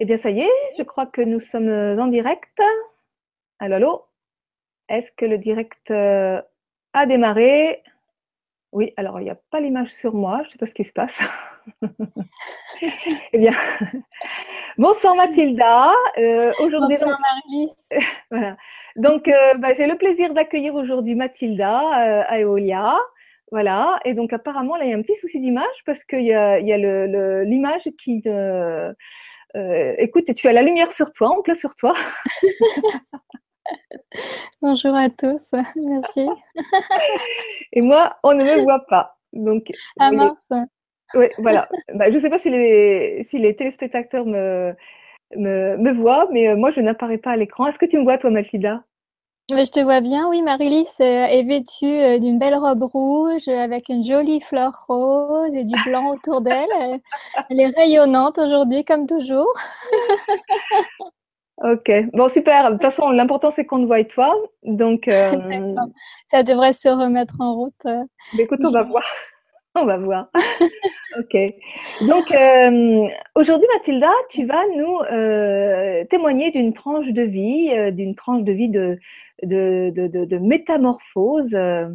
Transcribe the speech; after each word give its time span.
Eh 0.00 0.04
bien, 0.04 0.18
ça 0.18 0.30
y 0.30 0.40
est, 0.40 0.74
je 0.78 0.82
crois 0.82 1.06
que 1.06 1.22
nous 1.22 1.40
sommes 1.40 1.68
en 1.68 2.06
direct. 2.06 2.60
Allô, 3.58 3.74
allô? 3.76 4.06
Est-ce 4.88 5.10
que 5.10 5.24
le 5.24 5.38
direct 5.38 5.90
euh, 5.90 6.40
a 6.92 7.06
démarré? 7.06 7.82
Oui, 8.72 8.92
alors 8.96 9.20
il 9.20 9.24
n'y 9.24 9.30
a 9.30 9.38
pas 9.50 9.60
l'image 9.60 9.92
sur 9.94 10.14
moi, 10.14 10.42
je 10.42 10.48
ne 10.48 10.52
sais 10.52 10.58
pas 10.58 10.66
ce 10.66 10.74
qui 10.74 10.84
se 10.84 10.92
passe. 10.92 11.20
eh 13.32 13.38
bien, 13.38 13.54
bonsoir 14.78 15.16
Mathilda. 15.16 15.92
Euh, 16.18 16.52
aujourd'hui, 16.60 16.96
bonsoir 17.00 17.18
voilà. 18.30 18.56
Donc, 18.96 19.28
euh, 19.28 19.54
bah, 19.54 19.74
j'ai 19.74 19.86
le 19.86 19.96
plaisir 19.96 20.34
d'accueillir 20.34 20.74
aujourd'hui 20.74 21.14
Mathilda 21.14 21.78
à 22.28 22.38
Eolia. 22.38 22.96
Voilà, 23.52 24.00
et 24.04 24.12
donc 24.12 24.32
apparemment, 24.32 24.76
là, 24.76 24.84
il 24.84 24.90
y 24.90 24.92
a 24.92 24.96
un 24.96 25.02
petit 25.02 25.14
souci 25.16 25.40
d'image 25.40 25.84
parce 25.86 26.04
qu'il 26.04 26.24
y 26.24 26.34
a, 26.34 26.58
l'image 27.44 27.88
qui... 27.98 28.22
Euh, 29.56 29.94
écoute, 29.98 30.32
tu 30.34 30.48
as 30.48 30.52
la 30.52 30.62
lumière 30.62 30.92
sur 30.92 31.12
toi, 31.12 31.30
en 31.30 31.40
plein 31.40 31.54
sur 31.54 31.74
toi. 31.76 31.94
Bonjour 34.60 34.94
à 34.94 35.08
tous, 35.08 35.50
merci. 35.76 36.28
Et 37.72 37.80
moi, 37.80 38.16
on 38.22 38.34
ne 38.34 38.44
me 38.44 38.62
voit 38.62 38.84
pas. 38.86 39.16
Donc, 39.32 39.72
ah 39.98 40.12
mince. 40.12 40.36
Oui, 41.14 41.26
voilà. 41.38 41.68
Bah, 41.94 42.10
je 42.10 42.16
ne 42.16 42.18
sais 42.18 42.30
pas 42.30 42.38
si 42.38 42.50
les, 42.50 43.22
si 43.24 43.38
les 43.38 43.56
téléspectateurs 43.56 44.26
me, 44.26 44.74
me, 45.36 45.76
me 45.78 45.92
voient, 45.92 46.28
mais 46.32 46.48
euh, 46.48 46.56
moi, 46.56 46.70
je 46.72 46.80
n'apparais 46.80 47.18
pas 47.18 47.30
à 47.30 47.36
l'écran. 47.36 47.66
Est-ce 47.66 47.78
que 47.78 47.86
tu 47.86 47.98
me 47.98 48.04
vois, 48.04 48.18
toi, 48.18 48.30
Mathilda? 48.30 48.84
Je 49.48 49.70
te 49.70 49.80
vois 49.80 50.00
bien, 50.00 50.28
oui. 50.28 50.42
Marie-Lise 50.42 51.00
euh, 51.00 51.26
est 51.26 51.44
vêtue 51.44 51.84
euh, 51.84 52.18
d'une 52.18 52.38
belle 52.38 52.56
robe 52.56 52.82
rouge 52.82 53.46
avec 53.46 53.88
une 53.88 54.02
jolie 54.02 54.40
fleur 54.40 54.72
rose 54.88 55.54
et 55.54 55.64
du 55.64 55.74
blanc 55.84 56.14
autour 56.14 56.40
d'elle. 56.40 56.66
Elle 57.50 57.60
est 57.60 57.68
rayonnante 57.68 58.38
aujourd'hui, 58.38 58.84
comme 58.84 59.06
toujours. 59.06 59.52
ok, 61.62 61.90
bon, 62.12 62.28
super. 62.28 62.66
De 62.66 62.72
toute 62.72 62.82
façon, 62.82 63.10
l'important, 63.10 63.52
c'est 63.52 63.64
qu'on 63.64 63.80
te 63.82 63.86
voit, 63.86 64.02
toi. 64.04 64.34
Donc, 64.64 65.06
euh, 65.06 65.74
ça 66.30 66.42
devrait 66.42 66.72
se 66.72 66.88
remettre 66.88 67.36
en 67.40 67.54
route. 67.54 67.86
Écoute, 68.38 68.60
on 68.64 68.70
va 68.70 68.82
voir. 68.82 69.04
On 69.78 69.84
va 69.84 69.98
voir. 69.98 70.30
ok. 71.18 71.36
Donc, 72.08 72.34
aujourd'hui, 73.34 73.68
Mathilda, 73.74 74.10
tu 74.30 74.46
vas 74.46 74.62
nous 74.74 76.06
témoigner 76.08 76.50
d'une 76.50 76.72
tranche 76.72 77.08
de 77.08 77.20
vie, 77.20 77.92
d'une 77.92 78.14
tranche 78.14 78.42
de 78.42 78.52
vie 78.52 78.70
de, 78.70 78.98
de, 79.42 79.90
de, 79.94 80.24
de, 80.24 80.38
métamorphose. 80.38 81.54
Euh, 81.54 81.88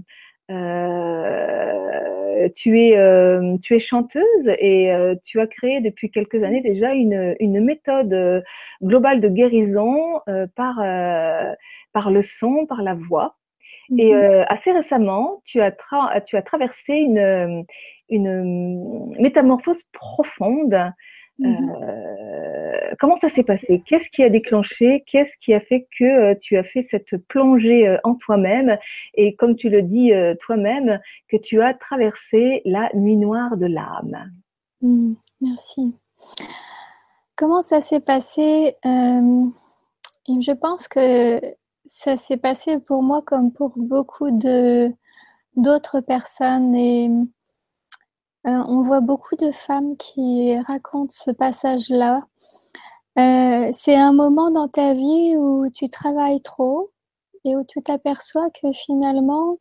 euh, 0.49 2.49
tu, 2.55 2.81
es, 2.81 2.97
euh, 2.97 3.57
tu 3.61 3.75
es 3.75 3.79
chanteuse 3.79 4.47
et 4.47 4.91
tu 5.23 5.39
as 5.39 5.47
créé 5.47 5.81
depuis 5.81 6.11
quelques 6.11 6.43
années 6.43 6.61
déjà 6.61 6.93
une, 6.93 7.35
une 7.39 7.63
méthode 7.63 8.43
globale 8.81 9.21
de 9.21 9.29
guérison 9.29 10.19
par, 10.55 10.81
par 11.93 12.11
le 12.11 12.21
son, 12.21 12.65
par 12.65 12.81
la 12.81 12.95
voix. 12.95 13.37
Et 13.97 14.13
mhm. 14.13 14.45
assez 14.47 14.71
récemment, 14.71 15.41
tu 15.45 15.61
as, 15.61 15.75
tu 16.25 16.37
as 16.37 16.41
traversé 16.41 16.93
une, 16.93 17.65
une 18.09 19.13
métamorphose 19.19 19.83
profonde 19.93 20.93
Mmh 21.41 21.71
euh, 21.81 22.93
comment 22.99 23.17
ça 23.19 23.29
s'est 23.29 23.43
passé? 23.43 23.81
Qu'est-ce 23.85 24.09
qui 24.09 24.23
a 24.23 24.29
déclenché? 24.29 25.03
Qu'est-ce 25.07 25.37
qui 25.37 25.53
a 25.53 25.59
fait 25.59 25.87
que 25.97 26.03
euh, 26.03 26.35
tu 26.39 26.57
as 26.57 26.63
fait 26.63 26.83
cette 26.83 27.17
plongée 27.27 27.87
euh, 27.87 27.97
en 28.03 28.15
toi-même? 28.15 28.77
Et 29.15 29.35
comme 29.35 29.55
tu 29.55 29.69
le 29.69 29.81
dis 29.81 30.11
toi-même, 30.39 30.99
que 31.27 31.37
tu 31.37 31.61
as 31.61 31.73
traversé 31.73 32.61
la 32.65 32.89
nuit 32.93 33.17
noire 33.17 33.57
de 33.57 33.65
l'âme. 33.65 34.31
Mmh, 34.81 35.13
Merci. 35.41 35.95
Comment 37.35 37.61
ça 37.61 37.81
s'est 37.81 38.01
passé? 38.01 38.75
Je 38.83 40.51
pense 40.51 40.87
que 40.87 41.41
ça 41.85 42.17
s'est 42.17 42.37
passé 42.37 42.79
pour 42.79 43.01
moi 43.01 43.21
comme 43.25 43.51
pour 43.51 43.73
beaucoup 43.75 44.31
de 44.31 44.91
d'autres 45.55 45.99
personnes 45.99 46.75
et 46.75 47.09
euh, 48.47 48.63
on 48.67 48.81
voit 48.81 49.01
beaucoup 49.01 49.35
de 49.35 49.51
femmes 49.51 49.95
qui 49.97 50.57
racontent 50.61 51.13
ce 51.15 51.29
passage-là. 51.31 52.23
Euh, 53.19 53.71
c'est 53.73 53.95
un 53.95 54.13
moment 54.13 54.49
dans 54.49 54.67
ta 54.67 54.93
vie 54.95 55.35
où 55.37 55.69
tu 55.69 55.89
travailles 55.89 56.41
trop 56.41 56.91
et 57.45 57.55
où 57.55 57.63
tu 57.63 57.81
t'aperçois 57.83 58.49
que 58.51 58.71
finalement, 58.71 59.59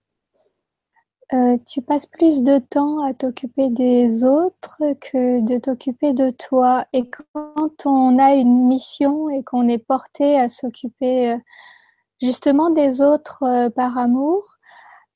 euh, 1.34 1.58
tu 1.66 1.82
passes 1.82 2.06
plus 2.06 2.42
de 2.42 2.58
temps 2.58 3.00
à 3.02 3.12
t'occuper 3.12 3.68
des 3.68 4.24
autres 4.24 4.82
que 5.00 5.42
de 5.42 5.58
t'occuper 5.58 6.14
de 6.14 6.30
toi. 6.30 6.86
Et 6.94 7.08
quand 7.10 7.86
on 7.86 8.18
a 8.18 8.34
une 8.34 8.66
mission 8.66 9.28
et 9.28 9.42
qu'on 9.44 9.68
est 9.68 9.78
porté 9.78 10.38
à 10.40 10.48
s'occuper 10.48 11.36
justement 12.22 12.70
des 12.70 13.02
autres 13.02 13.68
par 13.70 13.98
amour, 13.98 14.59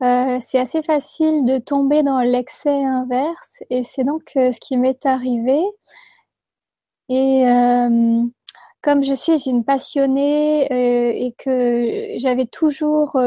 euh, 0.03 0.39
c'est 0.45 0.59
assez 0.59 0.83
facile 0.83 1.45
de 1.45 1.59
tomber 1.59 2.03
dans 2.03 2.21
l'excès 2.21 2.85
inverse 2.85 3.63
et 3.71 3.85
c'est 3.85 4.05
donc 4.05 4.33
euh, 4.37 4.51
ce 4.51 4.59
qui 4.61 4.77
m'est 4.77 5.07
arrivé. 5.07 5.63
Et 7.09 7.47
euh, 7.49 8.23
comme 8.83 9.03
je 9.05 9.15
suis 9.15 9.49
une 9.49 9.65
passionnée 9.65 10.67
et 11.27 11.35
que 11.39 12.19
j'avais 12.19 12.47
toujours 12.47 13.19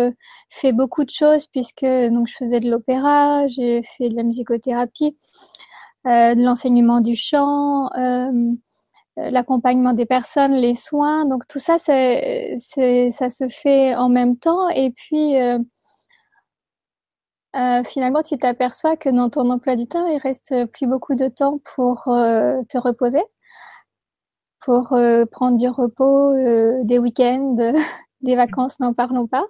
fait 0.50 0.72
beaucoup 0.72 1.04
de 1.04 1.10
choses 1.10 1.48
puisque 1.48 1.86
donc 1.86 2.28
je 2.28 2.36
faisais 2.36 2.60
de 2.60 2.70
l'opéra, 2.70 3.48
j'ai 3.48 3.82
fait 3.84 4.10
de 4.10 4.16
la 4.16 4.24
musicothérapie, 4.24 5.18
de 6.06 6.44
l'enseignement 6.44 7.02
du 7.02 7.16
chant, 7.16 7.90
l'accompagnement 9.18 9.94
des 9.94 10.06
personnes, 10.06 10.54
les 10.56 10.76
soins, 10.76 11.26
donc 11.26 11.48
tout 11.48 11.60
ça, 11.60 11.78
ça 11.80 13.30
se 13.30 13.48
fait 13.50 13.96
en 13.96 14.10
même 14.10 14.38
temps 14.38 14.70
et 14.70 14.92
puis 14.92 15.36
euh, 17.58 17.84
finalement, 17.84 18.22
tu 18.22 18.38
t'aperçois 18.38 18.98
que 18.98 19.10
dans 19.10 19.30
ton 19.30 19.50
emploi 19.50 19.76
du 19.76 19.88
temps, 19.88 20.06
il 20.08 20.20
reste 20.20 20.66
plus 20.68 20.86
beaucoup 20.86 21.16
de 21.16 21.28
temps 21.28 21.60
pour 21.76 22.08
euh, 22.08 22.62
te 22.70 22.78
reposer, 22.78 23.24
pour 24.64 24.94
euh, 24.94 25.26
prendre 25.26 25.58
du 25.58 25.68
repos, 25.68 26.36
des 26.84 27.00
week-ends, 27.00 27.56
des 28.22 28.36
vacances, 28.36 28.80
n'en 28.80 28.94
parlons 28.94 29.28
pas. 29.28 29.46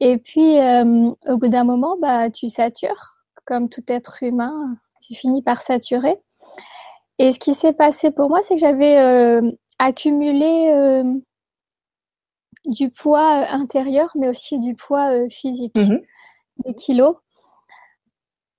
Et 0.00 0.18
puis, 0.18 0.56
au 0.58 1.36
bout 1.36 1.48
d'un 1.48 1.64
moment, 1.64 1.96
bah, 2.00 2.30
tu 2.30 2.48
satures, 2.48 3.16
comme 3.44 3.68
tout 3.68 3.84
être 3.86 4.22
humain, 4.22 4.76
tu 5.02 5.14
finis 5.14 5.42
par 5.42 5.60
saturer. 5.60 6.16
Et 7.18 7.32
ce 7.32 7.38
qui 7.38 7.54
s'est 7.54 7.74
passé 7.74 8.10
pour 8.10 8.30
moi, 8.30 8.40
c'est 8.42 8.54
que 8.54 8.60
j'avais 8.60 8.96
accumulé 9.78 11.04
du 12.64 12.90
poids 12.90 13.46
intérieur, 13.50 14.10
mais 14.14 14.28
aussi 14.28 14.58
du 14.58 14.74
poids 14.74 15.28
physique. 15.28 15.76
Mmh 15.76 15.98
des 16.64 16.74
kilos. 16.74 17.16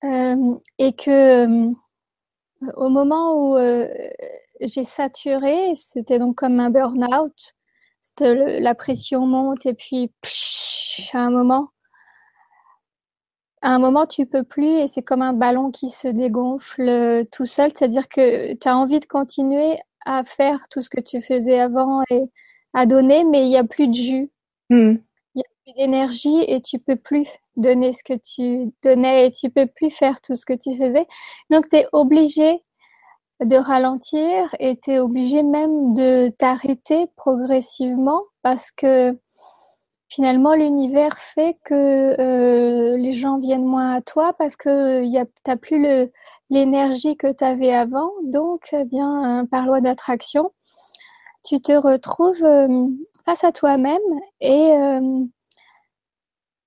Euh, 0.03 0.55
et 0.79 0.93
que 0.93 1.45
euh, 1.45 1.71
au 2.75 2.89
moment 2.89 3.35
où 3.35 3.57
euh, 3.57 3.87
j'ai 4.59 4.83
saturé, 4.83 5.73
c'était 5.75 6.19
donc 6.19 6.37
comme 6.37 6.59
un 6.59 6.69
burn-out. 6.69 7.53
La 8.19 8.75
pression 8.75 9.25
monte 9.25 9.65
et 9.65 9.73
puis 9.73 10.11
à 11.13 11.19
un 11.19 11.29
moment, 11.29 11.69
à 13.61 13.73
un 13.73 13.79
moment 13.79 14.05
tu 14.05 14.25
peux 14.25 14.43
plus 14.43 14.67
et 14.79 14.87
c'est 14.87 15.01
comme 15.01 15.21
un 15.21 15.33
ballon 15.33 15.71
qui 15.71 15.89
se 15.89 16.07
dégonfle 16.07 17.25
tout 17.31 17.45
seul. 17.45 17.71
C'est-à-dire 17.73 18.09
que 18.09 18.53
tu 18.55 18.67
as 18.67 18.77
envie 18.77 18.99
de 18.99 19.05
continuer 19.05 19.79
à 20.05 20.23
faire 20.23 20.67
tout 20.69 20.81
ce 20.81 20.89
que 20.89 20.99
tu 20.99 21.21
faisais 21.21 21.59
avant 21.59 22.01
et 22.09 22.23
à 22.73 22.85
donner, 22.85 23.23
mais 23.23 23.43
il 23.43 23.49
n'y 23.49 23.57
a 23.57 23.63
plus 23.63 23.87
de 23.87 23.93
jus. 23.93 24.31
Hmm. 24.69 24.95
Il 25.35 25.37
n'y 25.37 25.43
a 25.43 25.49
plus 25.63 25.73
d'énergie 25.73 26.43
et 26.47 26.61
tu 26.61 26.79
peux 26.79 26.95
plus 26.95 27.27
donner 27.55 27.93
ce 27.93 28.03
que 28.03 28.13
tu 28.13 28.71
donnais 28.83 29.27
et 29.27 29.31
tu 29.31 29.49
peux 29.49 29.67
plus 29.67 29.91
faire 29.91 30.21
tout 30.21 30.35
ce 30.35 30.45
que 30.45 30.53
tu 30.53 30.75
faisais. 30.77 31.07
Donc, 31.49 31.69
tu 31.69 31.77
es 31.77 31.85
obligé 31.93 32.63
de 33.43 33.55
ralentir 33.55 34.53
et 34.59 34.77
tu 34.77 34.91
es 34.91 34.99
obligé 34.99 35.43
même 35.43 35.93
de 35.93 36.29
t'arrêter 36.29 37.07
progressivement 37.15 38.21
parce 38.43 38.71
que 38.71 39.17
finalement 40.09 40.53
l'univers 40.53 41.17
fait 41.17 41.57
que 41.63 42.15
euh, 42.19 42.97
les 42.97 43.13
gens 43.13 43.39
viennent 43.39 43.65
moins 43.65 43.95
à 43.95 44.01
toi 44.01 44.33
parce 44.37 44.55
que 44.55 45.03
tu 45.09 45.25
n'as 45.47 45.55
plus 45.55 46.09
l'énergie 46.49 47.17
que 47.17 47.31
tu 47.31 47.43
avais 47.43 47.73
avant. 47.73 48.11
Donc, 48.23 48.67
eh 48.73 48.85
bien, 48.85 49.47
par 49.49 49.65
loi 49.65 49.81
d'attraction, 49.81 50.51
tu 51.45 51.61
te 51.61 51.71
retrouves 51.71 52.43
euh, 52.43 52.87
face 53.25 53.43
à 53.43 53.51
toi-même 53.51 54.01
et 54.41 54.73
euh, 54.73 55.25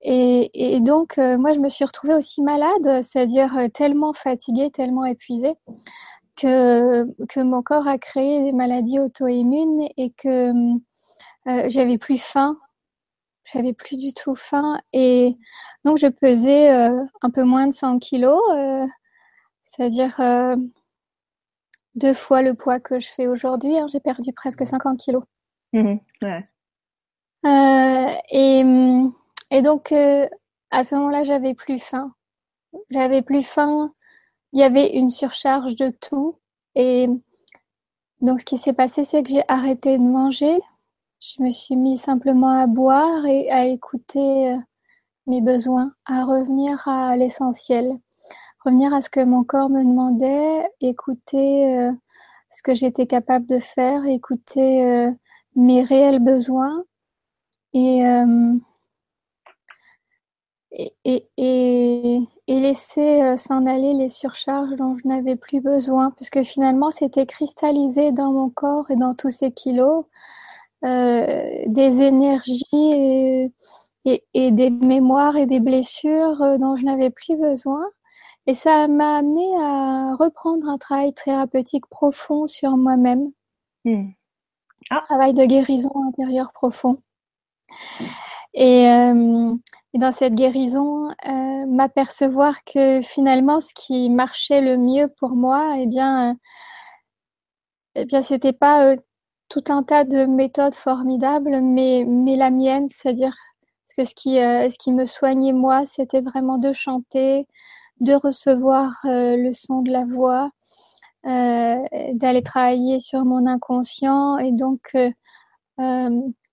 et, 0.07 0.79
donc, 0.81 1.17
euh, 1.17 1.37
moi, 1.37 1.53
je 1.53 1.59
me 1.59 1.67
suis 1.67 1.83
retrouvée 1.83 2.13
aussi 2.13 2.43
malade, 2.43 3.01
c'est-à-dire 3.01 3.57
euh, 3.57 3.67
tellement 3.69 4.13
fatiguée, 4.13 4.69
tellement 4.69 5.05
épuisée, 5.05 5.55
que, 6.35 7.05
que 7.25 7.39
mon 7.39 7.63
corps 7.63 7.87
a 7.87 7.97
créé 7.97 8.43
des 8.43 8.51
maladies 8.51 8.99
auto-immunes 8.99 9.87
et 9.97 10.11
que 10.11 10.51
euh, 11.47 11.69
j'avais 11.69 11.97
plus 11.97 12.19
faim. 12.19 12.59
J'avais 13.51 13.73
plus 13.73 13.97
du 13.97 14.13
tout 14.13 14.35
faim. 14.35 14.79
Et 14.93 15.37
donc, 15.85 15.97
je 15.97 16.07
pesais 16.07 16.69
un 16.69 17.29
peu 17.33 17.43
moins 17.43 17.67
de 17.67 17.73
100 17.73 17.99
kilos, 17.99 18.41
c'est-à-dire 19.63 20.19
deux 21.95 22.13
fois 22.13 22.41
le 22.41 22.55
poids 22.55 22.79
que 22.79 22.99
je 22.99 23.07
fais 23.07 23.27
aujourd'hui. 23.27 23.77
Hein. 23.77 23.85
J'ai 23.91 23.99
perdu 23.99 24.33
presque 24.33 24.65
50 24.65 24.97
kilos. 24.97 25.23
Mmh 25.73 25.95
et, 28.31 28.63
et, 29.57 29.61
donc, 29.61 29.91
à 30.71 30.83
ce 30.83 30.95
moment-là, 30.95 31.23
j'avais 31.23 31.53
plus 31.53 31.79
faim. 31.79 32.13
J'avais 32.89 33.21
plus 33.21 33.43
faim. 33.43 33.93
Il 34.53 34.59
y 34.59 34.63
avait 34.63 34.95
une 34.95 35.09
surcharge 35.09 35.75
de 35.75 35.89
tout. 35.89 36.37
Et 36.75 37.07
donc, 38.21 38.39
ce 38.39 38.45
qui 38.45 38.57
s'est 38.57 38.73
passé, 38.73 39.03
c'est 39.03 39.23
que 39.23 39.29
j'ai 39.29 39.43
arrêté 39.47 39.97
de 39.97 40.03
manger. 40.03 40.59
Je 41.19 41.41
me 41.41 41.49
suis 41.49 41.75
mis 41.75 41.97
simplement 41.97 42.49
à 42.49 42.67
boire 42.67 43.25
et 43.25 43.49
à 43.51 43.65
écouter 43.65 44.51
euh, 44.51 44.57
mes 45.27 45.41
besoins, 45.41 45.93
à 46.05 46.25
revenir 46.25 46.87
à 46.87 47.15
l'essentiel, 47.15 47.97
revenir 48.63 48.93
à 48.93 49.01
ce 49.01 49.09
que 49.09 49.23
mon 49.23 49.43
corps 49.43 49.69
me 49.69 49.83
demandait, 49.83 50.69
écouter 50.81 51.77
euh, 51.77 51.91
ce 52.51 52.61
que 52.63 52.75
j'étais 52.75 53.07
capable 53.07 53.45
de 53.45 53.59
faire, 53.59 54.05
écouter 54.05 54.85
euh, 54.85 55.11
mes 55.55 55.83
réels 55.83 56.19
besoins 56.19 56.83
et 57.73 58.03
et, 60.75 60.93
et, 61.37 62.19
et, 62.47 62.59
laisser 62.59 63.21
euh, 63.21 63.37
s'en 63.37 63.65
aller 63.65 63.93
les 63.93 64.09
surcharges 64.09 64.75
dont 64.75 64.97
je 64.97 65.07
n'avais 65.07 65.35
plus 65.35 65.61
besoin, 65.61 66.11
puisque 66.11 66.43
finalement 66.43 66.91
c'était 66.91 67.25
cristallisé 67.25 68.11
dans 68.11 68.33
mon 68.33 68.49
corps 68.49 68.89
et 68.91 68.95
dans 68.95 69.15
tous 69.15 69.29
ces 69.29 69.51
kilos 69.51 70.05
euh, 70.83 71.63
des 71.67 72.01
énergies 72.01 72.67
et, 74.03 74.23
et, 74.33 74.51
des 74.51 74.69
mémoires 74.69 75.37
et 75.37 75.45
des 75.45 75.61
blessures 75.61 76.41
euh, 76.41 76.57
dont 76.57 76.75
je 76.75 76.83
n'avais 76.83 77.09
plus 77.09 77.37
besoin. 77.37 77.83
Et 78.45 78.53
ça 78.53 78.87
m'a 78.87 79.17
amené 79.17 79.47
à 79.59 80.15
reprendre 80.15 80.69
un 80.69 80.77
travail 80.77 81.13
thérapeutique 81.13 81.87
profond 81.87 82.47
sur 82.47 82.77
moi-même. 82.77 83.31
Hmm. 83.85 84.09
Un 84.91 84.99
travail 84.99 85.33
de 85.33 85.45
guérison 85.45 85.91
intérieure 86.09 86.51
profond. 86.53 87.01
Et, 88.53 88.87
euh, 88.87 89.55
et 89.95 89.97
dans 89.97 90.11
cette 90.11 90.35
guérison, 90.35 91.07
euh, 91.25 91.65
m'apercevoir 91.67 92.65
que 92.65 93.01
finalement, 93.01 93.61
ce 93.61 93.73
qui 93.73 94.09
marchait 94.09 94.59
le 94.59 94.75
mieux 94.77 95.07
pour 95.19 95.31
moi, 95.37 95.75
eh 95.77 95.87
bien, 95.87 96.31
euh, 96.31 96.35
eh 97.95 98.05
bien, 98.05 98.21
c'était 98.21 98.51
pas 98.51 98.85
euh, 98.87 98.97
tout 99.47 99.63
un 99.69 99.83
tas 99.83 100.03
de 100.03 100.25
méthodes 100.25 100.75
formidables, 100.75 101.61
mais, 101.61 102.03
mais 102.05 102.35
la 102.35 102.49
mienne, 102.51 102.89
c'est-à-dire 102.91 103.33
ce 103.85 104.01
qui, 104.13 104.35
ce 104.35 104.77
qui 104.77 104.91
me 104.91 105.05
soignait 105.05 105.53
moi, 105.53 105.85
c'était 105.85 106.19
vraiment 106.19 106.57
de 106.57 106.73
chanter, 106.73 107.47
de 108.01 108.13
recevoir 108.13 108.91
le 109.05 109.51
son 109.53 109.81
de 109.81 109.91
la 109.91 110.03
voix, 110.03 110.49
d'aller 111.23 112.41
travailler 112.43 112.99
sur 112.99 113.23
mon 113.23 113.47
inconscient. 113.47 114.37
Et 114.39 114.51
donc 114.51 114.91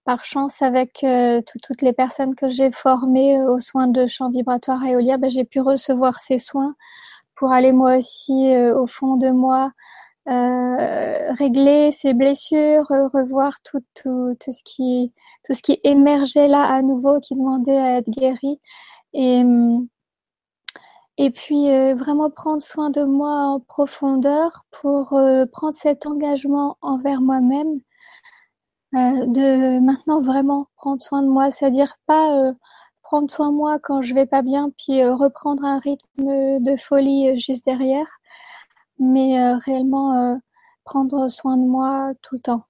par 0.05 0.25
chance, 0.25 0.63
avec 0.63 1.05
euh, 1.05 1.43
toutes 1.63 1.83
les 1.83 1.93
personnes 1.93 2.35
que 2.35 2.49
j'ai 2.49 2.73
formées 2.73 3.39
euh, 3.39 3.55
aux 3.55 3.61
soins 3.61 3.89
de 3.89 4.07
champ 4.07 4.31
vibratoire 4.31 4.85
éolien, 4.85 5.19
ben, 5.19 5.31
j'ai 5.31 5.45
pu 5.45 5.61
recevoir 5.61 6.19
ces 6.19 6.39
soins 6.39 6.75
pour 7.37 7.53
aller 7.53 7.73
moi 7.73 7.97
aussi 7.99 8.53
euh, 8.55 8.77
au 8.79 8.87
fond 8.87 9.17
de 9.17 9.31
moi, 9.31 9.73
régler 10.27 11.91
ces 11.91 12.15
blessures, 12.15 12.87
revoir 12.89 13.55
tout, 13.63 13.83
ce 13.97 14.63
qui, 14.65 15.13
tout 15.45 15.53
ce 15.53 15.63
qui 15.63 15.81
émergeait 15.85 16.49
là 16.49 16.63
à 16.65 16.83
nouveau, 16.83 17.21
qui 17.21 17.35
demandait 17.35 17.77
à 17.77 17.99
être 17.99 18.11
guéri. 18.11 18.61
Et, 19.15 19.43
puis 21.31 21.69
vraiment 21.95 22.31
prendre 22.31 22.63
soin 22.63 22.91
de 22.91 23.05
moi 23.05 23.47
en 23.47 23.61
profondeur 23.61 24.65
pour 24.71 25.09
prendre 25.53 25.75
cet 25.75 26.07
engagement 26.07 26.77
envers 26.83 27.21
moi-même 27.21 27.81
de 28.93 29.79
maintenant 29.81 30.21
vraiment 30.21 30.69
prendre 30.77 31.01
soin 31.03 31.23
de 31.23 31.29
moi, 31.29 31.51
c'est-à-dire 31.51 31.97
pas 32.07 32.37
euh, 32.37 32.53
prendre 33.03 33.31
soin 33.31 33.51
de 33.51 33.57
moi 33.57 33.79
quand 33.79 34.03
je 34.03 34.15
vais 34.15 34.27
pas 34.27 34.43
bien, 34.43 34.71
puis 34.77 35.01
euh, 35.03 35.15
reprendre 35.15 35.65
un 35.65 35.79
rythme 35.79 36.61
de 36.61 36.77
folie 36.77 37.39
juste 37.39 37.65
derrière, 37.67 38.07
mais 38.99 39.55
réellement 39.57 40.41
prendre 40.85 41.29
soin 41.29 41.57
de 41.57 41.65
moi 41.65 42.13
tout 42.23 42.37
le 42.37 42.41
temps. 42.43 42.65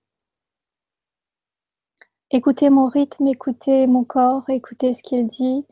Écouter 2.30 2.70
mon 2.70 2.88
rythme, 2.88 3.26
écouter 3.26 3.86
mon 3.86 4.04
corps, 4.04 4.48
écouter 4.48 4.94
ce 4.94 5.02
qu'il 5.02 5.26
dit, 5.26 5.66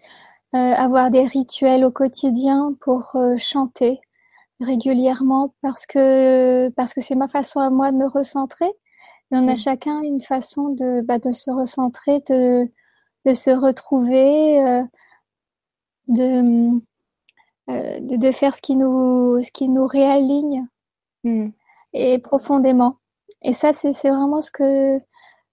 avoir 0.52 1.10
des 1.10 1.26
rituels 1.26 1.84
au 1.84 1.90
quotidien 1.90 2.74
pour 2.80 3.16
chanter 3.38 4.00
régulièrement 4.60 5.54
parce 5.62 5.86
que 5.86 6.68
parce 6.70 6.92
que 6.92 7.00
c'est 7.00 7.14
ma 7.14 7.28
façon 7.28 7.60
à 7.60 7.70
moi 7.70 7.92
de 7.92 7.96
me 7.96 8.06
recentrer 8.06 8.70
on 9.30 9.48
a 9.48 9.52
mm. 9.52 9.56
chacun 9.56 10.00
une 10.02 10.20
façon 10.20 10.70
de, 10.70 11.02
bah, 11.02 11.18
de 11.18 11.32
se 11.32 11.50
recentrer, 11.50 12.20
de, 12.28 12.68
de 13.26 13.34
se 13.34 13.50
retrouver, 13.50 14.60
euh, 14.60 14.82
euh, 16.18 16.80
de, 17.68 18.16
de, 18.16 18.32
faire 18.32 18.54
ce 18.54 18.62
qui 18.62 18.76
nous, 18.76 19.40
ce 19.42 19.50
qui 19.52 19.68
nous 19.68 19.86
réaligne 19.86 20.66
mm. 21.24 21.48
et 21.92 22.18
profondément. 22.18 22.96
Et 23.42 23.52
ça, 23.52 23.72
c'est 23.72 23.92
vraiment 24.10 24.42
ce 24.42 24.50
que, 24.50 24.98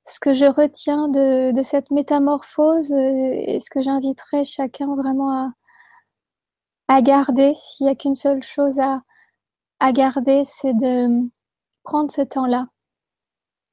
ce 0.05 0.19
que 0.19 0.33
je 0.33 0.45
retiens 0.45 1.07
de, 1.09 1.51
de 1.51 1.61
cette 1.61 1.91
métamorphose 1.91 2.91
euh, 2.91 3.33
et 3.37 3.59
ce 3.59 3.69
que 3.69 3.81
j'inviterais 3.81 4.45
chacun 4.45 4.95
vraiment 4.95 5.31
à, 5.31 5.51
à 6.87 7.01
garder. 7.01 7.53
S'il 7.53 7.85
n'y 7.85 7.91
a 7.91 7.95
qu'une 7.95 8.15
seule 8.15 8.43
chose 8.43 8.79
à, 8.79 9.01
à 9.79 9.91
garder, 9.91 10.43
c'est 10.43 10.73
de 10.73 11.29
prendre 11.83 12.11
ce 12.11 12.21
temps-là 12.21 12.67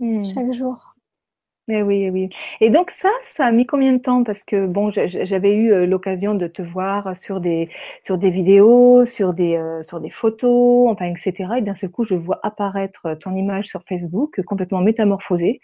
Hmm. 0.01 0.25
chaque 0.25 0.53
jour. 0.53 0.95
Eh 1.69 1.83
oui, 1.83 2.03
eh 2.03 2.11
oui. 2.11 2.29
Et 2.61 2.69
donc 2.69 2.91
ça, 2.91 3.09
ça 3.23 3.47
a 3.47 3.51
mis 3.51 3.65
combien 3.65 3.95
de 3.95 3.99
temps? 3.99 4.23
Parce 4.23 4.45
que 4.45 4.67
bon, 4.67 4.91
j'avais 4.91 5.55
eu 5.55 5.73
euh, 5.73 5.87
l'occasion 5.87 6.35
de 6.35 6.47
te 6.47 6.61
voir 6.61 7.17
sur 7.17 7.41
des 7.41 7.71
sur 8.03 8.19
des 8.19 8.29
vidéos, 8.29 9.07
sur 9.07 9.33
des 9.33 9.57
euh, 9.57 9.83
sur 9.83 9.99
des 10.01 10.11
photos, 10.11 10.91
enfin 10.91 11.07
etc. 11.07 11.55
Et 11.57 11.63
d'un 11.63 11.73
seul 11.73 11.91
coup, 11.91 12.05
je 12.05 12.15
vois 12.15 12.39
apparaître 12.43 13.15
ton 13.15 13.35
image 13.35 13.69
sur 13.69 13.83
Facebook 13.89 14.43
complètement 14.43 14.83
métamorphosée. 14.83 15.63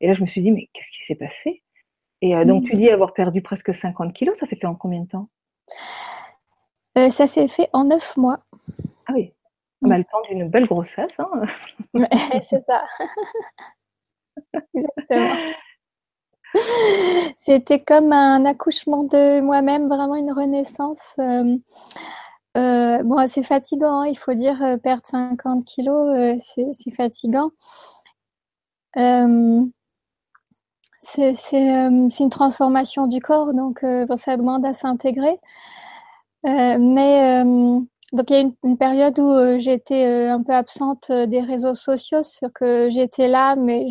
Et 0.00 0.08
là, 0.08 0.14
je 0.14 0.22
me 0.22 0.26
suis 0.26 0.40
dit, 0.42 0.50
mais 0.50 0.68
qu'est-ce 0.72 0.90
qui 0.90 1.04
s'est 1.04 1.14
passé? 1.14 1.62
Et 2.22 2.34
euh, 2.36 2.44
donc, 2.44 2.64
tu 2.64 2.74
dis 2.74 2.90
avoir 2.90 3.12
perdu 3.12 3.40
presque 3.40 3.72
50 3.72 4.12
kilos. 4.14 4.36
Ça 4.38 4.46
s'est 4.46 4.56
fait 4.56 4.66
en 4.66 4.74
combien 4.74 5.02
de 5.02 5.08
temps? 5.08 5.28
ça 7.10 7.26
s'est 7.26 7.46
fait 7.46 7.68
en 7.74 7.84
neuf 7.84 8.16
mois. 8.16 8.40
Ah 9.06 9.12
oui. 9.14 9.32
On 9.86 9.90
a 9.90 9.98
le 9.98 10.04
temps 10.04 10.22
d'une 10.28 10.48
belle 10.48 10.66
grossesse. 10.66 11.18
Hein 11.18 11.30
c'est 12.48 12.64
ça. 12.66 12.84
Exactement. 14.74 15.36
C'était 17.38 17.82
comme 17.82 18.12
un 18.12 18.44
accouchement 18.44 19.04
de 19.04 19.40
moi-même, 19.40 19.88
vraiment 19.88 20.16
une 20.16 20.32
renaissance. 20.32 21.14
Euh, 21.18 21.56
euh, 22.56 23.02
bon, 23.02 23.26
c'est 23.28 23.42
fatigant, 23.42 24.02
hein, 24.02 24.06
il 24.06 24.16
faut 24.16 24.34
dire, 24.34 24.62
euh, 24.62 24.76
perdre 24.78 25.02
50 25.06 25.64
kilos, 25.64 26.38
c'est 26.54 26.90
fatigant. 26.96 27.50
c'est 31.00 32.20
une 32.20 32.30
transformation 32.30 33.06
du 33.06 33.20
corps, 33.20 33.52
donc 33.54 33.84
ça 34.16 34.36
demande 34.36 34.64
à 34.64 34.72
s'intégrer. 34.74 35.38
mais 36.44 37.44
donc 38.12 38.30
il 38.30 38.32
y 38.34 38.36
a 38.36 38.40
une, 38.40 38.54
une 38.64 38.78
période 38.78 39.18
où 39.18 39.58
j'étais 39.58 40.26
un 40.28 40.42
peu 40.42 40.52
absente 40.54 41.10
des 41.10 41.40
réseaux 41.40 41.74
sociaux, 41.74 42.22
sur 42.22 42.52
que 42.52 42.88
j'étais 42.90 43.28
là, 43.28 43.56
mais 43.56 43.88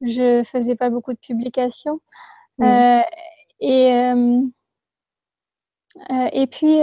je 0.00 0.42
faisais 0.44 0.76
pas 0.76 0.90
beaucoup 0.90 1.12
de 1.12 1.18
publications. 1.18 2.00
Euh, 2.62 3.00
et, 3.60 3.92
euh, 3.92 4.40
euh, 6.10 6.28
et 6.32 6.46
puis, 6.46 6.80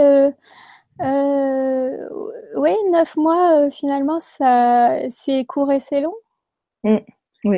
oui, 2.55 2.75
neuf 2.91 3.15
mois, 3.15 3.69
finalement, 3.71 4.19
ça, 4.19 5.09
c'est 5.09 5.45
court 5.45 5.71
et 5.71 5.79
c'est 5.79 6.01
long. 6.01 6.15
Mm. 6.83 6.97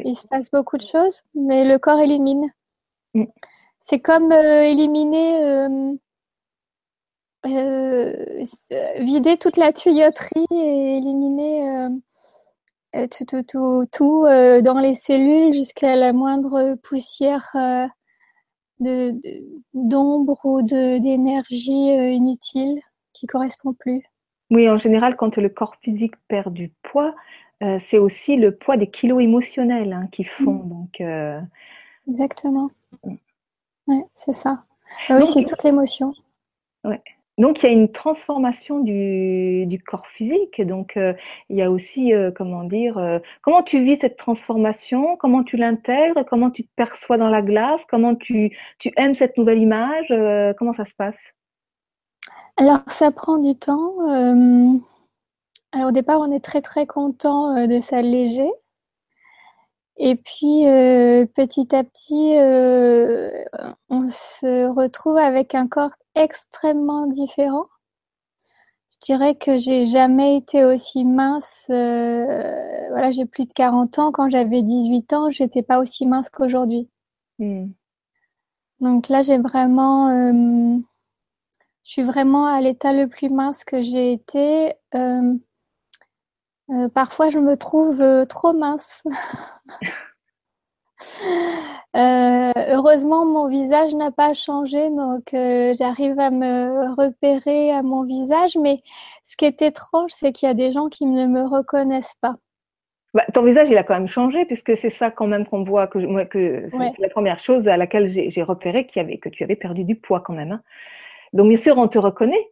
Il 0.04 0.16
se 0.16 0.28
passe 0.28 0.50
beaucoup 0.50 0.78
de 0.78 0.86
choses, 0.86 1.24
mais 1.36 1.64
le 1.66 1.78
corps 1.78 2.00
élimine. 2.00 2.52
Mm. 3.14 3.26
C'est 3.80 4.00
comme 4.00 4.32
éliminer, 4.32 5.68
vider 7.46 9.38
toute 9.38 9.58
la 9.58 9.72
tuyauterie 9.72 10.46
et 10.52 10.98
éliminer 10.98 11.90
euh, 12.96 13.08
tout, 13.08 13.26
tout, 13.26 13.44
tout, 13.44 13.86
tout 13.92 14.26
euh, 14.26 14.62
dans 14.62 14.80
les 14.80 14.94
cellules 14.94 15.54
jusqu'à 15.54 15.96
la 15.96 16.14
moindre 16.14 16.76
poussière 16.76 17.50
euh, 17.56 17.88
de, 18.80 19.14
d'ombre 19.74 20.40
ou 20.46 20.62
de, 20.62 21.00
d'énergie 21.00 21.90
inutile 22.16 22.80
qui 23.12 23.28
correspond 23.28 23.74
plus. 23.74 24.02
Oui, 24.50 24.70
en 24.70 24.78
général, 24.78 25.18
quand 25.18 25.38
le 25.38 25.50
corps 25.50 25.76
physique 25.82 26.16
perd 26.28 26.54
du 26.54 26.72
poids, 26.84 27.16
c'est 27.80 27.98
aussi 27.98 28.36
le 28.36 28.56
poids 28.56 28.78
des 28.78 28.92
kilos 28.92 29.24
émotionnels 29.24 29.94
hein, 29.94 30.08
qui 30.12 30.24
font. 30.24 30.54
Mm. 30.54 30.70
Donc, 30.70 31.04
Exactement. 32.08 32.70
Mm. 33.04 33.16
Ouais, 33.88 34.06
c'est 34.14 34.34
ça. 34.34 34.64
oui, 35.10 35.26
c'est 35.26 35.46
toute 35.46 35.64
l'émotion. 35.64 36.14
Ouais. 36.84 37.02
Donc, 37.38 37.62
il 37.62 37.66
y 37.66 37.70
a 37.70 37.74
une 37.74 37.92
transformation 37.92 38.80
du, 38.80 39.82
corps 39.86 40.08
physique. 40.08 40.62
Donc, 40.62 40.96
euh, 40.96 41.14
il 41.50 41.58
y 41.58 41.62
a 41.62 41.70
aussi, 41.70 42.14
euh, 42.14 42.32
comment 42.32 42.64
dire, 42.64 42.98
euh, 42.98 43.20
comment 43.42 43.62
tu 43.62 43.84
vis 43.84 43.98
cette 43.98 44.16
transformation, 44.16 45.18
comment 45.18 45.44
tu 45.44 45.58
l'intègres, 45.58 46.24
comment 46.30 46.50
tu 46.50 46.64
te 46.64 46.72
perçois 46.76 47.18
dans 47.18 47.28
la 47.30 47.42
glace, 47.42 47.82
comment 47.90 48.16
tu 48.16 48.58
aimes 48.96 49.16
cette 49.16 49.38
nouvelle 49.38 49.60
image, 49.60 50.14
comment 50.58 50.74
ça 50.74 50.86
se 50.86 50.96
passe? 50.96 51.34
Alors, 52.58 52.80
ça 52.88 53.12
prend 53.12 53.38
du 53.38 53.54
temps. 53.56 54.00
alors, 55.74 55.90
au 55.90 55.92
départ, 55.92 56.22
on 56.22 56.32
est 56.32 56.44
très, 56.44 56.62
très 56.62 56.86
content 56.86 57.68
de 57.68 57.80
s'alléger. 57.82 58.50
Et 59.98 60.18
puis, 60.18 60.68
euh, 60.68 61.26
petit 61.26 61.74
à 61.74 61.84
petit, 61.84 62.38
euh, 62.38 63.32
on 63.90 64.10
se 64.10 64.68
retrouve 64.68 65.18
avec 65.18 65.56
un 65.56 65.68
corps 65.68 65.96
extrêmement 66.16 67.08
différent. 67.08 67.68
Je 68.92 69.14
dirais 69.14 69.36
que 69.36 69.58
j'ai 69.58 69.86
jamais 69.86 70.36
été 70.36 70.66
aussi 70.66 71.06
mince. 71.06 71.68
Euh, 71.70 72.88
voilà, 72.90 73.12
j'ai 73.12 73.26
plus 73.26 73.46
de 73.46 73.54
40 73.54 74.00
ans. 74.00 74.12
Quand 74.12 74.30
j'avais 74.30 74.64
18 74.64 75.14
ans, 75.14 75.30
j'étais 75.30 75.64
pas 75.64 75.80
aussi 75.80 76.06
mince 76.06 76.30
qu'aujourd'hui. 76.30 76.90
Hmm. 77.40 77.68
Donc 78.82 79.08
là, 79.08 79.22
j'ai 79.22 79.38
vraiment, 79.38 80.10
je 81.84 81.90
suis 81.90 82.04
vraiment 82.04 82.46
à 82.48 82.60
l'état 82.60 82.92
le 82.92 83.08
plus 83.08 83.30
mince 83.30 83.64
que 83.64 83.82
j'ai 83.82 84.12
été. 84.12 84.74
Euh, 86.72 86.90
parfois, 86.90 87.30
je 87.30 87.38
me 87.38 87.56
trouve 87.58 88.02
euh, 88.02 88.26
trop 88.26 88.54
mince. 88.54 89.04
Euh, 91.96 92.52
heureusement, 92.56 93.26
mon 93.26 93.48
visage 93.48 93.94
n'a 93.94 94.12
pas 94.12 94.34
changé, 94.34 94.90
donc 94.90 95.24
j'arrive 95.32 96.20
à 96.20 96.30
me 96.30 96.94
repérer 96.96 97.72
à 97.72 97.84
mon 97.84 98.04
visage. 98.04 98.58
Mais 98.58 98.82
ce 99.24 99.38
qui 99.38 99.46
est 99.46 99.62
étrange, 99.62 100.12
c'est 100.12 100.32
qu'il 100.32 100.48
y 100.48 100.52
a 100.52 100.56
des 100.56 100.72
gens 100.72 100.90
qui 100.90 101.06
ne 101.06 101.26
me 101.28 101.44
reconnaissent 101.44 102.16
pas. 102.20 102.36
Bah, 103.14 103.24
ton 103.34 103.44
visage, 103.44 103.70
il 103.70 103.78
a 103.78 103.84
quand 103.84 103.94
même 103.94 104.10
changé, 104.10 104.46
puisque 104.46 104.76
c'est 104.76 104.90
ça 104.90 105.10
quand 105.10 105.28
même 105.28 105.46
qu'on 105.46 105.64
voit, 105.64 105.88
que, 105.88 106.00
que 106.26 106.68
c'est 106.72 107.00
la 107.02 107.10
première 107.10 107.40
chose 107.40 107.68
à 107.70 107.78
laquelle 107.78 108.10
j'ai 108.10 108.44
repéré 108.44 108.88
avait, 108.96 109.18
que 109.18 109.30
tu 109.30 109.44
avais 109.44 109.56
perdu 109.56 109.86
du 109.86 109.96
poids 109.96 110.20
quand 110.20 110.34
même. 110.34 110.52
Hein. 110.52 110.62
Donc 111.32 111.48
bien 111.48 111.58
sûr, 111.58 111.78
on 111.78 111.88
te 111.88 111.98
reconnaît, 111.98 112.50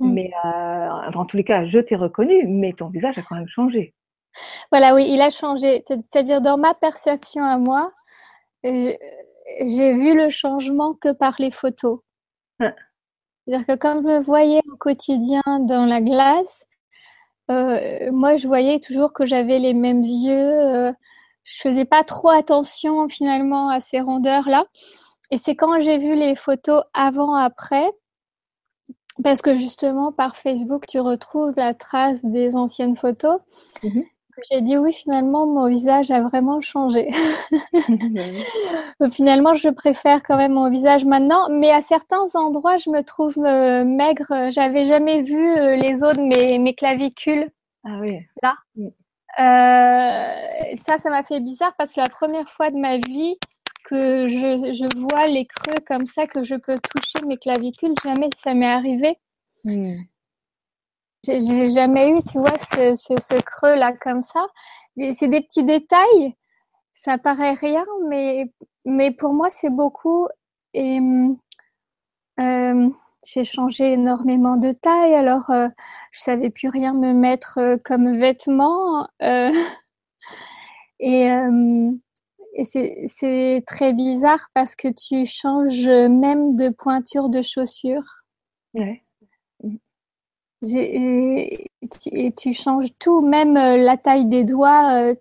Mm. 0.00 0.12
Mais 0.12 0.30
euh, 0.44 0.88
en 1.14 1.24
tous 1.26 1.36
les 1.36 1.44
cas, 1.44 1.66
je 1.66 1.78
t'ai 1.78 1.94
reconnu, 1.94 2.46
mais 2.46 2.72
ton 2.72 2.88
visage 2.88 3.18
a 3.18 3.22
quand 3.22 3.36
même 3.36 3.48
changé. 3.48 3.94
Voilà, 4.70 4.94
oui, 4.94 5.06
il 5.08 5.20
a 5.20 5.30
changé. 5.30 5.84
C'est-à-dire, 5.86 6.40
dans 6.40 6.58
ma 6.58 6.74
perception 6.74 7.44
à 7.44 7.58
moi, 7.58 7.92
euh, 8.64 8.92
j'ai 9.66 9.92
vu 9.92 10.16
le 10.16 10.30
changement 10.30 10.94
que 10.94 11.12
par 11.12 11.34
les 11.38 11.50
photos. 11.50 12.00
Ah. 12.60 12.72
C'est-à-dire 13.46 13.66
que 13.66 13.74
quand 13.78 13.96
je 13.96 14.06
me 14.06 14.20
voyais 14.20 14.62
au 14.72 14.76
quotidien 14.76 15.42
dans 15.60 15.86
la 15.86 16.00
glace, 16.00 16.64
euh, 17.50 18.10
moi, 18.12 18.36
je 18.36 18.46
voyais 18.46 18.80
toujours 18.80 19.12
que 19.12 19.26
j'avais 19.26 19.58
les 19.58 19.74
mêmes 19.74 20.02
yeux. 20.02 20.92
je 21.44 21.60
faisais 21.60 21.84
pas 21.84 22.04
trop 22.04 22.28
attention 22.28 23.08
finalement 23.08 23.70
à 23.70 23.80
ces 23.80 24.00
rondeurs-là. 24.00 24.64
Et 25.32 25.36
c'est 25.36 25.56
quand 25.56 25.80
j'ai 25.80 25.98
vu 25.98 26.14
les 26.14 26.36
photos 26.36 26.84
avant-après 26.94 27.90
parce 29.22 29.42
que 29.42 29.54
justement, 29.54 30.12
par 30.12 30.36
Facebook, 30.36 30.86
tu 30.86 31.00
retrouves 31.00 31.52
la 31.56 31.74
trace 31.74 32.24
des 32.24 32.56
anciennes 32.56 32.96
photos. 32.96 33.38
Mhm. 33.82 34.04
J'ai 34.50 34.62
dit 34.62 34.78
oui, 34.78 34.92
finalement, 34.92 35.46
mon 35.46 35.68
visage 35.68 36.10
a 36.10 36.22
vraiment 36.22 36.60
changé. 36.60 37.10
finalement, 39.12 39.54
je 39.54 39.68
préfère 39.68 40.22
quand 40.22 40.36
même 40.36 40.52
mon 40.52 40.70
visage 40.70 41.04
maintenant, 41.04 41.48
mais 41.50 41.70
à 41.70 41.82
certains 41.82 42.26
endroits, 42.34 42.78
je 42.78 42.90
me 42.90 43.02
trouve 43.02 43.36
euh, 43.38 43.84
maigre. 43.84 44.50
J'avais 44.50 44.84
jamais 44.84 45.22
vu 45.22 45.56
euh, 45.56 45.76
les 45.76 46.02
os 46.02 46.16
de 46.16 46.22
mes, 46.22 46.58
mes 46.58 46.74
clavicules. 46.74 47.50
Ah 47.84 47.98
oui. 48.00 48.20
Là. 48.42 48.54
Mm. 48.76 48.88
Euh, 49.38 50.76
ça, 50.86 50.98
ça 50.98 51.10
m'a 51.10 51.22
fait 51.22 51.40
bizarre 51.40 51.72
parce 51.78 51.92
que 51.92 52.00
la 52.00 52.08
première 52.08 52.48
fois 52.48 52.70
de 52.70 52.78
ma 52.78 52.98
vie 52.98 53.36
que 53.84 54.28
je, 54.28 54.72
je, 54.72 54.98
vois 54.98 55.26
les 55.26 55.46
creux 55.46 55.74
comme 55.86 56.06
ça, 56.06 56.26
que 56.26 56.42
je 56.42 56.54
peux 56.54 56.78
toucher 56.78 57.24
mes 57.26 57.36
clavicules. 57.36 57.94
Jamais 58.02 58.30
ça 58.42 58.54
m'est 58.54 58.66
arrivé. 58.66 59.18
Hmm. 59.64 59.96
J'ai 61.24 61.70
jamais 61.70 62.10
eu, 62.10 62.22
tu 62.30 62.38
vois, 62.38 62.56
ce, 62.56 62.94
ce, 62.94 63.40
creux-là 63.40 63.92
comme 64.00 64.22
ça. 64.22 64.46
C'est 64.96 65.28
des 65.28 65.42
petits 65.42 65.64
détails. 65.64 66.34
Ça 66.92 67.18
paraît 67.18 67.54
rien, 67.54 67.84
mais, 68.08 68.52
mais 68.84 69.10
pour 69.10 69.32
moi, 69.34 69.50
c'est 69.50 69.70
beaucoup. 69.70 70.28
Et 70.72 70.98
euh, 72.40 72.88
j'ai 73.26 73.44
changé 73.44 73.92
énormément 73.92 74.56
de 74.56 74.72
taille, 74.72 75.14
alors 75.14 75.50
euh, 75.50 75.68
je 76.12 76.20
savais 76.20 76.50
plus 76.50 76.68
rien 76.68 76.94
me 76.94 77.12
mettre 77.12 77.58
euh, 77.58 77.76
comme 77.84 78.18
vêtement. 78.18 79.06
Euh, 79.22 79.52
et 81.00 81.28
c'est 82.64 83.64
très 83.66 83.92
bizarre 83.92 84.48
parce 84.54 84.74
que 84.74 84.88
tu 84.88 85.26
changes 85.26 85.88
même 85.88 86.56
de 86.56 86.68
pointure 86.70 87.28
de 87.28 87.42
chaussures. 87.42 88.24
Ouais. 88.74 89.02
Et, 90.62 92.32
tu 92.36 92.52
changes 92.52 92.90
tout, 92.98 93.22
même 93.22 93.56
euh, 93.56 93.76
la 93.78 93.96
taille 93.96 94.26
des 94.26 94.44
doigts. 94.44 94.92
Euh, 94.92 95.14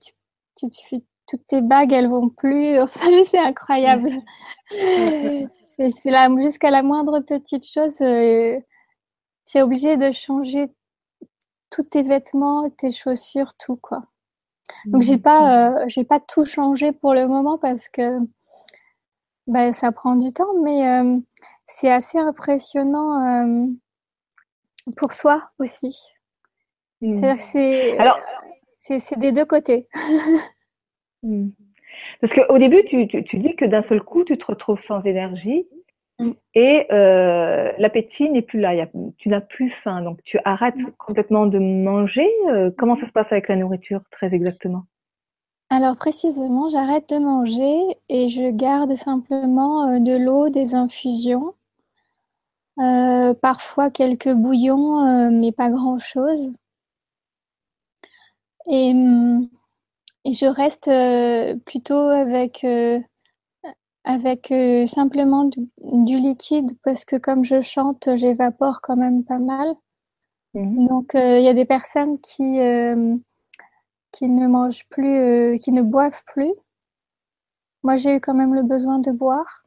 tu, 0.56 0.70
tu, 0.70 1.00
toutes 1.28 1.48
tes 1.48 1.62
bagues, 1.62 1.94
elles 1.94 2.10
vont 2.10 2.30
plus. 2.30 2.80
Enfin, 2.82 3.10
c'est 3.24 3.40
incroyable. 3.40 4.12
là 6.06 6.30
jusqu'à 6.42 6.72
la 6.72 6.84
moindre 6.84 7.20
petite 7.22 7.66
chose. 7.66 8.02
Euh, 8.02 8.60
tu 9.46 9.58
es 9.58 9.62
obligé 9.62 9.98
de 9.98 10.12
changer 10.12 10.66
tous 11.72 11.84
tes 11.84 12.04
vêtements, 12.04 12.70
tes 12.70 12.92
chaussures, 12.92 13.54
tout 13.58 13.78
quoi. 13.78 14.04
Donc 14.86 15.02
j'ai 15.02 15.18
pas, 15.18 15.72
euh, 15.72 15.86
j'ai 15.88 16.04
pas 16.04 16.20
tout 16.20 16.46
changé 16.46 16.92
pour 16.92 17.14
le 17.14 17.28
moment 17.28 17.58
parce 17.58 17.90
que 17.90 18.20
bah, 19.48 19.72
ça 19.72 19.92
prend 19.92 20.16
du 20.16 20.32
temps, 20.32 20.54
mais 20.64 20.88
euh, 20.88 21.18
c'est 21.66 21.92
assez 21.92 22.18
impressionnant 22.18 23.44
euh, 23.44 23.68
pour 24.96 25.14
soi 25.14 25.50
aussi. 25.60 25.98
Mmh. 27.02 27.14
C'est-à-dire 27.14 27.38
que 27.38 27.42
c'est, 27.42 27.98
Alors, 27.98 28.20
c'est, 28.80 29.20
des 29.20 29.32
deux 29.32 29.46
côtés. 29.46 29.88
Mmh. 31.24 31.50
Parce 32.22 32.34
qu'au 32.34 32.58
début, 32.58 32.84
tu, 32.86 33.08
tu, 33.08 33.24
tu, 33.24 33.38
dis 33.40 33.56
que 33.56 33.66
d'un 33.66 33.82
seul 33.82 34.02
coup, 34.02 34.24
tu 34.24 34.38
te 34.38 34.46
retrouves 34.46 34.80
sans 34.80 35.06
énergie 35.06 35.68
Mm. 36.20 36.32
Et 36.54 36.86
euh, 36.92 37.72
l'appétit 37.78 38.30
n'est 38.30 38.42
plus 38.42 38.60
là, 38.60 38.74
tu 39.18 39.30
n'as 39.30 39.42
plus 39.42 39.70
faim, 39.70 40.02
donc 40.02 40.22
tu 40.24 40.38
arrêtes 40.44 40.80
mm. 40.80 40.92
complètement 40.98 41.46
de 41.46 41.60
manger. 41.60 42.30
Euh, 42.50 42.72
comment 42.78 42.96
ça 42.96 43.08
se 43.08 43.12
passe 43.12 43.32
avec 43.32 43.48
la 43.48 43.56
nourriture, 43.56 44.02
très 44.12 44.36
exactement? 44.36 44.84
Alors 45.70 45.96
précisément, 45.96 46.70
j'arrête 46.70 47.10
de 47.10 47.18
manger 47.18 47.98
et 48.10 48.30
je 48.30 48.50
garde 48.52 48.94
simplement 48.96 49.88
euh, 49.88 50.00
de 50.00 50.18
l'eau, 50.18 50.50
des 50.50 50.76
infusions, 50.76 51.54
parfois 53.42 53.90
quelques 53.90 54.34
bouillons, 54.34 55.30
mais 55.32 55.52
pas 55.52 55.70
grand-chose. 55.70 56.52
Et, 58.68 58.94
mm, 58.94 59.50
et, 60.26 60.34
je 60.34 60.46
reste 60.46 60.90
plutôt 61.66 61.94
avec 61.94 62.66
avec 64.04 64.52
euh, 64.52 64.88
simplement 64.88 65.46
du, 65.46 66.18
liquide 66.18 66.78
parce 66.84 67.06
que 67.06 67.16
comme 67.16 67.44
je 67.44 67.62
chante, 67.62 68.10
j'évapore 68.16 68.82
quand 68.82 68.96
même 68.96 69.24
pas 69.24 69.40
mal. 69.40 69.76
Mhm. 70.54 70.88
Donc 70.88 71.16
euh, 71.16 71.40
il 71.40 71.46
y 71.46 71.50
a 71.50 71.54
des 71.54 71.66
personnes 71.66 72.20
qui 72.20 72.60
euh, 72.60 73.16
qui 74.12 74.28
ne 74.30 74.48
mangent 74.48 74.88
plus, 74.90 75.60
qui 75.60 75.72
ne 75.72 75.82
boivent 75.82 76.24
plus. 76.26 76.54
Moi 77.84 77.98
j'ai 77.98 78.16
eu 78.16 78.20
quand 78.22 78.34
même 78.34 78.56
le 78.56 78.64
besoin 78.64 79.00
de 79.00 79.12
boire, 79.12 79.64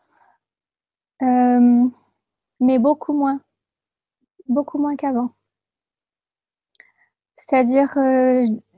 mais 1.21 2.79
beaucoup 2.79 3.13
moins, 3.15 3.41
beaucoup 4.49 4.79
moins 4.79 4.97
qu'avant. 4.97 5.31
C'est-à-dire 7.37 7.95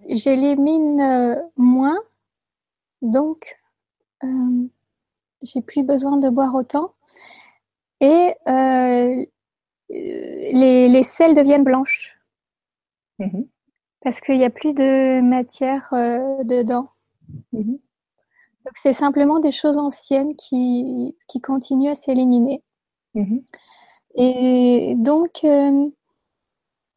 j'élimine 0.09 1.43
moins, 1.57 1.99
donc 3.03 3.57
j'ai 5.45 5.61
plus 5.63 5.85
besoin 5.85 6.17
de 6.17 6.29
boire 6.29 6.55
autant. 6.55 6.95
Et 8.01 8.35
euh, 8.49 9.25
les, 9.89 10.89
les, 10.89 11.03
selles 11.03 11.35
deviennent 11.35 11.65
blanches. 11.65 12.19
Mhm. 13.19 13.49
Parce 14.01 14.21
qu'il 14.21 14.39
n'y 14.39 14.45
a 14.45 14.51
plus 14.51 14.75
de 14.75 15.21
matière 15.21 15.89
euh, 15.93 16.43
dedans. 16.45 16.89
Mhm. 17.53 17.79
Donc 18.65 18.73
c'est 18.77 18.93
simplement 18.93 19.39
des 19.41 19.51
choses 19.51 19.79
anciennes 19.79 20.35
qui, 20.37 21.17
qui 21.29 21.41
continuent 21.41 21.91
à 21.91 21.95
s'éliminer. 21.95 22.63
Mhm. 23.15 23.45
Et 24.17 24.95
donc, 24.97 25.45
euh, 25.45 25.91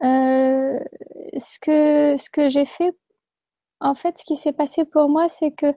ce 0.00 1.58
que, 1.60 2.16
ce 2.16 2.30
que 2.30 2.48
j'ai 2.48 2.64
fait, 2.64 2.96
en 3.80 3.94
fait, 3.94 4.18
ce 4.18 4.24
qui 4.24 4.36
s'est 4.36 4.52
passé 4.52 4.84
pour 4.84 5.08
moi, 5.08 5.28
c'est 5.28 5.50
que 5.52 5.74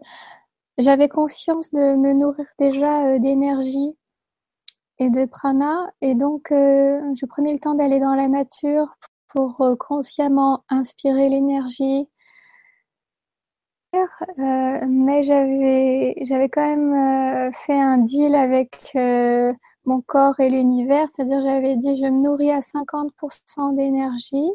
j'avais 0.77 1.09
conscience 1.09 1.71
de 1.71 1.95
me 1.95 2.13
nourrir 2.13 2.47
déjà 2.59 3.05
euh, 3.07 3.19
d'énergie 3.19 3.95
et 4.99 5.09
de 5.09 5.25
prana. 5.25 5.91
Et 6.01 6.15
donc, 6.15 6.47
je 6.51 7.25
prenais 7.25 7.53
le 7.53 7.59
temps 7.59 7.75
d'aller 7.75 7.99
dans 7.99 8.15
la 8.15 8.27
nature 8.27 8.95
pour 9.29 9.63
consciemment 9.79 10.63
inspirer 10.69 11.29
l'énergie, 11.29 12.07
euh, 13.93 14.85
mais 14.87 15.21
j'avais 15.23 16.15
j'avais 16.21 16.47
quand 16.47 16.65
même 16.65 16.93
euh, 16.93 17.51
fait 17.51 17.77
un 17.79 17.97
deal 17.97 18.35
avec 18.35 18.91
euh, 18.95 19.53
mon 19.83 20.01
corps 20.01 20.39
et 20.39 20.49
l'univers, 20.49 21.07
c'est-à-dire 21.13 21.41
j'avais 21.41 21.75
dit 21.75 21.97
je 21.97 22.05
me 22.05 22.21
nourris 22.23 22.51
à 22.51 22.61
50% 22.61 23.75
d'énergie 23.75 24.49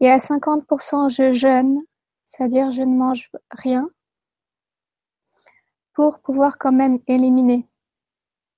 et 0.00 0.10
à 0.10 0.18
50% 0.18 1.08
je 1.08 1.32
jeûne, 1.32 1.80
c'est-à-dire 2.26 2.72
je 2.72 2.82
ne 2.82 2.94
mange 2.94 3.30
rien 3.50 3.88
pour 5.94 6.20
pouvoir 6.20 6.58
quand 6.58 6.72
même 6.72 6.98
éliminer. 7.06 7.66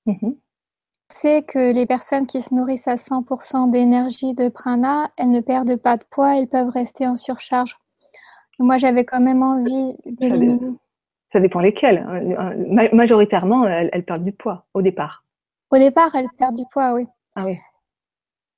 Mm-hmm. 0.07 0.37
C'est 1.09 1.43
que 1.47 1.73
les 1.73 1.87
personnes 1.87 2.27
qui 2.27 2.41
se 2.41 2.55
nourrissent 2.55 2.89
à 2.89 2.97
100% 2.97 3.71
d'énergie 3.71 4.35
de 4.35 4.49
prana, 4.49 5.11
elles 5.17 5.31
ne 5.31 5.41
perdent 5.41 5.77
pas 5.77 5.97
de 5.97 6.05
poids, 6.11 6.37
elles 6.37 6.49
peuvent 6.49 6.71
rester 6.71 7.07
en 7.07 7.17
surcharge. 7.17 7.79
Moi, 8.59 8.79
j'avais 8.79 9.05
quand 9.05 9.21
même 9.21 9.43
envie 9.43 9.97
d'éliminer. 10.07 10.73
Ça 11.31 11.41
dépend 11.41 11.61
lesquelles. 11.61 11.99
Hein. 11.99 12.89
Majoritairement, 12.93 13.67
elles, 13.67 14.05
perdent 14.05 14.25
du 14.25 14.33
poids 14.33 14.67
au 14.75 14.83
départ. 14.83 15.25
Au 15.71 15.79
départ, 15.79 16.15
elles 16.15 16.29
perdent 16.39 16.57
du 16.57 16.65
poids, 16.73 16.95
oui. 16.95 17.07
Ah 17.35 17.45
oui. 17.45 17.59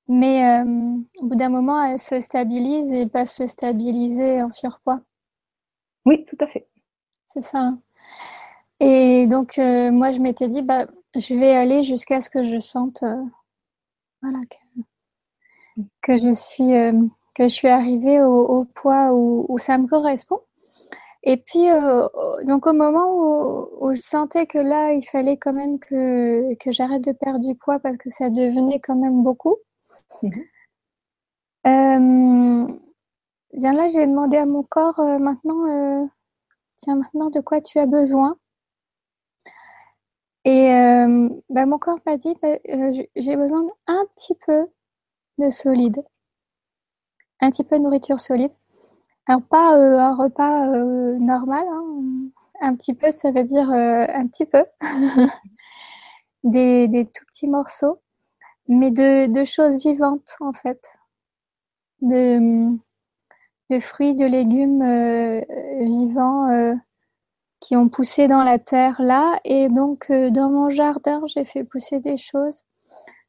Mais 0.09 0.63
euh, 0.63 0.97
au 1.21 1.27
bout 1.27 1.37
d'un 1.37 1.49
moment, 1.49 1.83
elles 1.83 1.99
se 1.99 2.21
stabilisent 2.21 2.93
et 2.93 3.07
peuvent 3.07 3.29
se 3.29 3.47
stabiliser 3.47 4.43
en 4.43 4.51
surpoids. 4.51 5.01
Oui, 6.05 6.25
tout 6.27 6.37
à 6.41 6.47
fait. 6.47 6.69
C'est 7.33 7.41
ça. 7.41 7.73
Et 8.81 9.27
donc, 9.27 9.59
euh, 9.59 9.91
moi, 9.91 10.13
je 10.13 10.21
m'étais 10.21 10.49
dit, 10.49 10.63
bah, 10.63 10.87
je 11.15 11.35
vais 11.35 11.55
aller 11.55 11.83
jusqu'à 11.83 12.21
ce 12.21 12.31
que 12.31 12.45
je 12.45 12.59
sente 12.61 13.03
euh, 13.03 13.23
voilà, 14.23 14.39
que, 14.51 14.83
que, 16.03 16.19
je 16.19 16.33
suis 16.33 16.73
que 17.37 17.45
je 17.45 17.55
suis 17.55 17.69
arrivée 17.69 18.23
au, 18.23 18.65
poids 18.65 19.13
où, 19.13 19.59
ça 19.59 19.79
me 19.79 19.87
correspond. 19.87 20.41
Et 21.23 21.37
puis, 21.39 21.71
euh, 21.71 22.09
donc 22.45 22.67
au 22.67 22.73
moment 22.73 23.69
où, 23.81 23.95
je 23.95 24.01
sentais 24.01 24.47
que 24.47 24.59
là, 24.59 24.93
il 24.93 25.03
fallait 25.03 25.37
quand 25.37 25.53
même 25.53 25.79
que, 25.79 26.55
que 26.57 26.73
j'arrête 26.73 27.03
de 27.05 27.13
perdre 27.13 27.41
du 27.41 27.55
poids 27.57 27.79
parce 27.81 27.97
que 27.99 28.11
ça 28.11 28.31
devenait 28.31 28.81
quand 28.81 28.97
même 28.97 29.23
beaucoup. 29.23 29.57
Mhm. 30.23 30.31
Euh, 31.67 32.67
bien 33.55 33.73
là, 33.73 33.89
j'ai 33.89 34.07
demandé 34.07 34.37
à 34.39 34.47
mon 34.47 34.63
corps 34.63 35.01
euh, 35.01 35.19
maintenant, 35.19 36.09
tiens, 36.77 36.97
maintenant, 36.97 37.31
de 37.31 37.41
quoi 37.41 37.61
tu 37.61 37.79
as 37.79 37.87
besoin? 37.87 38.39
Et 40.47 40.71
bah, 41.51 41.67
mon 41.67 41.79
corps 41.79 41.99
m'a 42.07 42.17
dit, 42.17 42.35
bah, 42.41 42.57
j'ai 43.17 43.37
besoin 43.37 43.63
d'un 43.87 44.05
petit 44.15 44.35
peu 44.47 44.67
de 45.39 45.51
solide 45.51 46.01
un 47.41 47.51
petit 47.51 47.65
peu 47.65 47.79
de 47.79 47.83
nourriture 47.83 48.21
solide. 48.21 48.53
Alors 49.27 49.43
pas 49.43 49.77
euh, 49.77 49.99
un 49.99 50.15
repas 50.15 50.69
euh, 50.69 51.17
normal, 51.19 51.65
hein. 51.69 52.31
un 52.61 52.77
petit 52.77 52.95
peu, 52.95 53.11
ça 53.11 53.31
veut 53.33 53.45
dire 53.45 53.71
euh, 53.71 54.07
un 54.09 54.27
petit 54.29 54.47
peu, 54.47 54.65
des, 56.45 56.89
des, 56.89 57.07
tout 57.07 57.25
petits 57.27 57.49
morceaux, 57.49 58.01
mais 58.69 58.91
de, 58.91 59.27
de, 59.27 59.45
choses 59.45 59.79
vivantes 59.79 60.37
en 60.41 60.53
fait, 60.53 60.81
de, 62.03 62.69
de 63.71 63.81
fruits, 63.81 64.15
de 64.15 64.27
légumes 64.27 64.85
vivants 65.81 66.77
qui 67.67 67.75
ont 67.75 67.89
poussé 67.89 68.29
dans 68.29 68.45
la 68.45 68.61
terre 68.61 69.03
là, 69.03 69.41
et 69.45 69.69
donc 69.69 70.13
dans 70.13 70.49
mon 70.49 70.71
jardin, 70.71 71.21
j'ai 71.27 71.45
fait 71.45 71.65
pousser 71.65 71.99
des 71.99 72.17
choses 72.17 72.63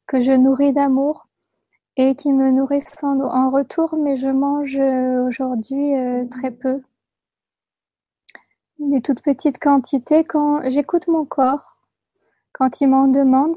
que 0.06 0.20
je 0.20 0.30
nourris 0.30 0.72
d'amour 0.72 1.26
et 1.96 2.14
qui 2.14 2.32
me 2.32 2.52
nourrissent 2.52 3.02
en, 3.02 3.50
retour, 3.50 3.96
mais 3.96 4.14
je 4.14 4.28
mange 4.28 4.78
euh, 4.78 5.26
aujourd'hui 5.26 5.96
euh, 5.96 6.24
très 6.26 6.52
peu. 6.52 6.80
Des 8.78 9.00
toutes 9.00 9.22
petites 9.22 9.58
quantités. 9.58 10.22
Quand 10.22 10.62
j'écoute 10.70 11.08
mon 11.08 11.24
corps, 11.24 11.78
quand 12.52 12.80
il 12.80 12.90
m'en 12.90 13.08
demande, 13.08 13.56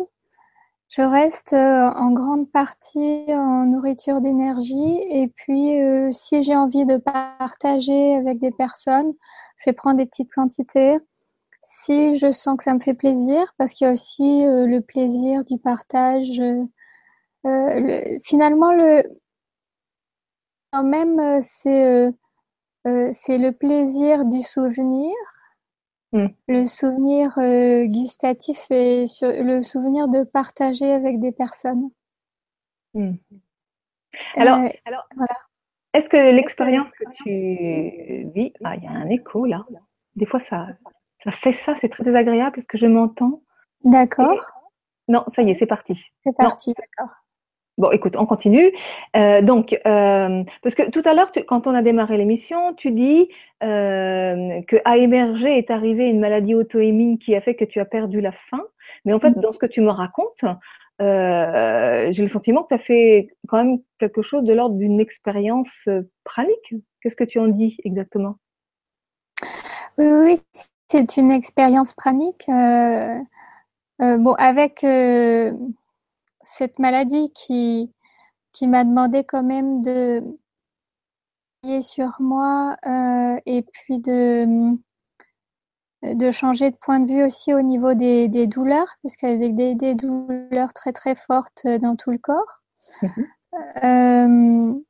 je 0.91 1.01
reste 1.01 1.53
euh, 1.53 1.89
en 1.95 2.11
grande 2.11 2.51
partie 2.51 3.25
en 3.29 3.65
nourriture 3.65 4.21
d'énergie. 4.21 5.01
Et 5.09 5.27
puis, 5.35 5.73
si 6.13 6.43
j'ai 6.43 6.55
envie 6.55 6.85
de 6.85 6.97
partager 6.97 8.15
avec 8.15 8.39
des 8.39 8.51
personnes, 8.51 9.11
je 9.57 9.69
vais 9.69 9.73
prendre 9.73 9.97
des 9.97 10.05
petites 10.05 10.31
quantités. 10.31 10.99
Si 11.63 12.17
je 12.17 12.31
sens 12.31 12.57
que 12.57 12.63
ça 12.63 12.73
me 12.73 12.79
fait 12.79 12.93
plaisir, 12.93 13.53
parce 13.57 13.73
qu'il 13.73 13.85
y 13.85 13.89
a 13.89 13.93
aussi 13.93 14.43
le 14.43 14.79
plaisir 14.79 15.43
du 15.45 15.57
partage 15.57 16.39
euh, 17.45 18.19
finalement, 18.23 18.71
le, 18.73 19.03
quand 20.71 20.83
même, 20.83 21.19
euh, 21.19 22.11
euh, 22.87 23.09
c'est 23.11 23.37
le 23.37 23.51
plaisir 23.51 24.25
du 24.25 24.41
souvenir, 24.41 25.13
hmm. 26.11 26.27
le 26.47 26.65
souvenir 26.65 27.33
gustatif 27.89 28.69
et 28.71 29.05
le 29.21 29.61
souvenir 29.61 30.07
de 30.07 30.23
partager 30.23 30.91
avec 30.91 31.19
des 31.19 31.31
personnes. 31.31 31.89
Hmm. 32.93 33.13
Alors, 34.35 34.57
alors 34.85 35.07
voilà. 35.15 35.35
est-ce 35.93 36.09
que 36.09 36.17
l'expérience 36.17 36.91
que 36.91 37.05
tu 37.23 38.29
vis, 38.33 38.53
ah, 38.63 38.75
il 38.75 38.83
y 38.83 38.87
a 38.87 38.91
un 38.91 39.09
écho 39.09 39.45
là. 39.45 39.65
Des 40.15 40.25
fois, 40.25 40.39
ça, 40.39 40.67
ça 41.23 41.31
fait 41.31 41.53
ça, 41.53 41.75
c'est 41.75 41.89
très 41.89 42.03
désagréable. 42.03 42.59
Est-ce 42.59 42.67
que 42.67 42.77
je 42.77 42.87
m'entends? 42.87 43.41
D'accord. 43.85 44.53
Non, 45.07 45.23
ça 45.27 45.41
y 45.41 45.49
est, 45.49 45.53
c'est 45.53 45.65
parti. 45.65 45.99
C'est 46.23 46.35
parti, 46.35 46.73
d'accord. 46.73 47.15
Bon, 47.77 47.89
écoute, 47.91 48.15
on 48.17 48.25
continue. 48.25 48.71
Euh, 49.15 49.41
donc, 49.41 49.73
euh, 49.87 50.43
parce 50.61 50.75
que 50.75 50.89
tout 50.89 51.01
à 51.05 51.13
l'heure, 51.13 51.31
quand 51.47 51.67
on 51.67 51.73
a 51.73 51.81
démarré 51.81 52.17
l'émission, 52.17 52.73
tu 52.73 52.91
dis 52.91 53.29
euh, 53.63 54.61
que 54.67 54.75
à 54.83 54.97
émerger 54.97 55.57
est 55.57 55.71
arrivée 55.71 56.09
une 56.09 56.19
maladie 56.19 56.53
auto-immune 56.53 57.17
qui 57.17 57.33
a 57.33 57.41
fait 57.41 57.55
que 57.55 57.65
tu 57.65 57.79
as 57.79 57.85
perdu 57.85 58.19
la 58.19 58.33
faim. 58.33 58.61
Mais 59.05 59.13
en 59.13 59.19
fait, 59.19 59.31
dans 59.39 59.51
ce 59.51 59.57
que 59.57 59.65
tu 59.65 59.81
me 59.81 59.89
racontes, 59.89 60.43
j'ai 60.99 62.21
le 62.21 62.27
sentiment 62.27 62.63
que 62.63 62.69
tu 62.69 62.75
as 62.75 62.79
fait 62.79 63.29
quand 63.47 63.57
même 63.57 63.79
quelque 63.99 64.21
chose 64.21 64.43
de 64.43 64.53
l'ordre 64.53 64.75
d'une 64.75 64.99
expérience 64.99 65.87
pranique. 66.23 66.75
Qu'est-ce 67.01 67.15
que 67.15 67.23
tu 67.23 67.39
en 67.39 67.47
dis 67.47 67.77
exactement? 67.83 68.35
Oui, 69.97 70.37
c'est 70.89 71.17
une 71.17 71.31
expérience 71.31 71.93
pranique. 71.93 72.45
bon, 72.47 74.33
avec 74.37 74.85
cette 76.43 76.79
maladie 76.79 77.31
qui, 77.33 77.91
qui 78.51 78.67
m'a 78.67 78.83
demandé 78.83 79.23
quand 79.23 79.43
même 79.43 79.81
de 79.81 80.21
travailler 81.61 81.81
sur 81.81 82.17
moi 82.19 82.77
euh, 82.85 83.39
et 83.45 83.63
puis 83.63 83.99
de, 83.99 84.75
de 86.03 86.31
changer 86.31 86.71
de 86.71 86.75
point 86.75 86.99
de 86.99 87.11
vue 87.11 87.23
aussi 87.23 87.53
au 87.53 87.61
niveau 87.61 87.93
des, 87.93 88.27
des 88.27 88.47
douleurs, 88.47 88.87
a 89.03 89.37
des, 89.37 89.75
des, 89.75 89.95
douleurs 89.95 90.73
très 90.73 90.93
très 90.93 91.15
fortes 91.15 91.67
dans 91.81 91.95
tout 91.95 92.11
le 92.11 92.17
corps. 92.17 92.63
Mhm. 93.01 93.27
Euh, 93.83 94.81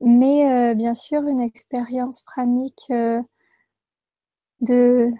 mais 0.00 0.70
euh, 0.70 0.74
bien 0.74 0.94
sûr, 0.94 1.26
une 1.26 1.42
expérience 1.42 2.22
pranique 2.22 2.90
de 4.60 5.12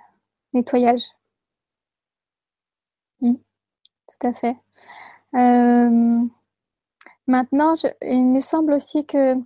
nettoyage. 0.52 1.02
Mm. 3.20 3.49
Tout 4.20 4.26
à 4.26 4.32
fait. 4.32 4.56
Euh, 5.34 6.24
maintenant, 7.26 7.74
il 8.02 8.26
me 8.26 8.40
semble 8.40 8.72
aussi 8.72 9.06
que 9.06 9.34
euh, 9.34 9.42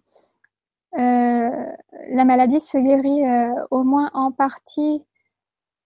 la 0.94 2.24
maladie 2.24 2.60
se 2.60 2.78
guérit 2.78 3.26
euh, 3.26 3.54
au 3.70 3.84
moins 3.84 4.10
en 4.14 4.32
partie 4.32 5.04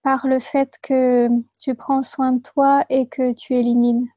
par 0.02 0.26
le 0.26 0.38
fait 0.38 0.78
que 0.82 1.28
tu 1.60 1.74
prends 1.74 2.02
soin 2.02 2.32
de 2.32 2.42
toi 2.42 2.84
et 2.88 3.06
que 3.08 3.32
tu 3.32 3.54
élimines, 3.54 4.08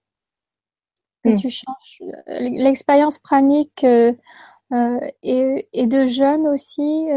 que 1.23 1.29
hmm. 1.29 1.36
tu 1.36 1.49
changes. 1.49 2.01
L'expérience 2.27 3.17
pranique 3.19 3.84
et, 3.84 4.27
de 4.71 6.07
jeûne 6.07 6.47
aussi 6.47 7.07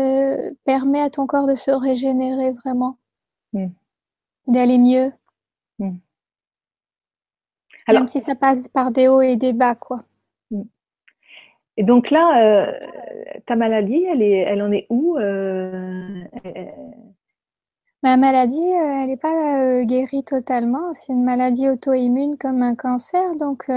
permet 0.65 1.01
à 1.01 1.11
ton 1.11 1.27
corps 1.27 1.47
de 1.47 1.55
se 1.55 1.71
régénérer 1.71 2.53
vraiment, 2.53 2.99
hmm. 3.53 3.69
d'aller 4.49 4.79
mieux. 4.79 5.13
Hmm. 7.89 7.93
Même 7.93 8.09
si 8.09 8.21
ça 8.21 8.35
passe 8.35 8.67
par 8.69 8.91
des 8.91 9.09
hauts 9.09 9.21
et 9.21 9.37
des 9.37 9.53
bas, 9.53 9.75
quoi. 9.75 10.05
Et 11.77 11.83
donc 11.83 12.11
là, 12.11 12.41
euh, 12.41 12.73
ta 13.47 13.57
maladie, 13.57 14.03
elle, 14.05 14.23
est, 14.23 14.39
elle 14.39 14.63
en 14.63 14.71
est 14.71 14.87
où 14.91 15.19
euh, 15.19 16.23
Ma 18.03 18.17
maladie, 18.17 18.57
euh, 18.59 19.01
elle 19.01 19.07
n'est 19.07 19.17
pas 19.17 19.85
guérie 19.85 20.25
totalement. 20.25 20.93
C'est 20.95 21.13
une 21.13 21.25
maladie 21.25 21.69
auto-immune 21.69 22.37
comme 22.39 22.63
un 22.63 22.77
cancer. 22.77 23.35
Donc, 23.37 23.71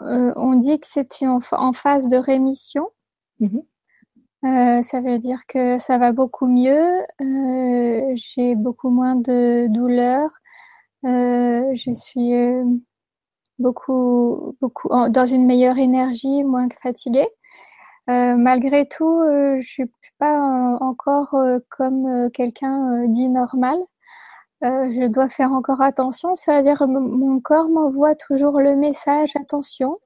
on 0.00 0.54
dit 0.56 0.80
que 0.80 0.86
c'est 0.88 1.08
en 1.52 1.72
phase 1.72 2.08
de 2.08 2.16
rémission. 2.16 2.88
Mm-hmm. 3.40 4.82
ça 4.82 5.00
veut 5.00 5.18
dire 5.18 5.46
que 5.46 5.78
ça 5.78 5.98
va 5.98 6.12
beaucoup 6.12 6.48
mieux. 6.48 7.04
J'ai 8.16 8.56
beaucoup 8.56 8.90
moins 8.90 9.14
de 9.14 9.68
douleurs. 9.68 10.30
je 11.04 11.92
suis 11.94 12.32
beaucoup, 13.58 14.56
beaucoup 14.60 14.88
dans 15.10 15.26
une 15.26 15.46
meilleure 15.46 15.78
énergie, 15.78 16.44
moins 16.44 16.68
fatiguée. 16.82 17.28
malgré 18.06 18.88
tout, 18.88 19.22
je 19.60 19.66
suis 19.66 19.90
pas 20.18 20.38
encore 20.80 21.34
comme 21.70 22.30
quelqu'un 22.32 23.06
dit 23.08 23.28
normal. 23.28 23.78
je 24.62 25.06
dois 25.08 25.28
faire 25.28 25.52
encore 25.52 25.80
attention, 25.82 26.34
c'est-à-dire 26.34 26.86
mon 26.88 27.40
corps 27.40 27.68
m'envoie 27.68 28.14
toujours 28.14 28.60
le 28.60 28.76
message 28.76 29.32
attention. 29.36 29.98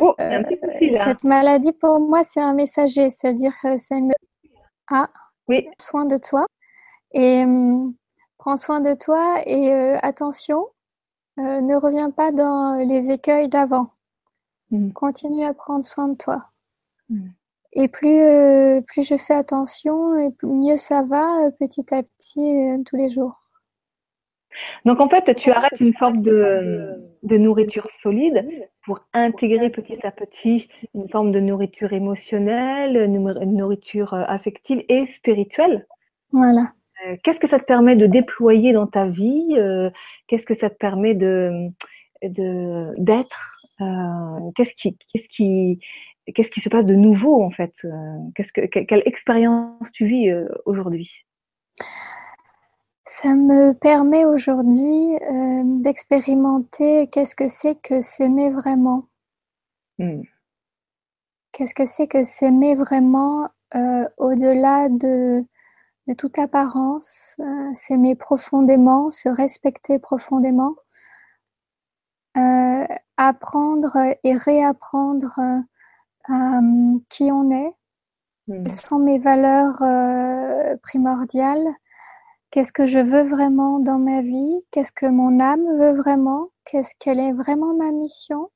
Oh, 0.00 0.14
cette 0.18 1.24
maladie 1.24 1.72
pour 1.72 2.00
moi 2.00 2.22
c'est 2.22 2.40
un 2.40 2.52
messager, 2.54 3.08
c'est-à-dire 3.08 3.54
c'est 3.78 4.00
me 4.00 4.12
ah 4.88 5.08
oui. 5.48 5.66
soin 5.80 6.04
de 6.04 6.16
toi 6.18 6.46
et 7.12 7.44
prends 8.38 8.56
soin 8.56 8.80
de 8.80 8.94
toi 8.94 9.40
et 9.46 9.72
attention, 10.02 10.66
ne 11.36 11.74
reviens 11.76 12.10
pas 12.10 12.32
dans 12.32 12.74
les 12.86 13.10
écueils 13.10 13.48
d'avant. 13.48 13.90
Mmh. 14.70 14.92
Continue 14.92 15.44
à 15.44 15.54
prendre 15.54 15.84
soin 15.84 16.08
de 16.08 16.16
toi. 16.16 16.50
Mmh. 17.08 17.28
Et 17.72 17.88
plus, 17.88 18.82
plus 18.86 19.02
je 19.06 19.16
fais 19.16 19.34
attention, 19.34 20.18
et 20.18 20.30
mieux 20.42 20.76
ça 20.76 21.02
va 21.02 21.50
petit 21.58 21.94
à 21.94 22.02
petit 22.02 22.82
tous 22.86 22.96
les 22.96 23.10
jours. 23.10 23.46
Donc 24.84 25.00
en 25.00 25.08
fait, 25.08 25.34
tu 25.34 25.50
arrêtes 25.50 25.78
une 25.80 25.94
forme 25.94 26.22
de, 26.22 26.94
de, 27.22 27.36
nourriture 27.36 27.90
solide 27.90 28.46
pour 28.84 29.00
intégrer 29.12 29.70
petit 29.70 29.98
à 30.06 30.10
petit 30.10 30.68
une 30.94 31.08
forme 31.08 31.32
de 31.32 31.40
nourriture 31.40 31.92
émotionnelle, 31.92 32.96
une 32.96 33.56
nourriture 33.56 34.14
affective 34.14 34.82
et 34.88 35.06
spirituelle. 35.06 35.86
Voilà. 36.32 36.72
Euh, 37.04 37.16
qu'est-ce 37.22 37.40
que 37.40 37.46
ça 37.46 37.58
te 37.58 37.64
permet 37.64 37.96
de 37.96 38.06
déployer 38.06 38.72
dans 38.72 38.86
ta 38.86 39.06
vie 39.06 39.54
euh, 39.56 39.90
Qu'est-ce 40.26 40.46
que 40.46 40.54
ça 40.54 40.70
te 40.70 40.76
permet 40.76 41.14
de 41.14 41.68
d'être 42.22 43.52
euh, 43.80 44.50
Qu'est-ce 44.54 44.74
qui 44.74 44.96
qu'est-ce 45.12 45.28
qui 45.28 45.78
qu'est-ce 46.34 46.50
qui 46.50 46.60
se 46.60 46.68
passe 46.68 46.86
de 46.86 46.94
nouveau 46.94 47.42
en 47.42 47.50
fait 47.50 47.86
Qu'est-ce 48.34 48.52
que 48.52 48.62
quelle 48.62 49.02
expérience 49.04 49.92
tu 49.92 50.06
vis 50.06 50.32
aujourd'hui? 50.64 51.24
Ça 53.04 53.34
me 53.34 53.72
permet 53.72 54.24
aujourd'hui 54.24 55.18
d'expérimenter 55.82 57.08
qu'est-ce 57.08 57.36
que 57.36 57.48
c'est 57.48 57.80
que 57.80 58.00
s'aimer 58.00 58.50
vraiment. 58.50 59.04
Hmm. 59.98 60.22
Qu'est-ce 61.52 61.74
que 61.74 61.86
c'est 61.86 62.06
que 62.06 62.24
s'aimer 62.24 62.74
vraiment 62.74 63.48
au-delà 64.16 64.88
de 64.88 65.44
de 66.06 66.14
toute 66.14 66.38
apparence, 66.38 67.36
euh, 67.40 67.74
s'aimer 67.74 68.14
profondément, 68.14 69.10
se 69.10 69.28
respecter 69.28 69.98
profondément, 69.98 70.76
euh, 72.36 72.86
apprendre 73.16 73.96
et 74.22 74.36
réapprendre 74.36 75.38
euh, 76.30 76.98
qui 77.08 77.32
on 77.32 77.50
est, 77.50 77.74
mmh. 78.48 78.64
quelles 78.64 78.76
sont 78.76 78.98
mes 78.98 79.18
valeurs 79.18 79.82
primordiales, 80.82 81.66
qu'est-ce 82.50 82.72
que 82.72 82.86
je 82.86 82.98
veux 82.98 83.24
vraiment 83.24 83.80
dans 83.80 83.98
ma 83.98 84.22
vie, 84.22 84.60
qu'est-ce 84.70 84.92
que 84.92 85.06
mon 85.06 85.40
âme 85.40 85.66
veut 85.78 85.96
vraiment, 85.96 86.50
qu'est-ce 86.64 86.94
quelle 87.00 87.18
est 87.18 87.32
vraiment 87.32 87.74
ma 87.74 87.90
mission, 87.90 88.50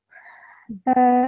euh, 0.97 1.27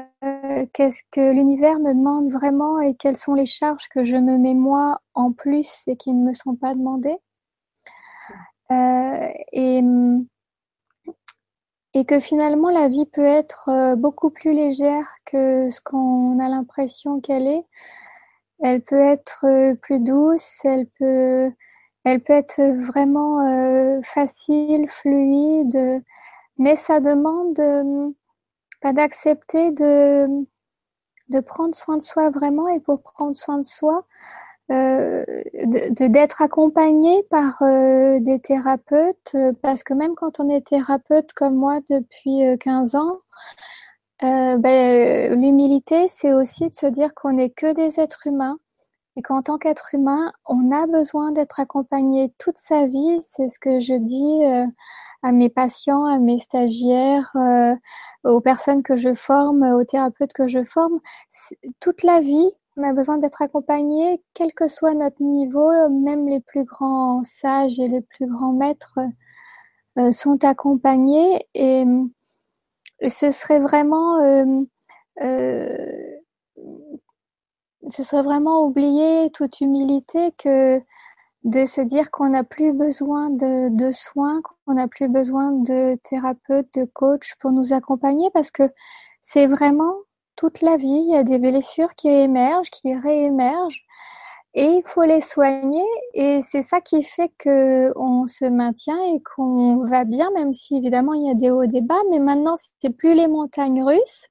qu'est-ce 0.74 1.02
que 1.12 1.32
l'univers 1.32 1.80
me 1.80 1.94
demande 1.94 2.32
vraiment 2.32 2.80
et 2.80 2.96
quelles 2.96 3.18
sont 3.18 3.34
les 3.36 3.46
charges 3.46 3.88
que 3.90 4.04
je 4.04 4.18
me 4.18 4.38
mets 4.38 4.54
moi 4.54 5.00
en 5.14 5.32
plus 5.32 5.84
et 5.88 5.96
qui 5.98 6.14
ne 6.14 6.24
me 6.24 6.34
sont 6.34 6.56
pas 6.56 6.74
demandées? 6.76 7.18
Euh, 8.72 9.28
et, 9.52 9.82
et 11.94 12.06
que 12.06 12.20
finalement 12.20 12.70
la 12.70 12.88
vie 12.88 13.06
peut 13.06 13.22
être 13.26 13.70
euh, 13.70 13.96
beaucoup 13.96 14.30
plus 14.30 14.54
légère 14.54 15.06
que 15.26 15.70
ce 15.70 15.82
qu'on 15.82 16.40
a 16.40 16.50
l'impression 16.50 17.20
qu'elle 17.22 17.48
est. 17.48 17.66
Elle 18.62 18.82
peut 18.82 19.00
être 19.00 19.76
plus 19.82 20.00
douce, 20.00 20.60
elle 20.64 20.88
peut, 21.00 21.52
elle 22.06 22.22
peut 22.22 22.34
être 22.34 22.62
vraiment 22.62 24.02
facile, 24.04 24.88
fluide, 24.90 26.04
mais 26.58 26.76
ça 26.76 27.00
demande 27.00 27.60
d'accepter 28.92 29.72
de, 29.72 30.46
prendre 31.46 31.74
soin 31.74 31.98
de 31.98 32.02
soi 32.02 32.30
vraiment 32.30 32.68
et 32.68 32.80
pour 32.82 33.02
prendre 33.02 33.36
soin 33.36 33.60
de 33.60 33.66
soi, 33.66 34.06
euh, 34.72 35.24
de 35.54 36.08
d'être 36.08 36.42
accompagné 36.42 37.24
par 37.30 37.62
euh, 37.62 38.20
des 38.20 38.40
thérapeutes 38.40 39.32
euh, 39.36 39.52
parce 39.62 39.84
que 39.84 39.94
même 39.94 40.16
quand 40.16 40.40
on 40.40 40.50
est 40.50 40.66
thérapeute 40.68 41.34
comme 41.34 41.56
moi 41.56 41.80
depuis 41.90 42.44
15 42.60 42.96
ans, 42.96 43.20
ben, 44.22 45.34
l'humilité 45.40 46.08
c'est 46.08 46.34
aussi 46.34 46.70
de 46.70 46.76
se 46.76 46.86
dire 46.86 47.14
qu'on 47.14 47.34
n'est 47.34 47.50
que 47.50 47.74
des 47.74 48.00
êtres 48.00 48.28
humains 48.28 48.58
et 49.16 49.22
qu'en 49.22 49.42
tant 49.42 49.58
qu'être 49.58 49.94
humain, 49.94 50.32
on 50.46 50.72
a 50.72 50.88
besoin 50.88 51.32
d'être 51.32 51.60
accompagné 51.60 52.34
toute 52.40 52.58
sa 52.58 52.88
vie. 52.88 53.20
C'est 53.30 53.48
ce 53.48 53.60
que 53.60 53.80
je 53.80 53.94
dis 53.94 54.44
à 55.24 55.32
mes 55.32 55.50
patients, 55.50 56.06
à 56.06 56.20
mes 56.20 56.38
stagiaires, 56.38 57.32
euh, 57.36 57.76
aux 58.26 58.42
personnes 58.42 58.84
que 58.84 58.98
je 58.98 59.14
forme, 59.14 59.64
aux 59.64 59.86
thérapeutes 59.86 60.34
que 60.34 60.48
je 60.48 60.64
forme. 60.64 61.00
Toute 61.80 62.04
la 62.04 62.20
vie, 62.20 62.52
on 62.78 62.84
a 62.84 62.94
besoin 62.94 63.18
d'être 63.18 63.42
accompagné, 63.42 64.22
quel 64.34 64.54
que 64.54 64.68
soit 64.68 64.94
notre 64.94 65.22
niveau, 65.22 65.72
même 65.90 66.28
les 66.28 66.42
plus 66.42 66.66
grands 66.66 67.24
sages 67.24 67.80
et 67.80 67.88
les 67.88 68.02
plus 68.02 68.28
grands 68.28 68.54
maîtres 68.54 69.00
euh, 69.98 70.12
sont 70.12 70.44
accompagnés 70.44 71.48
et, 71.54 71.86
ce 73.08 73.32
serait 73.32 73.60
vraiment 73.60 74.20
euh, 74.22 74.64
ce 77.92 78.04
serait 78.04 78.24
vraiment 78.24 78.64
oublier 78.64 79.30
toute 79.32 79.62
humilité 79.62 80.34
que 80.38 80.82
de 81.44 81.66
se 81.66 81.82
dire 81.82 82.10
qu'on 82.12 82.30
n'a 82.30 82.44
plus 82.44 82.74
besoin 82.74 83.30
de, 83.30 83.92
soins, 83.92 84.42
qu'on 84.66 84.76
n'a 84.76 84.88
plus 84.88 85.10
besoin 85.10 85.52
de 85.52 85.96
thérapeutes, 86.04 86.74
de 86.76 86.86
coachs 86.86 87.34
pour 87.40 87.52
nous 87.52 87.74
accompagner 87.74 88.30
parce 88.34 88.52
que 88.52 88.64
c'est 89.22 89.48
vraiment 89.48 89.94
toute 90.36 90.62
la 90.62 90.78
vie. 90.78 90.88
Il 90.88 91.12
y 91.12 91.18
a 91.18 91.24
des 91.24 91.40
blessures 91.40 91.94
qui 91.96 92.08
émergent, 92.08 92.70
qui 92.70 92.96
réémergent 92.96 93.84
et 94.54 94.66
il 94.66 94.84
faut 94.86 95.04
les 95.04 95.22
soigner 95.22 95.86
et 96.14 96.42
c'est 96.44 96.62
ça 96.62 96.80
qui 96.80 97.04
fait 97.04 97.32
que 97.40 97.92
on 97.98 98.28
se 98.28 98.46
maintient 98.46 99.02
et 99.14 99.22
qu'on 99.22 99.84
va 99.86 100.06
bien 100.06 100.30
même 100.32 100.54
si 100.54 100.78
évidemment 100.78 101.14
il 101.16 101.26
y 101.26 101.32
a 101.32 101.34
des 101.34 101.50
hauts 101.50 101.64
et 101.64 101.68
des 101.68 101.82
bas 101.82 102.00
mais 102.12 102.20
maintenant 102.20 102.56
c'est 102.80 102.92
plus 102.92 103.16
les 103.16 103.28
montagnes 103.28 103.84
russes 103.84 104.28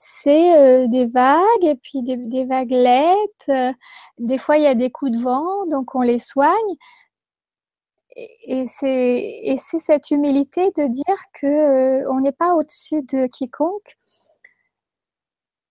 c'est 0.00 0.56
euh, 0.56 0.86
des 0.88 1.06
vagues 1.06 1.62
et 1.62 1.76
puis 1.76 2.02
des, 2.02 2.16
des 2.16 2.46
vaguelettes. 2.46 3.48
Euh, 3.50 3.72
des 4.18 4.38
fois, 4.38 4.56
il 4.56 4.64
y 4.64 4.66
a 4.66 4.74
des 4.74 4.90
coups 4.90 5.12
de 5.12 5.18
vent, 5.18 5.66
donc 5.66 5.94
on 5.94 6.02
les 6.02 6.18
soigne. 6.18 6.74
Et, 8.16 8.66
c'est 8.66 9.78
cette 9.78 10.10
humilité 10.10 10.70
de 10.76 10.88
dire 10.88 11.22
que 11.34 11.46
euh, 11.46 12.10
on 12.10 12.20
n'est 12.20 12.32
pas 12.32 12.54
au-dessus 12.54 13.02
de 13.02 13.26
quiconque. 13.26 13.96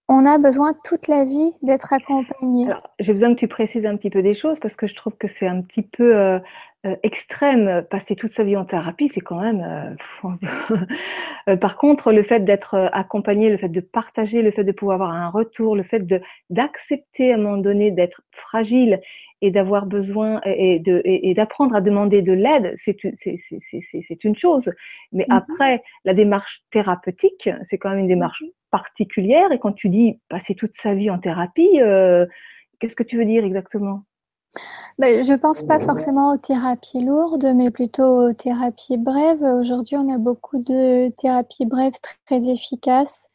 On 0.07 0.25
a 0.25 0.37
besoin 0.37 0.73
toute 0.83 1.07
la 1.07 1.25
vie 1.25 1.53
d'être 1.61 1.91
accompagné. 1.91 2.67
J'ai 2.99 3.13
besoin 3.13 3.35
que 3.35 3.39
tu 3.39 3.47
précises 3.47 3.85
un 3.85 3.95
petit 3.97 4.09
peu 4.09 4.23
des 4.23 4.33
choses 4.33 4.59
parce 4.59 4.75
que 4.75 4.87
je 4.87 4.95
trouve 4.95 5.15
que 5.17 5.27
c'est 5.27 5.47
un 5.47 5.61
petit 5.61 5.83
peu 5.83 6.39
extrême, 7.03 7.83
passer 7.89 8.15
toute 8.15 8.33
sa 8.33 8.45
vie 8.45 8.55
en 8.55 8.63
thérapie, 8.63 9.09
c'est 9.09 9.19
quand 9.19 9.41
même. 9.41 9.97
Euh, 10.23 10.75
euh, 11.49 11.57
par 11.57 11.75
contre, 11.75 12.13
le 12.13 12.23
fait 12.23 12.45
d'être 12.45 12.89
accompagné, 12.93 13.49
le 13.49 13.57
fait 13.57 13.67
de 13.67 13.81
partager, 13.81 14.41
le 14.41 14.51
fait 14.51 14.63
de 14.63 14.71
pouvoir 14.71 14.95
avoir 14.95 15.11
un 15.11 15.29
retour, 15.29 15.75
le 15.75 15.83
fait 15.83 16.05
de 16.05 16.21
d'accepter 16.49 17.33
à 17.33 17.35
un 17.35 17.37
moment 17.37 17.57
donné 17.57 17.91
d'être 17.91 18.21
fragile 18.31 19.01
et 19.41 19.51
d'avoir 19.51 19.87
besoin 19.87 20.39
et 20.45 20.79
de 20.79 21.01
et, 21.03 21.33
d'apprendre 21.33 21.75
à 21.75 21.81
demander 21.81 22.21
de 22.21 22.31
l'aide, 22.31 22.73
c'est 22.77 22.95
c'est 23.17 24.23
une 24.23 24.37
chose. 24.37 24.71
Mais 25.11 25.25
mm-hmm. 25.25 25.37
après, 25.37 25.83
la 26.05 26.13
démarche 26.13 26.63
thérapeutique, 26.71 27.49
c'est 27.63 27.77
quand 27.77 27.89
même 27.89 27.99
une 27.99 28.07
démarche 28.07 28.41
mm-hmm. 28.41 28.71
particulière. 28.71 29.51
Et 29.51 29.59
quand 29.59 29.73
tu 29.73 29.89
dis 29.89 30.19
passer 30.29 30.55
toute 30.55 30.73
sa 30.75 30.93
vie 30.93 31.09
en 31.09 31.19
thérapie, 31.19 31.81
qu'est-ce 32.79 32.95
que 32.95 33.03
tu 33.03 33.17
veux 33.17 33.25
dire 33.25 33.43
exactement? 33.43 34.05
Ben, 34.97 35.23
je 35.23 35.33
pense 35.33 35.63
pas 35.63 35.79
forcément 35.79 36.33
aux 36.33 36.37
thérapies 36.37 37.01
lourdes, 37.01 37.53
mais 37.55 37.71
plutôt 37.71 38.29
aux 38.29 38.33
thérapies 38.33 38.97
brèves. 38.97 39.43
Aujourd'hui, 39.43 39.95
on 39.97 40.13
a 40.13 40.17
beaucoup 40.17 40.57
de 40.59 41.09
thérapies 41.17 41.65
brèves 41.65 41.99
très 42.25 42.49
efficaces 42.49 43.27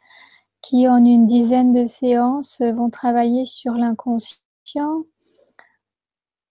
qui, 0.62 0.88
en 0.88 1.04
une 1.04 1.26
dizaine 1.26 1.72
de 1.72 1.84
séances, 1.84 2.60
vont 2.60 2.90
travailler 2.90 3.44
sur 3.44 3.74
l'inconscient 3.74 5.04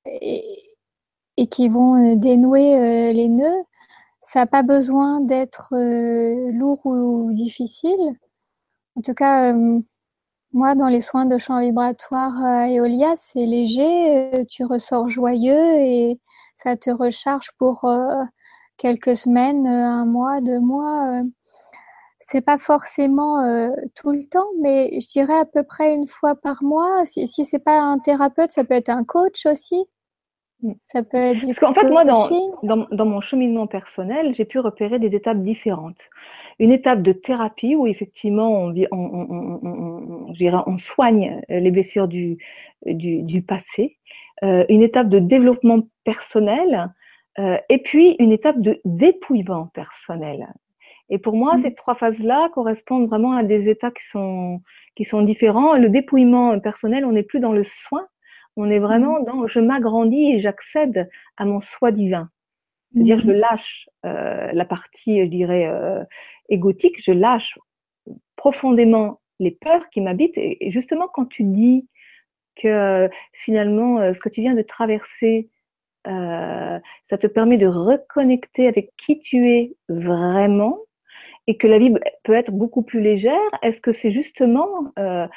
et, 0.06 1.48
qui 1.50 1.70
vont 1.70 1.96
euh, 1.96 2.16
dénouer 2.16 2.76
euh, 2.76 3.14
les 3.14 3.28
nœuds. 3.30 3.64
Ça 4.22 4.42
n'a 4.42 4.48
pas 4.48 4.64
besoin 4.64 5.22
d'être 5.22 5.74
euh, 5.76 6.52
lourd 6.52 6.86
ou 6.86 7.34
difficile. 7.34 8.18
En 8.96 9.02
tout 9.02 9.14
cas, 9.14 9.54
Moi, 10.54 10.76
dans 10.76 10.88
les 10.88 11.02
soins 11.02 11.26
de 11.26 11.38
champ 11.40 11.60
vibratoire 11.60 12.34
à 12.44 12.70
Eolia, 12.70 13.14
c'est 13.18 13.46
léger, 13.46 14.46
tu 14.50 14.64
ressors 14.66 15.10
joyeux 15.10 15.78
et 15.80 16.20
ça 16.58 16.78
te 16.78 16.92
recharge 16.92 17.52
pour 17.58 17.88
quelques 18.78 19.16
semaines, 19.18 19.66
un 19.68 20.06
mois, 20.06 20.42
deux 20.42 20.60
mois. 20.60 21.22
C'est 22.20 22.42
pas 22.42 22.58
forcément 22.58 23.38
tout 23.96 24.12
le 24.12 24.24
temps, 24.28 24.48
mais 24.62 25.00
je 25.02 25.08
dirais 25.08 25.38
à 25.40 25.46
peu 25.46 25.64
près 25.64 25.94
une 25.96 26.08
fois 26.08 26.36
par 26.36 26.64
mois. 26.64 27.06
Si, 27.06 27.28
si 27.28 27.46
c'est 27.46 27.60
pas 27.60 27.80
un 27.82 28.00
thérapeute, 28.00 28.52
ça 28.52 28.64
peut 28.64 28.76
être 28.76 28.90
un 28.90 29.04
coach 29.04 29.46
aussi. 29.46 29.86
Ça 30.86 31.04
peut 31.04 31.18
être 31.18 31.46
Parce 31.46 31.60
qu'en 31.60 31.74
fait, 31.74 31.90
moi, 31.90 32.06
dans, 32.06 32.28
dans, 32.64 32.88
dans, 32.92 33.06
mon 33.06 33.22
cheminement 33.22 33.68
personnel, 33.68 34.34
j'ai 34.34 34.46
pu 34.46 34.60
repérer 34.60 35.00
des 35.00 35.16
étapes 35.16 35.42
différentes. 35.42 36.10
Une 36.60 36.72
étape 36.72 37.02
de 37.02 37.12
thérapie 37.12 37.76
où 37.76 37.88
effectivement 37.88 38.64
on, 38.64 38.74
on, 38.92 39.60
on, 39.62 40.30
on, 40.30 40.64
on 40.68 40.78
soigne 40.78 41.42
les 41.50 41.72
blessures 41.72 42.08
du, 42.08 42.38
du, 42.86 43.24
du 43.24 43.42
passé. 43.42 43.98
Euh, 44.44 44.66
une 44.68 44.84
étape 44.84 45.10
de 45.10 45.20
développement 45.20 45.80
personnel 46.04 46.92
euh, 47.40 47.58
et 47.70 47.78
puis 47.78 48.16
une 48.20 48.32
étape 48.32 48.60
de 48.60 48.82
dépouillement 48.84 49.68
personnel. 49.74 50.48
Et 51.10 51.18
pour 51.18 51.36
moi, 51.36 51.56
mm. 51.56 51.60
ces 51.60 51.74
trois 51.74 51.96
phases-là 51.96 52.50
correspondent 52.54 53.08
vraiment 53.08 53.34
à 53.34 53.44
des 53.44 53.70
états 53.70 53.92
qui 53.92 54.04
sont, 54.04 54.62
qui 54.96 55.06
sont 55.06 55.22
différents. 55.22 55.78
Le 55.78 55.90
dépouillement 55.90 56.60
personnel, 56.60 57.06
on 57.06 57.14
n'est 57.14 57.24
plus 57.24 57.40
dans 57.40 57.54
le 57.54 57.64
soin, 57.64 58.06
on 58.56 58.70
est 58.70 58.80
vraiment 58.80 59.20
mmh. 59.20 59.26
dans 59.26 59.48
je 59.48 59.60
m'agrandis 59.60 60.34
et 60.34 60.40
j'accède 60.40 61.10
à 61.38 61.46
mon 61.46 61.62
soi 61.62 61.92
divin. 61.92 62.30
C'est-à-dire, 62.94 63.20
je 63.20 63.32
mmh. 63.32 63.36
lâche 63.36 63.90
euh, 64.06 64.52
la 64.54 64.66
partie, 64.66 65.20
je 65.22 65.30
dirais, 65.30 65.66
euh, 65.68 66.04
égotique, 66.50 66.96
je 67.04 67.12
lâche 67.12 67.58
profondément 68.36 69.22
les 69.40 69.52
peurs 69.52 69.90
qui 69.90 70.02
m'habitent. 70.02 70.38
Et, 70.38 70.70
justement, 70.70 71.08
quand 71.12 71.26
tu 71.26 71.44
dis 71.44 71.88
que 72.56 73.10
finalement, 73.34 74.00
euh, 74.00 74.14
ce 74.14 74.20
que 74.20 74.30
tu 74.30 74.42
viens 74.42 74.54
de 74.54 74.62
traverser, 74.62 75.50
ça 76.06 77.18
te 77.18 77.28
permet 77.28 77.58
de 77.58 77.66
reconnecter 77.66 78.68
avec 78.68 78.92
qui 78.98 79.20
tu 79.20 79.50
es 79.50 79.74
vraiment, 79.88 80.80
et 81.48 81.58
que 81.58 81.68
la 81.68 81.78
vie 81.78 81.94
peut 82.24 82.34
être 82.34 82.52
beaucoup 82.52 82.84
plus 82.84 83.02
légère 83.02 83.40
Est-ce 83.62 83.82
que 83.82 83.92
c'est 83.92 84.12
justement 84.12 84.92
euh, 84.98 85.28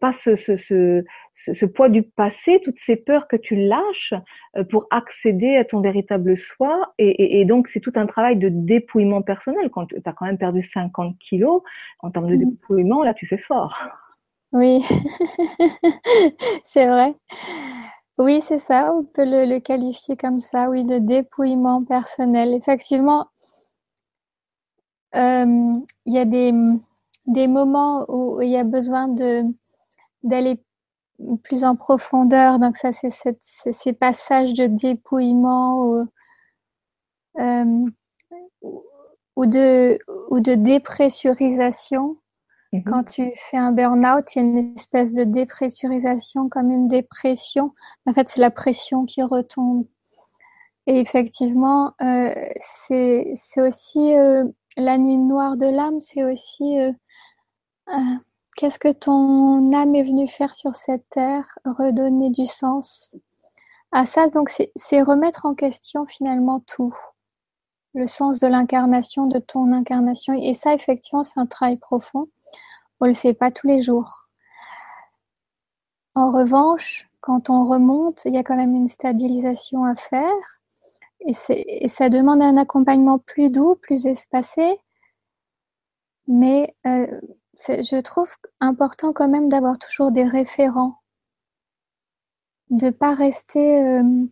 pas 0.00 0.12
ce, 0.12 0.36
ce, 0.36 0.56
ce, 0.56 1.04
ce, 1.34 1.66
poids 1.66 1.88
du 1.88 2.02
passé, 2.02 2.60
toutes 2.64 2.78
ces 2.78 2.96
peurs 2.96 3.28
que 3.28 3.36
tu 3.36 3.56
lâches 3.56 4.14
euh, 4.56 4.64
pour 4.64 4.86
accéder 4.90 5.56
à 5.56 5.64
ton 5.64 5.80
véritable 5.80 6.36
soi 6.36 6.92
et, 6.98 7.08
et, 7.08 7.40
et 7.40 7.44
donc 7.44 7.68
c'est 7.68 7.80
tout 7.80 7.92
un 7.96 8.06
travail 8.06 8.36
de 8.36 8.48
dépouillement 8.48 9.22
personnel. 9.22 9.70
Quand 9.70 9.86
tu 9.86 9.96
as 10.04 10.12
quand 10.12 10.26
même 10.26 10.38
perdu 10.38 10.62
50 10.62 11.18
kilos, 11.18 11.62
en 12.00 12.10
termes 12.10 12.28
de 12.28 12.36
mmh. 12.36 12.50
dépouillement, 12.50 13.02
là 13.02 13.14
tu 13.14 13.26
fais 13.26 13.38
fort. 13.38 13.76
Oui, 14.52 14.82
c'est 16.64 16.86
vrai. 16.86 17.14
Oui, 18.18 18.40
c'est 18.42 18.58
ça, 18.58 18.92
on 18.92 19.04
peut 19.04 19.24
le, 19.24 19.46
le, 19.46 19.60
qualifier 19.60 20.16
comme 20.16 20.40
ça, 20.40 20.68
oui, 20.68 20.84
de 20.84 20.98
dépouillement 20.98 21.84
personnel. 21.84 22.52
Effectivement, 22.52 23.20
euh, 23.20 23.39
il 25.14 25.82
y 26.06 26.18
a 26.18 26.24
des, 26.24 26.52
des 27.26 27.48
moments 27.48 28.04
où 28.08 28.42
il 28.42 28.50
y 28.50 28.56
a 28.56 28.64
besoin 28.64 29.08
de 29.08 29.44
d'aller 30.22 30.62
plus 31.42 31.64
en 31.64 31.76
profondeur. 31.76 32.58
Donc 32.58 32.76
ça, 32.76 32.92
c'est 32.92 33.10
ces 33.42 33.92
passages 33.92 34.54
de 34.54 34.66
dépouillement 34.66 35.84
ou, 35.84 36.06
euh, 37.38 37.86
ou, 39.36 39.46
de, 39.46 39.98
ou 40.30 40.40
de 40.40 40.54
dépressurisation. 40.54 42.16
Mm-hmm. 42.72 42.84
Quand 42.84 43.04
tu 43.04 43.32
fais 43.36 43.56
un 43.56 43.72
burn-out, 43.72 44.34
il 44.34 44.38
y 44.38 44.42
a 44.42 44.48
une 44.48 44.74
espèce 44.76 45.12
de 45.12 45.24
dépressurisation 45.24 46.48
comme 46.48 46.70
une 46.70 46.88
dépression. 46.88 47.72
En 48.06 48.14
fait, 48.14 48.28
c'est 48.28 48.40
la 48.40 48.50
pression 48.50 49.04
qui 49.04 49.22
retombe. 49.22 49.86
Et 50.86 50.98
effectivement, 51.00 51.92
euh, 52.00 52.34
c'est 52.88 53.34
aussi 53.58 54.14
euh, 54.14 54.44
la 54.80 54.98
nuit 54.98 55.16
noire 55.16 55.56
de 55.56 55.66
l'âme, 55.66 56.00
c'est 56.00 56.24
aussi 56.24 56.78
euh, 56.78 56.92
euh, 57.88 58.16
qu'est-ce 58.56 58.78
que 58.78 58.92
ton 58.92 59.72
âme 59.72 59.94
est 59.94 60.02
venue 60.02 60.28
faire 60.28 60.54
sur 60.54 60.74
cette 60.74 61.08
terre, 61.10 61.46
redonner 61.64 62.30
du 62.30 62.46
sens 62.46 63.16
à 63.92 64.06
ça? 64.06 64.28
Donc 64.28 64.50
c'est 64.50 65.02
remettre 65.02 65.46
en 65.46 65.54
question 65.54 66.06
finalement 66.06 66.60
tout, 66.60 66.94
le 67.94 68.06
sens 68.06 68.38
de 68.38 68.46
l'incarnation, 68.46 69.26
de 69.26 69.38
ton 69.38 69.72
incarnation. 69.72 70.34
Et 70.34 70.54
ça, 70.54 70.74
effectivement, 70.74 71.22
c'est 71.22 71.40
un 71.40 71.46
travail 71.46 71.76
profond. 71.76 72.28
On 73.00 73.06
le 73.06 73.14
fait 73.14 73.34
pas 73.34 73.50
tous 73.50 73.66
les 73.66 73.82
jours. 73.82 74.28
En 76.14 76.32
revanche, 76.32 77.08
quand 77.20 77.50
on 77.50 77.68
remonte, 77.68 78.22
il 78.24 78.34
y 78.34 78.38
a 78.38 78.42
quand 78.44 78.56
même 78.56 78.74
une 78.74 78.88
stabilisation 78.88 79.84
à 79.84 79.94
faire 79.94 80.59
et, 81.26 81.88
ça 81.88 82.08
demande 82.08 82.42
un 82.42 82.56
accompagnement 82.56 83.18
plus 83.18 83.50
doux, 83.50 83.76
plus 83.76 84.06
espacé. 84.06 84.78
Mais 86.26 86.74
euh, 86.86 87.20
je 87.68 88.00
trouve 88.00 88.28
important 88.60 89.12
quand 89.12 89.28
même 89.28 89.48
d'avoir 89.48 89.78
toujours 89.78 90.12
des 90.12 90.24
référents, 90.24 90.96
de 92.70 92.86
ne 92.86 92.90
pas 92.90 93.14
rester 93.14 93.82
euh, 93.82 94.24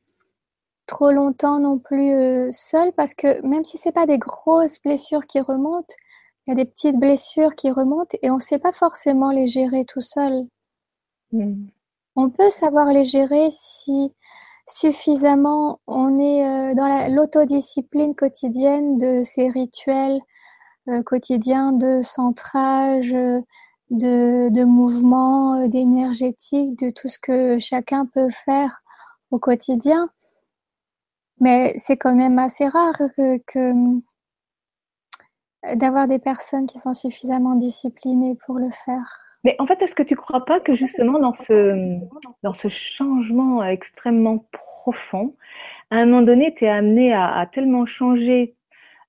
trop 0.87 1.11
longtemps 1.11 1.59
non 1.59 1.79
plus 1.79 2.13
euh, 2.13 2.51
seul, 2.53 2.93
parce 2.93 3.15
que 3.15 3.45
même 3.47 3.65
si 3.65 3.79
ce 3.79 3.89
n'est 3.89 3.93
pas 3.93 4.07
des 4.07 4.19
grosses 4.19 4.81
blessures 4.81 5.27
qui 5.27 5.41
remontent, 5.41 5.95
il 6.47 6.51
y 6.51 6.53
a 6.53 6.57
des 6.57 6.65
petites 6.65 6.97
blessures 6.99 7.55
qui 7.55 7.71
remontent 7.71 8.17
et 8.23 8.31
on 8.31 8.37
ne 8.37 8.41
sait 8.41 8.59
pas 8.59 8.73
forcément 8.73 9.31
les 9.31 9.47
gérer 9.47 9.85
tout 9.85 10.01
seul. 10.01 10.47
Mmh. 11.33 11.67
On 12.17 12.31
peut 12.31 12.51
savoir 12.51 12.87
les 12.87 13.05
gérer 13.05 13.51
si 13.51 14.13
suffisamment, 14.69 15.81
on 15.87 16.21
est 16.21 16.45
euh, 16.47 16.75
dans 16.75 17.09
l'autodiscipline 17.09 18.15
quotidienne 18.15 18.99
de 18.99 19.23
ces 19.23 19.49
rituels 19.51 20.21
euh, 20.89 21.03
quotidiens 21.03 21.73
de 21.73 22.03
centrage, 22.03 23.13
de, 23.91 24.51
de 24.51 24.65
mouvement, 24.65 25.61
euh, 25.61 25.69
d'énergétique, 25.69 26.79
de 26.79 26.91
tout 26.91 27.09
ce 27.09 27.19
que 27.19 27.59
chacun 27.59 28.07
peut 28.07 28.31
faire 28.31 28.83
au 29.31 29.39
quotidien. 29.39 30.11
Mais 31.41 31.75
c'est 31.79 31.97
quand 31.97 32.15
même 32.15 32.39
assez 32.39 32.67
rare 32.67 33.01
que 33.47 33.73
d'avoir 35.75 36.09
des 36.09 36.19
personnes 36.19 36.67
qui 36.67 36.79
sont 36.79 36.95
suffisamment 36.95 37.55
disciplinées 37.55 38.37
pour 38.47 38.59
le 38.59 38.71
faire. 38.71 39.28
Mais 39.45 39.57
en 39.59 39.67
fait, 39.67 39.81
est-ce 39.83 39.95
que 39.95 40.03
tu 40.03 40.15
ne 40.15 40.19
crois 40.19 40.45
pas 40.45 40.61
que 40.61 40.75
justement 40.75 41.19
dans 41.19 41.33
ce, 41.33 41.99
dans 42.43 42.53
ce 42.53 42.69
changement 42.69 43.65
extrêmement 43.65 44.47
profond, 44.53 45.37
à 45.91 45.97
un 45.97 46.07
moment 46.07 46.23
donné, 46.23 46.55
tu 46.55 46.65
es 46.65 46.69
amené 46.69 47.13
à, 47.13 47.49
tellement 47.53 47.87
changer 47.87 48.57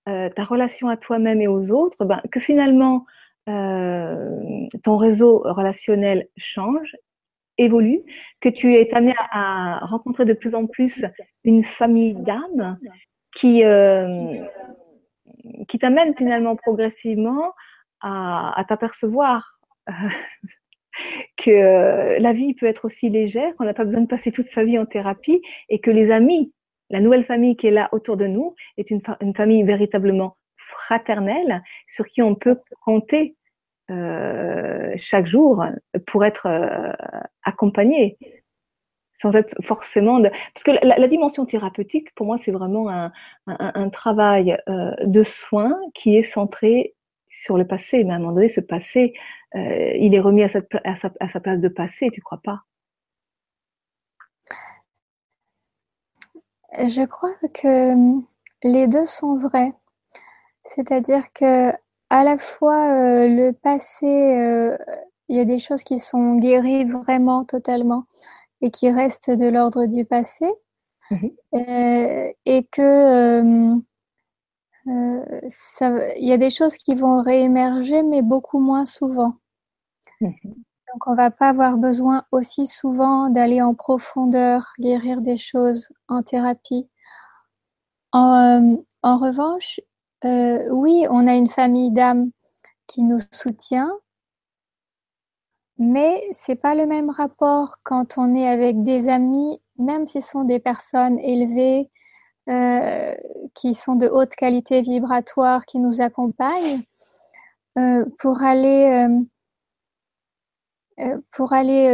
euh, 0.08 0.30
ta 0.30 0.44
relation 0.44 0.88
à 0.88 0.98
toi-même 0.98 1.42
et 1.42 1.48
aux 1.48 1.72
autres, 1.72 2.06
ben, 2.06 2.22
que 2.32 2.40
finalement, 2.40 3.06
euh, 3.50 4.68
ton 4.84 4.98
réseau 4.98 5.40
relationnel 5.40 6.28
change, 6.38 6.96
évolue, 7.58 8.02
que 8.40 8.50
tu 8.50 8.76
es 8.76 8.94
amené 8.94 9.14
à, 9.32 9.80
rencontrer 9.86 10.26
de 10.26 10.34
plus 10.34 10.56
en 10.56 10.68
plus 10.68 11.04
une 11.44 11.64
famille 11.64 12.14
d'âmes 12.14 12.78
qui, 13.36 13.64
euh, 13.66 14.44
qui 15.68 15.80
t'amène 15.80 16.16
finalement 16.16 16.56
progressivement 16.56 17.54
à, 18.00 18.58
à 18.58 18.64
t'apercevoir 18.64 19.59
que 21.38 21.52
euh, 21.52 22.20
la 22.20 22.34
vie 22.34 22.54
peut 22.54 22.66
être 22.66 22.86
aussi 22.86 23.10
légère, 23.10 23.56
qu'on 23.56 23.66
n'a 23.66 23.74
pas 23.74 23.86
besoin 23.86 24.02
de 24.02 24.08
passer 24.08 24.32
toute 24.32 24.50
sa 24.50 24.64
vie 24.64 24.78
en 24.78 24.86
thérapie 24.86 25.42
et 25.70 25.80
que 25.80 25.92
les 25.92 26.12
amis, 26.12 26.54
la 26.90 27.00
nouvelle 27.00 27.26
famille 27.26 27.56
qui 27.56 27.68
est 27.68 27.72
là 27.72 27.90
autour 27.92 28.18
de 28.18 28.26
nous 28.26 28.56
est 28.78 28.90
une, 28.90 29.02
famille 29.36 29.64
véritablement 29.64 30.38
fraternelle 30.58 31.64
sur 31.88 32.06
qui 32.06 32.22
on 32.22 32.36
peut 32.36 32.58
compter 32.82 33.36
euh, 33.92 34.94
chaque 34.98 35.26
jour 35.26 35.64
pour 36.08 36.26
être 36.26 36.46
euh, 36.46 36.92
accompagné 37.44 38.18
sans 39.14 39.36
être 39.36 39.54
forcément 39.64 40.22
parce 40.22 40.64
que 40.64 40.72
la, 40.72 41.08
dimension 41.10 41.46
thérapeutique 41.46 42.14
pour 42.16 42.26
moi 42.26 42.38
c'est 42.38 42.52
vraiment 42.52 42.88
un, 43.48 43.90
travail 43.90 44.58
de 44.68 45.24
soins 45.24 45.78
qui 45.94 46.16
est 46.16 46.24
centré 46.24 46.96
sur 47.30 47.58
le 47.58 47.66
passé, 47.66 48.04
mais 48.04 48.14
à 48.14 48.16
un 48.16 48.20
moment 48.20 48.34
donné, 48.34 48.50
ce 48.50 48.62
passé, 48.62 49.14
euh, 49.56 49.94
il 49.98 50.14
est 50.14 50.20
remis 50.20 50.44
à, 50.44 50.50
sa, 50.50 50.60
place 51.40 51.60
de 51.60 51.68
passé, 51.68 52.10
tu 52.12 52.22
crois 52.22 52.40
pas? 52.44 52.62
Je 56.78 57.06
crois 57.06 57.34
que 57.54 57.94
hum, 57.94 58.26
les 58.64 58.88
deux 58.88 59.06
sont 59.06 59.38
vrais. 59.38 59.74
C'est-à-dire 60.64 61.24
que 61.34 61.72
à 62.12 62.24
la 62.24 62.38
fois 62.38 62.92
euh, 62.92 63.28
le 63.28 63.52
passé, 63.52 64.06
euh, 64.06 64.78
il 65.30 65.38
y 65.38 65.40
a 65.40 65.46
des 65.46 65.60
choses 65.60 65.84
qui 65.84 66.00
sont 66.00 66.36
guéries 66.38 66.86
vraiment 66.86 67.44
totalement 67.44 68.06
et 68.62 68.72
qui 68.72 68.92
restent 68.92 69.32
de 69.32 69.48
l'ordre 69.48 69.86
du 69.86 70.06
passé, 70.06 70.46
mmh 71.12 71.28
et 72.46 72.68
que 72.72 73.42
hum, 73.42 73.84
il 74.86 76.28
y 76.28 76.32
a 76.34 76.38
des 76.38 76.50
choses 76.50 76.76
qui 76.78 76.96
vont 76.96 77.22
réémerger, 77.22 78.04
mais 78.04 78.22
beaucoup 78.22 78.60
moins 78.60 78.86
souvent. 78.86 79.36
Mhm. 80.22 80.34
Donc, 80.44 81.08
on 81.08 81.16
va 81.16 81.32
pas 81.32 81.50
avoir 81.50 81.78
besoin 81.78 82.26
aussi 82.32 82.68
souvent 82.68 83.30
d'aller 83.30 83.62
en 83.62 83.76
profondeur, 83.76 84.74
guérir 84.80 85.22
des 85.22 85.38
choses 85.38 85.90
en 86.08 86.24
thérapie. 86.24 86.90
En, 88.12 88.78
en 89.04 89.18
revanche, 89.18 89.80
euh, 90.26 90.70
oui, 90.72 91.06
on 91.10 91.28
a 91.28 91.36
une 91.36 91.48
famille 91.50 91.92
d'âmes 91.92 92.32
qui 92.88 93.04
nous 93.04 93.20
soutient, 93.32 93.92
mais 95.80 96.22
c'est 96.34 96.56
pas 96.56 96.76
le 96.76 96.86
même 96.86 97.10
rapport 97.10 97.78
quand 97.84 98.18
on 98.18 98.36
est 98.36 98.48
avec 98.48 98.84
des 98.84 99.08
amis, 99.08 99.60
même 99.78 100.08
si 100.08 100.22
ce 100.22 100.30
sont 100.32 100.44
des 100.44 100.60
personnes 100.60 101.20
élevées, 101.20 101.90
euh, 102.50 103.16
qui 103.54 103.76
sont 103.76 103.96
de 103.96 104.08
haute 104.08 104.36
qualité 104.36 104.82
vibratoire, 104.82 105.66
qui 105.66 105.78
nous 105.78 106.02
accompagnent, 106.02 106.82
euh, 107.78 108.06
pour 108.18 108.42
aller 108.44 109.08
euh, 111.00 111.18
pour 111.32 111.54
aller 111.54 111.88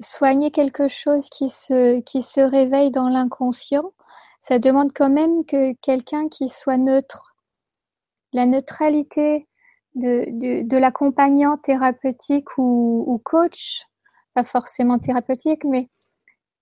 soigner 0.00 0.50
quelque 0.50 0.88
chose 0.88 1.28
qui 1.30 1.48
se 1.48 2.00
qui 2.00 2.22
se 2.22 2.40
réveille 2.40 2.90
dans 2.90 3.08
l'inconscient. 3.08 3.92
Ça 4.40 4.58
demande 4.58 4.92
quand 4.94 5.10
même 5.10 5.44
que 5.44 5.72
quelqu'un 5.80 6.28
qui 6.28 6.48
soit 6.48 6.76
neutre. 6.76 7.34
La 8.32 8.46
neutralité 8.46 9.48
de, 9.94 10.62
de, 10.62 10.76
l'accompagnant 10.76 11.56
thérapeutique 11.56 12.58
ou, 12.58 13.04
ou, 13.06 13.18
coach, 13.18 13.86
pas 14.34 14.44
forcément 14.44 14.98
thérapeutique, 14.98 15.64
mais, 15.64 15.88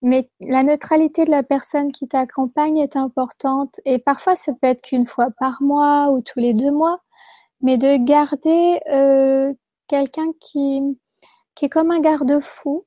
mais 0.02 0.30
la 0.40 0.62
neutralité 0.62 1.24
de 1.24 1.30
la 1.30 1.42
personne 1.42 1.92
qui 1.92 2.06
t'accompagne 2.09 2.78
est 2.78 2.96
importante. 2.96 3.80
Et 3.85 3.98
parfois, 3.98 4.37
ça 4.37 4.52
peut 4.52 4.66
être 4.66 4.82
qu'une 4.82 5.06
fois 5.06 5.28
par 5.38 5.62
mois 5.62 6.11
ou 6.11 6.20
tous 6.20 6.38
les 6.38 6.54
deux 6.54 6.70
mois, 6.70 7.00
mais 7.62 7.78
de 7.78 7.96
garder 8.04 8.80
euh, 8.90 9.54
quelqu'un 9.88 10.32
qui, 10.40 10.82
qui 11.54 11.66
est 11.66 11.68
comme 11.70 11.90
un 11.90 12.00
garde-fou. 12.00 12.87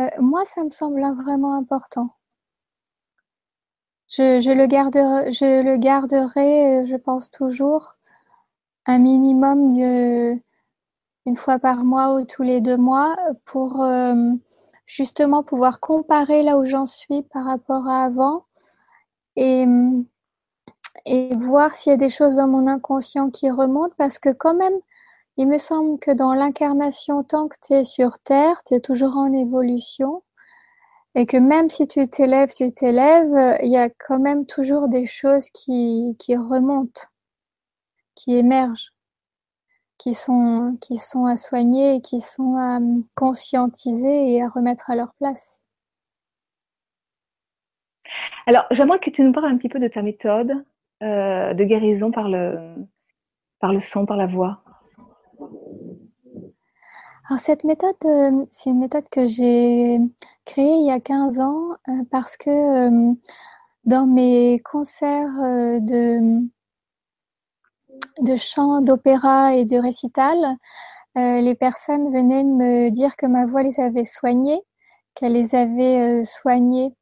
Euh, 0.00 0.08
moi, 0.20 0.44
ça 0.46 0.64
me 0.64 0.70
semble 0.70 1.00
vraiment 1.22 1.54
important. 1.54 2.10
Je, 4.08 4.52
le 4.52 4.66
garderai, 4.66 5.78
garderai, 5.78 6.86
je 6.86 6.96
pense 6.96 7.30
toujours, 7.30 7.96
un 8.86 8.98
minimum 8.98 9.72
une 11.26 11.36
fois 11.36 11.58
par 11.58 11.84
mois 11.84 12.14
ou 12.14 12.24
tous 12.24 12.42
les 12.42 12.60
deux 12.60 12.76
mois 12.76 13.16
pour 13.44 13.82
euh, 13.82 14.14
justement 14.86 15.42
pouvoir 15.42 15.80
comparer 15.80 16.42
là 16.42 16.58
où 16.58 16.64
j'en 16.64 16.86
suis 16.86 17.22
par 17.22 17.44
rapport 17.44 17.86
à 17.88 18.04
avant 18.04 18.46
et, 19.36 19.66
et 21.04 21.34
voir 21.36 21.74
s'il 21.74 21.90
y 21.90 21.94
a 21.94 21.98
des 21.98 22.10
choses 22.10 22.36
dans 22.36 22.48
mon 22.48 22.66
inconscient 22.66 23.30
qui 23.30 23.50
remontent. 23.50 23.94
Parce 23.98 24.18
que 24.18 24.30
quand 24.30 24.54
même 24.54 24.78
il 25.36 25.48
me 25.48 25.58
semble 25.58 25.98
que 25.98 26.10
dans 26.12 26.32
l'incarnation 26.34 27.22
tant 27.22 27.48
que 27.48 27.56
tu 27.62 27.74
es 27.74 27.84
sur 27.84 28.18
Terre, 28.20 28.62
tu 28.66 28.74
es 28.74 28.80
toujours 28.80 29.16
en 29.16 29.32
évolution. 29.32 30.22
Et 31.14 31.26
que 31.26 31.36
même 31.36 31.70
si 31.70 31.88
tu 31.88 32.08
t'élèves, 32.08 32.52
tu 32.54 32.72
t'élèves, 32.72 33.58
il 33.62 33.70
y 33.70 33.76
a 33.78 33.90
quand 33.90 34.18
même 34.18 34.46
toujours 34.46 34.88
des 34.88 35.06
choses 35.06 35.50
qui, 35.50 36.16
qui 36.18 36.36
remontent 36.36 37.02
qui 38.16 38.34
émergent, 38.34 38.92
qui 39.98 40.14
sont, 40.14 40.76
qui 40.80 40.96
sont 40.96 41.26
à 41.26 41.36
soigner 41.36 41.96
et 41.96 42.00
qui 42.00 42.20
sont 42.20 42.56
à 42.56 42.76
hum, 42.76 43.04
conscientiser 43.16 44.32
et 44.32 44.42
à 44.42 44.48
remettre 44.48 44.90
à 44.90 44.96
leur 44.96 45.14
place. 45.14 45.60
Alors, 48.46 48.64
j'aimerais 48.70 48.98
que 48.98 49.10
tu 49.10 49.22
nous 49.22 49.32
parles 49.32 49.46
un 49.46 49.56
petit 49.56 49.68
peu 49.68 49.80
de 49.80 49.88
ta 49.88 50.02
méthode 50.02 50.64
euh, 51.02 51.52
de 51.52 51.64
guérison 51.64 52.10
par 52.10 52.28
le, 52.28 52.74
par 53.60 53.72
le 53.72 53.80
son, 53.80 54.06
par 54.06 54.16
la 54.16 54.26
voix. 54.26 54.62
Alors 57.28 57.40
cette 57.40 57.64
méthode, 57.64 57.96
euh, 58.04 58.46
c'est 58.52 58.70
une 58.70 58.78
méthode 58.78 59.06
que 59.10 59.26
j'ai 59.26 59.98
créée 60.44 60.76
il 60.76 60.86
y 60.86 60.90
a 60.90 61.00
15 61.00 61.40
ans 61.40 61.72
euh, 61.88 61.92
parce 62.10 62.36
que 62.36 63.14
dans 63.84 64.06
mes 64.06 64.58
concerts 64.60 65.34
de, 65.82 66.46
de 68.20 68.36
chant, 68.36 68.80
d'opéra 68.80 69.54
et 69.54 69.64
de 69.64 69.78
récital, 69.78 70.36
euh, 71.16 71.40
les 71.40 71.54
personnes 71.54 72.12
venaient 72.12 72.44
me 72.44 72.90
dire 72.90 73.16
que 73.16 73.26
ma 73.26 73.46
voix 73.46 73.62
les 73.62 73.80
avait 73.80 74.04
soignées, 74.04 74.60
qu'elle 75.14 75.32
les 75.32 75.54
avait 75.54 76.20
euh, 76.20 76.24
soignées 76.24 76.94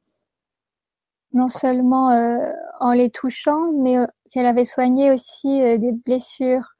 non 1.33 1.49
seulement 1.49 2.11
euh, 2.11 2.53
en 2.79 2.93
les 2.93 3.09
touchant, 3.09 3.73
mais 3.73 3.97
qu'elle 4.31 4.45
avait 4.45 4.63
soigné 4.63 5.11
aussi 5.11 5.59
des 5.77 5.91
blessures 5.91 6.75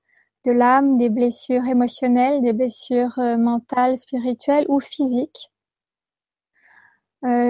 de 0.46 0.52
l'âme, 0.52 0.98
des 0.98 1.10
blessures 1.10 1.66
émotionnelles, 1.66 2.42
des 2.42 2.54
blessures 2.54 3.18
mentales, 3.18 3.98
spirituelles 3.98 4.66
ou 4.70 4.80
physiques, 4.80 5.52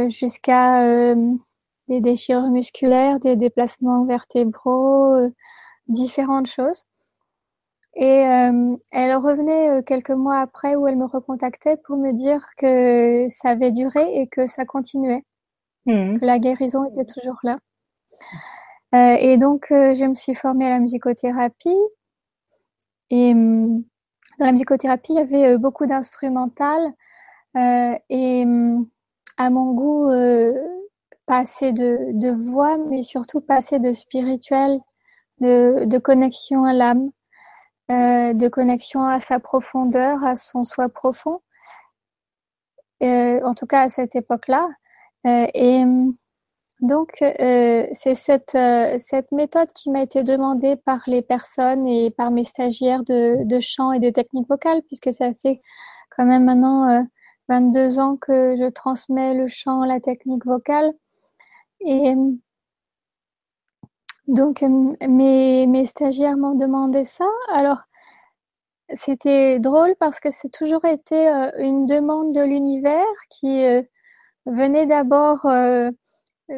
jusqu'à 0.07 1.13
des 1.87 2.01
déchirures 2.01 2.49
musculaires, 2.49 3.19
des 3.19 3.35
déplacements 3.35 4.05
vertébraux, 4.05 5.29
différentes 5.87 6.47
choses. 6.47 6.85
Et 7.95 8.25
euh, 8.25 8.75
elle 8.91 9.15
revenait 9.15 9.69
euh, 9.69 9.81
quelques 9.81 10.09
mois 10.11 10.39
après 10.39 10.75
où 10.75 10.85
elle 10.85 10.97
me 10.97 11.05
recontactait 11.05 11.77
pour 11.77 11.97
me 11.97 12.11
dire 12.11 12.45
que 12.57 13.27
ça 13.29 13.49
avait 13.49 13.71
duré 13.71 14.19
et 14.19 14.27
que 14.27 14.47
ça 14.47 14.65
continuait, 14.65 15.23
mmh. 15.85 16.19
que 16.19 16.25
la 16.25 16.39
guérison 16.39 16.83
était 16.85 17.05
toujours 17.05 17.39
là. 17.43 17.57
Euh, 18.93 19.15
et 19.19 19.37
donc, 19.37 19.67
je 19.69 20.05
me 20.05 20.13
suis 20.13 20.35
formée 20.35 20.65
à 20.65 20.69
la 20.69 20.79
musicothérapie. 20.79 21.77
Et 23.09 23.33
dans 23.33 24.45
la 24.45 24.51
musicothérapie, 24.51 25.13
il 25.13 25.17
y 25.17 25.19
avait 25.19 25.57
beaucoup 25.57 25.85
d'instrumental. 25.85 26.81
et 27.55 28.45
à 29.37 29.49
mon 29.49 29.73
goût, 29.73 30.09
pas 31.25 31.39
assez 31.39 31.71
de, 31.71 32.11
de 32.13 32.31
voix, 32.31 32.77
mais 32.77 33.01
surtout 33.03 33.41
pas 33.41 33.55
assez 33.55 33.79
de 33.79 33.91
spirituel 33.91 34.79
de, 35.39 35.97
connexion 35.97 36.63
à 36.65 36.73
l'âme, 36.73 37.11
euh, 37.91 38.33
de 38.33 38.47
connexion 38.47 39.01
à 39.03 39.19
sa 39.19 39.39
profondeur, 39.39 40.23
à 40.23 40.35
son 40.35 40.63
soi 40.63 40.89
profond, 40.89 41.41
euh, 43.03 43.41
en 43.43 43.53
tout 43.53 43.67
cas 43.67 43.81
à 43.83 43.89
cette 43.89 44.15
époque-là. 44.15 44.67
Euh, 45.27 45.47
et 45.53 45.83
donc, 46.81 47.11
c'est 47.19 48.15
cette, 48.15 48.51
cette 48.51 49.31
méthode 49.31 49.71
qui 49.73 49.89
m'a 49.89 50.01
été 50.01 50.23
demandée 50.23 50.75
par 50.75 51.01
les 51.07 51.21
personnes 51.21 51.87
et 51.87 52.11
par 52.11 52.31
mes 52.31 52.43
stagiaires 52.43 53.03
de, 53.03 53.43
de 53.45 53.59
chant 53.59 53.91
et 53.93 53.99
de 53.99 54.09
technique 54.09 54.47
vocale, 54.49 54.81
puisque 54.87 55.13
ça 55.13 55.33
fait 55.41 55.61
quand 56.09 56.25
même 56.25 56.45
maintenant 56.45 57.05
22 57.49 57.99
ans 57.99 58.17
que 58.17 58.55
je 58.57 58.69
transmets 58.69 59.33
le 59.33 59.47
chant, 59.47 59.85
la 59.85 59.99
technique 59.99 60.45
vocale. 60.45 60.93
Et 61.81 62.15
donc, 64.27 64.63
euh, 64.63 64.95
mes, 65.07 65.67
mes 65.67 65.85
stagiaires 65.85 66.37
m'ont 66.37 66.55
demandé 66.55 67.03
ça. 67.03 67.27
Alors, 67.53 67.81
c'était 68.93 69.59
drôle 69.59 69.95
parce 69.99 70.19
que 70.19 70.29
c'est 70.31 70.49
toujours 70.49 70.85
été 70.85 71.29
euh, 71.29 71.51
une 71.59 71.85
demande 71.85 72.33
de 72.33 72.41
l'univers 72.41 73.05
qui 73.29 73.63
euh, 73.65 73.81
venait 74.45 74.85
d'abord 74.85 75.47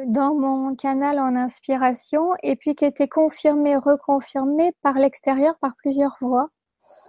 dans 0.07 0.35
mon 0.35 0.75
canal 0.75 1.19
en 1.19 1.35
inspiration 1.37 2.31
et 2.43 2.57
puis 2.57 2.75
qui 2.75 2.83
était 2.83 3.07
confirmée, 3.07 3.77
reconfirmée 3.77 4.73
par 4.81 4.95
l'extérieur 4.95 5.57
par 5.59 5.73
plusieurs 5.77 6.17
voix. 6.19 6.49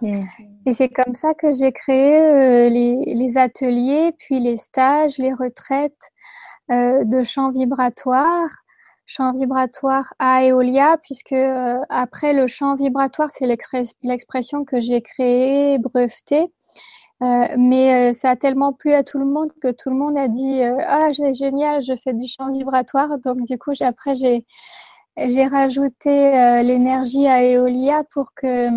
Mmh. 0.01 0.21
Et 0.65 0.71
c'est 0.71 0.87
comme 0.87 1.15
ça 1.15 1.33
que 1.33 1.51
j'ai 1.51 1.73
créé 1.73 2.69
les, 2.69 3.13
les, 3.13 3.37
ateliers, 3.37 4.13
puis 4.17 4.39
les 4.39 4.55
stages, 4.55 5.17
les 5.17 5.33
retraites 5.33 6.11
de 6.69 7.23
chants 7.23 7.51
vibratoires 7.51 8.63
champ 9.09 9.31
vibratoire 9.31 10.13
à 10.19 10.43
Eolia, 10.45 10.97
puisque 11.01 11.31
euh, 11.31 11.79
après 11.89 12.31
le 12.31 12.45
champ 12.45 12.75
vibratoire, 12.75 13.31
c'est 13.31 13.47
l'expression 14.03 14.65
que 14.65 14.79
j'ai 14.79 15.01
créée, 15.01 15.79
brevetée. 15.79 16.53
Euh, 17.23 17.47
mais 17.57 18.11
euh, 18.11 18.13
ça 18.13 18.31
a 18.31 18.35
tellement 18.35 18.71
plu 18.71 18.93
à 18.93 19.03
tout 19.03 19.17
le 19.17 19.25
monde 19.25 19.51
que 19.61 19.71
tout 19.71 19.89
le 19.89 19.95
monde 19.95 20.17
a 20.17 20.29
dit 20.29 20.61
ah 20.63 21.09
c'est 21.11 21.33
génial 21.33 21.81
je 21.81 21.93
fais 22.01 22.13
du 22.13 22.25
champ 22.29 22.49
vibratoire 22.49 23.17
donc 23.19 23.43
du 23.45 23.57
coup 23.57 23.73
après 23.81 24.15
j'ai 24.15 25.45
rajouté 25.47 26.31
l'énergie 26.63 27.27
à 27.27 27.43
Eolia 27.43 28.05
pour 28.13 28.33
que 28.33 28.69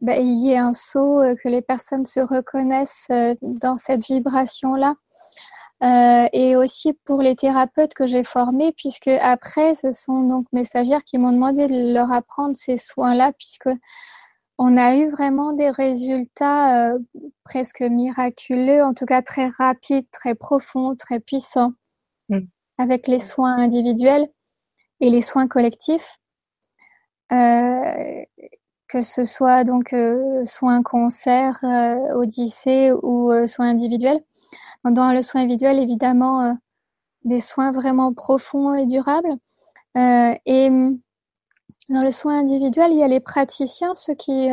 bah, 0.00 0.16
y 0.18 0.52
ait 0.52 0.56
un 0.56 0.72
saut 0.72 1.20
que 1.42 1.48
les 1.50 1.60
personnes 1.60 2.06
se 2.06 2.20
reconnaissent 2.20 3.08
dans 3.42 3.76
cette 3.76 4.06
vibration 4.06 4.74
là 4.74 4.94
euh, 5.80 6.26
et 6.32 6.56
aussi 6.56 6.92
pour 7.04 7.22
les 7.22 7.36
thérapeutes 7.36 7.94
que 7.94 8.06
j'ai 8.06 8.24
formés, 8.24 8.72
puisque 8.72 9.06
après, 9.06 9.76
ce 9.76 9.92
sont 9.92 10.22
donc 10.22 10.46
mes 10.52 10.64
stagiaires 10.64 11.04
qui 11.04 11.18
m'ont 11.18 11.30
demandé 11.30 11.68
de 11.68 11.92
leur 11.92 12.10
apprendre 12.10 12.56
ces 12.56 12.76
soins-là, 12.76 13.32
puisque 13.38 13.68
on 14.58 14.76
a 14.76 14.96
eu 14.96 15.08
vraiment 15.10 15.52
des 15.52 15.70
résultats 15.70 16.94
euh, 16.94 16.98
presque 17.44 17.80
miraculeux, 17.80 18.82
en 18.82 18.92
tout 18.92 19.06
cas 19.06 19.22
très 19.22 19.46
rapides, 19.46 20.10
très 20.10 20.34
profonds, 20.34 20.96
très 20.96 21.20
puissants, 21.20 21.74
mm. 22.28 22.40
avec 22.78 23.06
les 23.06 23.20
soins 23.20 23.56
individuels 23.56 24.26
et 24.98 25.10
les 25.10 25.20
soins 25.20 25.46
collectifs. 25.46 26.18
Euh, 27.30 28.24
que 28.88 29.02
ce 29.02 29.24
soit 29.24 29.64
donc 29.64 29.94
soit 30.44 30.72
un 30.72 30.82
concert, 30.82 31.62
odyssée 32.14 32.90
ou 33.02 33.30
soit 33.46 33.66
individuel. 33.66 34.18
Dans 34.84 35.12
le 35.12 35.22
soin 35.22 35.42
individuel, 35.42 35.78
évidemment, 35.78 36.56
des 37.24 37.40
soins 37.40 37.72
vraiment 37.72 38.12
profonds 38.14 38.74
et 38.74 38.86
durables. 38.86 39.36
et 39.94 40.70
dans 41.88 42.02
le 42.02 42.10
soin 42.10 42.40
individuel, 42.40 42.92
il 42.92 42.98
y 42.98 43.02
a 43.02 43.08
les 43.08 43.20
praticiens, 43.20 43.94
ceux 43.94 44.14
qui 44.14 44.50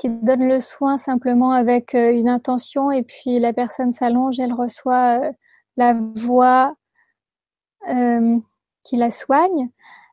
qui 0.00 0.08
donne 0.08 0.48
le 0.48 0.60
soin 0.60 0.96
simplement 0.96 1.52
avec 1.52 1.94
euh, 1.94 2.12
une 2.12 2.28
intention 2.28 2.90
et 2.90 3.02
puis 3.02 3.38
la 3.38 3.52
personne 3.52 3.92
s'allonge, 3.92 4.40
elle 4.40 4.54
reçoit 4.54 5.20
euh, 5.20 5.32
la 5.76 5.92
voix 5.92 6.74
euh, 7.88 8.38
qui 8.82 8.96
la 8.96 9.10
soigne. 9.10 9.68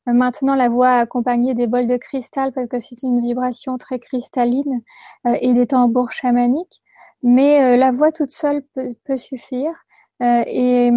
Maintenant, 0.06 0.56
la 0.56 0.70
voix 0.70 0.92
accompagnée 0.92 1.54
des 1.54 1.68
bols 1.68 1.88
de 1.88 1.98
cristal 1.98 2.52
parce 2.54 2.68
que 2.68 2.80
c'est 2.80 3.02
une 3.04 3.22
vibration 3.22 3.78
très 3.78 4.00
cristalline 4.00 4.82
et 5.26 5.54
des 5.54 5.68
tambours 5.68 6.12
chamaniques. 6.14 6.82
Mais 7.28 7.78
la 7.78 7.92
voix 7.92 8.12
toute 8.12 8.32
seule 8.32 8.64
peut, 8.74 9.18
suffire. 9.18 9.74
et 10.22 10.90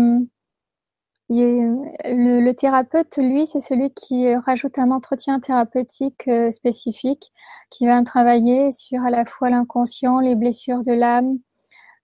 le, 1.30 2.40
le, 2.40 2.54
thérapeute, 2.54 3.16
lui, 3.18 3.46
c'est 3.46 3.60
celui 3.60 3.92
qui 3.94 4.34
rajoute 4.34 4.78
un 4.78 4.90
entretien 4.90 5.38
thérapeutique 5.40 6.26
euh, 6.28 6.50
spécifique, 6.50 7.32
qui 7.70 7.86
va 7.86 8.02
travailler 8.02 8.72
sur 8.72 9.02
à 9.04 9.10
la 9.10 9.24
fois 9.24 9.50
l'inconscient, 9.50 10.18
les 10.18 10.34
blessures 10.34 10.82
de 10.82 10.92
l'âme, 10.92 11.38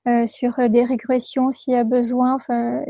euh, 0.07 0.27
sur 0.27 0.59
euh, 0.61 0.69
des 0.69 0.85
régressions 0.85 1.51
s'il 1.51 1.73
y 1.75 1.77
a 1.77 1.85
besoin, 1.85 2.37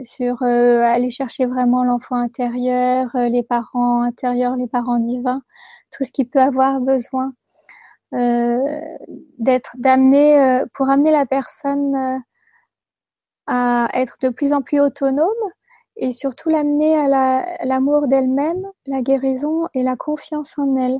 sur 0.02 0.42
aller 0.42 1.10
chercher 1.10 1.46
vraiment 1.46 1.84
l'enfant 1.84 2.16
intérieur, 2.16 3.08
les 3.14 3.42
parents 3.42 4.02
intérieurs, 4.02 4.56
les 4.56 4.68
parents 4.68 4.98
divins, 4.98 5.42
tout 5.90 6.04
ce 6.04 6.12
qui 6.12 6.26
peut 6.26 6.40
avoir 6.40 6.80
besoin 6.80 7.32
d'être 8.12 9.76
d'amener 9.78 10.62
pour 10.74 10.88
amener 10.88 11.10
la 11.10 11.26
personne 11.26 12.22
à 13.46 13.88
être 13.94 14.16
de 14.22 14.28
plus 14.28 14.52
en 14.52 14.62
plus 14.62 14.80
autonome 14.80 15.28
et 15.96 16.12
surtout 16.12 16.50
l'amener 16.50 16.96
à 16.96 17.64
l'amour 17.64 18.08
d'elle-même, 18.08 18.66
la 18.86 19.02
guérison 19.02 19.68
et 19.74 19.82
la 19.82 19.96
confiance 19.96 20.58
en 20.58 20.76
elle. 20.76 20.98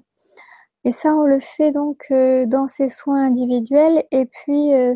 Et 0.85 0.91
ça, 0.93 1.15
on 1.15 1.25
le 1.25 1.39
fait 1.39 1.73
donc 1.73 2.05
euh, 2.13 2.47
dans 2.47 2.69
ses 2.69 2.89
soins 2.89 3.27
individuels 3.27 4.05
et 4.13 4.25
puis 4.27 4.73
euh, 4.73 4.95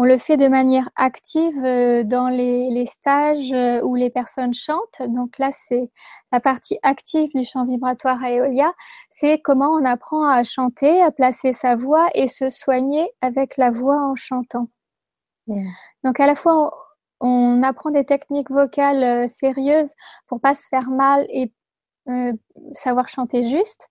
on 0.00 0.04
le 0.04 0.16
fait 0.16 0.38
de 0.38 0.48
manière 0.48 0.88
active 0.96 1.62
euh, 1.62 2.04
dans 2.04 2.30
les, 2.30 2.70
les 2.70 2.86
stages 2.86 3.52
où 3.84 3.94
les 3.96 4.08
personnes 4.08 4.54
chantent. 4.54 5.02
Donc 5.08 5.38
là, 5.38 5.50
c'est 5.52 5.90
la 6.32 6.40
partie 6.40 6.78
active 6.82 7.28
du 7.34 7.44
chant 7.44 7.66
vibratoire 7.66 8.18
à 8.24 8.30
Eolia. 8.30 8.72
C'est 9.10 9.42
comment 9.42 9.68
on 9.68 9.84
apprend 9.84 10.26
à 10.26 10.42
chanter, 10.42 11.02
à 11.02 11.10
placer 11.10 11.52
sa 11.52 11.76
voix 11.76 12.08
et 12.14 12.28
se 12.28 12.48
soigner 12.48 13.10
avec 13.20 13.58
la 13.58 13.70
voix 13.70 14.00
en 14.00 14.16
chantant. 14.16 14.68
Mmh. 15.48 15.68
Donc 16.04 16.18
à 16.18 16.26
la 16.26 16.34
fois, 16.34 16.72
on 17.20 17.62
apprend 17.62 17.90
des 17.90 18.06
techniques 18.06 18.50
vocales 18.50 19.04
euh, 19.04 19.26
sérieuses 19.26 19.92
pour 20.28 20.40
pas 20.40 20.54
se 20.54 20.66
faire 20.68 20.88
mal 20.88 21.26
et 21.28 21.52
euh, 22.08 22.32
savoir 22.72 23.10
chanter 23.10 23.50
juste. 23.50 23.90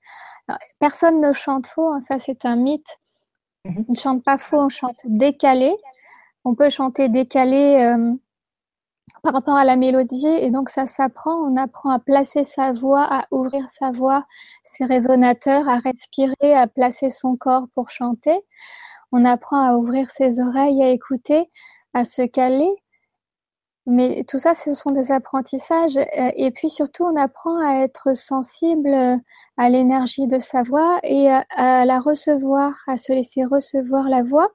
personne 0.80 1.22
ne 1.22 1.34
chante 1.34 1.68
faux, 1.68 1.92
hein, 1.92 2.00
ça 2.00 2.18
c'est 2.18 2.46
un 2.46 2.56
mythe. 2.56 2.98
Mhm. 3.66 3.86
On 3.88 3.92
ne 3.92 3.98
chante 3.98 4.24
pas 4.24 4.40
faux, 4.40 4.58
on 4.58 4.70
chante 4.70 4.98
décalé. 5.04 5.76
On 6.46 6.56
peut 6.56 6.70
chanter 6.70 7.10
décalé 7.10 7.82
euh, 7.84 8.14
par 9.24 9.34
rapport 9.34 9.56
à 9.56 9.66
la 9.66 9.76
mélodie 9.76 10.28
et 10.28 10.52
donc 10.52 10.70
ça 10.70 10.86
s'apprend. 10.86 11.36
On 11.36 11.58
apprend 11.58 11.90
à 11.90 12.00
placer 12.00 12.44
sa 12.44 12.74
voix, 12.74 13.06
à 13.10 13.26
ouvrir 13.32 13.70
sa 13.70 13.92
voix, 13.92 14.26
ses 14.64 14.86
résonateurs, 14.86 15.68
à 15.68 15.80
respirer, 15.80 16.54
à 16.56 16.68
placer 16.68 17.10
son 17.10 17.36
corps 17.36 17.68
pour 17.76 17.90
chanter. 17.90 18.40
On 19.12 19.26
apprend 19.26 19.62
à 19.62 19.76
ouvrir 19.76 20.10
ses 20.10 20.40
oreilles, 20.40 20.84
à 20.84 20.90
écouter, 20.90 21.50
à 21.94 22.06
se 22.06 22.22
caler. 22.26 22.70
Mais 23.86 24.24
tout 24.28 24.38
ça, 24.38 24.54
ce 24.54 24.74
sont 24.76 24.92
des 24.92 25.12
apprentissages. 25.12 25.98
Euh, 25.98 26.32
et 26.36 26.52
puis 26.52 26.70
surtout, 26.70 27.06
on 27.06 27.16
apprend 27.16 27.58
à 27.60 27.84
être 27.84 28.16
sensible 28.16 28.90
euh, 28.90 29.18
à 29.58 29.70
l'énergie 29.70 30.28
de 30.28 30.38
sa 30.40 30.64
voix 30.64 31.00
et 31.04 31.30
à, 31.30 31.86
la 31.86 32.00
recevoir, 32.00 32.74
à 32.88 32.98
se 32.98 33.12
laisser 33.14 33.44
recevoir 33.46 34.08
la 34.08 34.22
voix. 34.22 34.50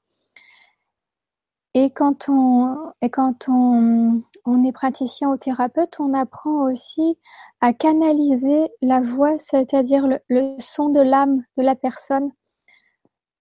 Et 1.75 1.91
quand 1.91 2.29
on, 2.29 2.93
et 3.03 3.11
quand 3.11 3.49
on, 3.49 4.23
on 4.45 4.65
est 4.65 4.73
praticien 4.73 5.31
ou 5.31 5.37
thérapeute, 5.37 5.97
on 5.99 6.15
apprend 6.15 6.71
aussi 6.71 7.19
à 7.61 7.73
canaliser 7.73 8.71
la 8.81 9.01
voix, 9.01 9.37
c'est-à-dire 9.39 10.07
le, 10.07 10.21
le 10.29 10.57
son 10.61 10.89
de 10.89 11.01
l'âme 11.01 11.43
de 11.57 11.63
la 11.63 11.75
personne 11.75 12.31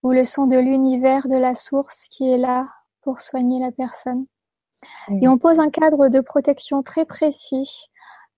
ou 0.01 0.11
le 0.11 0.23
son 0.23 0.47
de 0.47 0.57
l'univers, 0.57 1.27
de 1.27 1.37
la 1.37 1.53
source 1.53 2.07
qui 2.09 2.29
est 2.29 2.37
là 2.37 2.67
pour 3.01 3.21
soigner 3.21 3.59
la 3.59 3.71
personne. 3.71 4.25
Et 5.21 5.27
on 5.27 5.37
pose 5.37 5.59
un 5.59 5.69
cadre 5.69 6.09
de 6.09 6.19
protection 6.19 6.83
très 6.83 7.05
précis 7.05 7.87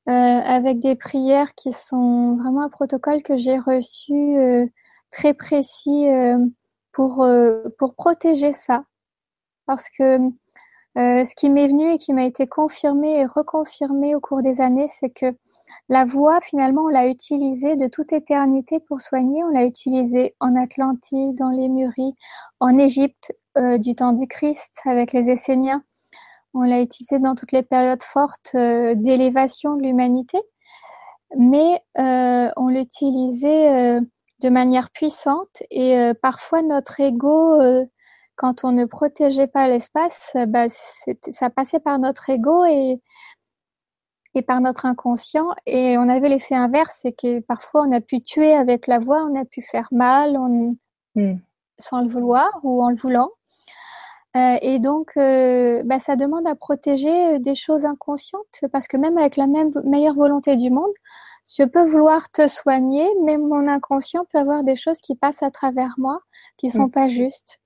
euh, 0.07 0.11
avec 0.11 0.79
des 0.79 0.95
prières 0.95 1.55
qui 1.55 1.71
sont 1.71 2.37
vraiment 2.37 2.61
un 2.61 2.69
protocole 2.69 3.23
que 3.23 3.37
j'ai 3.37 3.57
reçu 3.57 4.13
euh, 4.13 4.67
très 5.09 5.33
précis 5.33 6.07
euh, 6.07 6.37
pour, 6.91 7.27
pour 7.77 7.95
protéger 7.95 8.53
ça. 8.53 8.83
Parce 9.65 9.89
que 9.89 10.19
ce 10.95 11.35
qui 11.35 11.49
m'est 11.49 11.67
venu 11.67 11.91
et 11.91 11.97
qui 11.97 12.13
m'a 12.13 12.23
été 12.23 12.47
confirmé 12.47 13.19
et 13.19 13.25
reconfirmé 13.25 14.15
au 14.15 14.21
cours 14.21 14.41
des 14.41 14.61
années, 14.61 14.87
c'est 14.87 15.09
que 15.09 15.35
la 15.89 16.05
voix, 16.05 16.39
finalement, 16.41 16.83
on 16.83 16.87
l'a 16.87 17.07
utilisée 17.07 17.75
de 17.75 17.87
toute 17.87 18.13
éternité 18.13 18.79
pour 18.79 19.01
soigner. 19.01 19.43
On 19.43 19.49
l'a 19.49 19.65
utilisée 19.65 20.35
en 20.39 20.55
Atlantide, 20.55 21.35
dans 21.35 21.49
les 21.49 21.67
Muries, 21.67 22.15
en 22.59 22.77
Égypte, 22.77 23.33
du 23.57 23.95
temps 23.95 24.13
du 24.13 24.27
Christ, 24.27 24.71
avec 24.85 25.11
les 25.11 25.29
Esséniens. 25.29 25.83
On 26.57 26.63
l'a 26.63 26.81
utilisé 26.81 27.19
dans 27.19 27.35
toutes 27.35 27.51
les 27.51 27.63
périodes 27.63 28.01
fortes 28.01 28.51
euh, 28.55 28.95
d'élévation 28.95 29.75
de 29.75 29.83
l'humanité, 29.83 30.39
mais 31.37 31.81
euh, 31.97 32.49
on 32.55 32.69
l'utilisait 32.69 33.97
euh, 33.97 34.01
de 34.41 34.49
manière 34.49 34.89
puissante 34.89 35.63
et 35.69 36.11
parfois 36.21 36.61
notre 36.61 36.99
ego, 37.01 37.59
quand 38.35 38.63
on 38.63 38.71
ne 38.71 38.85
protégeait 38.85 39.47
pas 39.47 39.67
l'espace, 39.67 40.35
bah, 40.47 40.65
ça 40.69 41.49
passait 41.49 41.79
par 41.79 41.99
notre 41.99 42.29
ego 42.29 42.65
et, 42.65 43.01
et 44.33 44.41
par 44.41 44.61
notre 44.61 44.85
inconscient. 44.85 45.47
Et 45.65 45.97
on 45.97 46.09
avait 46.09 46.29
l'effet 46.29 46.55
inverse, 46.55 46.99
c'est 47.01 47.13
que 47.13 47.39
parfois 47.39 47.83
on 47.87 47.91
a 47.91 48.01
pu 48.01 48.21
tuer 48.21 48.53
avec 48.53 48.87
la 48.87 48.99
voix, 48.99 49.25
on 49.25 49.39
a 49.39 49.45
pu 49.45 49.61
faire 49.61 49.87
mal 49.91 50.37
hmm. 51.15 51.35
sans 51.77 52.01
le 52.01 52.09
vouloir 52.09 52.51
ou 52.63 52.83
en 52.83 52.89
le 52.89 52.97
voulant. 52.97 53.29
Euh, 54.35 54.57
et 54.61 54.79
donc, 54.79 55.11
euh, 55.15 55.81
bah, 55.85 55.99
ça 55.99 56.17
demande 56.17 56.45
à 56.45 56.55
protéger 56.55 57.35
euh, 57.35 57.39
des 57.39 57.55
choses 57.55 57.85
inconscientes 57.85 58.65
parce 58.73 58.87
que 58.89 58.97
même 58.97 59.17
avec 59.17 59.37
la 59.37 59.47
même 59.47 59.71
meilleure 59.85 60.15
volonté 60.15 60.57
du 60.57 60.69
monde, 60.69 60.91
je 61.57 61.63
peux 61.63 61.85
vouloir 61.85 62.29
te 62.31 62.47
soigner, 62.49 63.07
mais 63.23 63.37
mon 63.37 63.67
inconscient 63.67 64.25
peut 64.25 64.39
avoir 64.39 64.63
des 64.63 64.75
choses 64.75 64.99
qui 64.99 65.15
passent 65.15 65.43
à 65.43 65.51
travers 65.51 65.93
moi 65.97 66.19
qui 66.57 66.69
sont 66.69 66.89
pas 66.89 67.07
justes. 67.07 67.59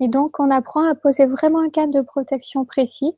Et 0.00 0.08
donc, 0.08 0.40
on 0.40 0.50
apprend 0.50 0.88
à 0.88 0.94
poser 0.94 1.26
vraiment 1.26 1.60
un 1.60 1.68
cadre 1.68 1.92
de 1.92 2.00
protection 2.00 2.64
précis 2.64 3.12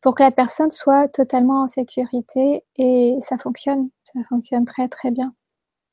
pour 0.00 0.14
que 0.14 0.22
la 0.22 0.30
personne 0.30 0.70
soit 0.70 1.08
totalement 1.08 1.62
en 1.62 1.66
sécurité 1.66 2.64
et 2.76 3.16
ça 3.20 3.36
fonctionne. 3.38 3.90
Ça 4.04 4.20
fonctionne 4.28 4.64
très, 4.64 4.88
très 4.88 5.10
bien. 5.10 5.34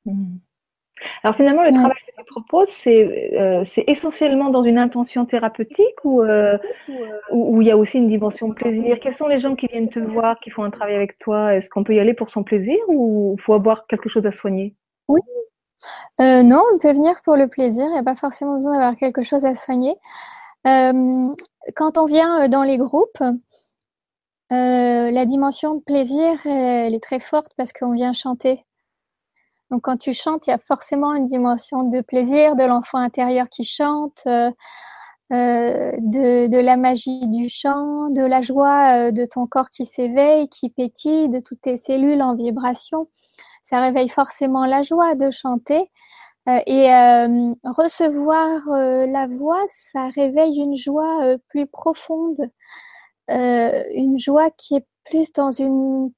Mmh. 0.06 0.38
Alors 1.24 1.36
finalement, 1.36 1.64
le 1.64 1.72
travail 1.72 1.98
que 2.08 2.12
tu 2.18 2.26
proposes, 2.26 2.84
euh, 2.88 3.64
c'est 3.66 3.84
essentiellement 3.88 4.50
dans 4.50 4.64
une 4.64 4.78
intention 4.78 5.26
thérapeutique 5.26 5.96
euh, 6.06 6.58
ou 7.32 7.62
il 7.62 7.68
y 7.68 7.72
a 7.72 7.78
aussi 7.78 7.98
une 7.98 8.08
dimension 8.08 8.52
plaisir? 8.52 9.00
Quels 9.00 9.16
sont 9.16 9.28
les 9.28 9.40
gens 9.40 9.56
qui 9.56 9.68
viennent 9.68 9.90
te 9.90 10.00
voir, 10.00 10.40
qui 10.40 10.50
font 10.50 10.64
un 10.64 10.72
travail 10.72 10.96
avec 10.96 11.18
toi? 11.20 11.56
Est-ce 11.56 11.70
qu'on 11.70 11.84
peut 11.84 11.96
y 11.96 12.00
aller 12.00 12.14
pour 12.14 12.30
son 12.30 12.44
plaisir 12.44 12.78
ou 12.88 13.36
il 13.38 13.42
faut 13.42 13.54
avoir 13.54 13.88
quelque 13.88 14.10
chose 14.10 14.26
à 14.26 14.32
soigner? 14.32 14.76
Oui. 15.08 15.22
Euh, 16.22 16.44
non, 16.44 16.62
on 16.74 16.78
peut 16.78 16.92
venir 16.94 17.22
pour 17.24 17.36
le 17.36 17.48
plaisir. 17.48 17.86
Il 17.86 17.92
n'y 17.94 17.98
a 18.00 18.04
pas 18.04 18.16
forcément 18.16 18.56
besoin 18.56 18.74
d'avoir 18.74 18.96
quelque 18.98 19.24
chose 19.24 19.46
à 19.46 19.56
soigner. 19.56 19.96
quand 20.64 21.98
on 21.98 22.06
vient 22.06 22.48
dans 22.50 22.64
les 22.64 22.78
groupes, 22.78 23.24
la 24.50 25.26
dimension 25.26 25.76
de 25.76 25.82
plaisir, 25.82 26.46
elle 26.46 26.94
est 26.96 27.04
très 27.04 27.20
forte 27.20 27.52
parce 27.58 27.74
qu'on 27.74 27.92
vient 27.92 28.14
chanter 28.14 28.66
donc 29.72 29.84
quand 29.84 29.98
tu 29.98 30.14
chantes, 30.14 30.48
il 30.48 30.50
y 30.50 30.54
a 30.54 30.58
forcément 30.58 31.14
une 31.14 31.26
dimension 31.26 31.84
de 31.84 32.02
plaisir, 32.02 32.56
de 32.56 32.64
l'enfant 32.64 32.98
intérieur 32.98 33.50
qui 33.50 33.64
chante, 33.64 34.24
euh, 34.26 34.52
euh, 35.32 35.92
de, 36.00 36.60
la 36.60 36.76
magie 36.76 37.28
du 37.28 37.50
chant, 37.50 38.10
de 38.10 38.24
la 38.24 38.42
joie 38.42 39.10
euh, 39.10 39.12
de 39.12 39.26
ton 39.26 39.46
corps 39.46 39.70
qui 39.70 39.86
s'éveille, 39.86 40.50
qui 40.50 40.70
pétille, 40.70 41.30
de 41.30 41.40
toutes 41.40 41.62
tes 41.62 41.78
cellules 41.78 42.22
en 42.24 42.36
vibration. 42.36 43.10
Ça 43.70 43.82
réveille 43.82 44.10
forcément 44.10 44.66
la 44.66 44.84
joie 44.84 45.16
de 45.16 45.30
chanter. 45.32 45.90
et 46.48 46.90
recevoir 47.64 48.68
la 49.08 49.28
voix, 49.28 49.64
ça 49.92 50.10
réveille 50.10 50.60
une 50.60 50.76
joie 50.76 51.38
plus 51.50 51.68
profonde, 51.68 52.38
une 53.28 54.18
joie 54.18 54.50
qui 54.52 54.76
est 54.76 54.88
plus 55.06 55.32
dans 55.34 55.52
une... 55.52 56.12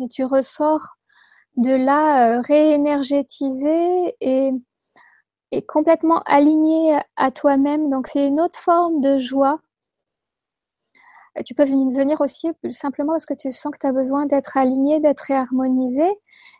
Et 0.00 0.08
tu 0.08 0.24
ressors 0.24 0.96
de 1.56 1.74
là 1.74 2.36
euh, 2.36 2.40
réénergétiser 2.42 4.14
et 4.20 4.50
est 5.52 5.66
complètement 5.66 6.22
aligné 6.26 6.98
à 7.16 7.30
toi-même. 7.30 7.90
Donc 7.90 8.08
c'est 8.08 8.26
une 8.26 8.40
autre 8.40 8.58
forme 8.58 9.00
de 9.00 9.18
joie. 9.18 9.60
Tu 11.44 11.54
peux 11.54 11.64
venir 11.64 12.20
aussi 12.20 12.48
simplement 12.70 13.12
parce 13.12 13.26
que 13.26 13.34
tu 13.34 13.52
sens 13.52 13.72
que 13.72 13.78
tu 13.78 13.86
as 13.86 13.92
besoin 13.92 14.26
d'être 14.26 14.56
aligné, 14.56 15.00
d'être 15.00 15.30
harmonisé. 15.30 16.08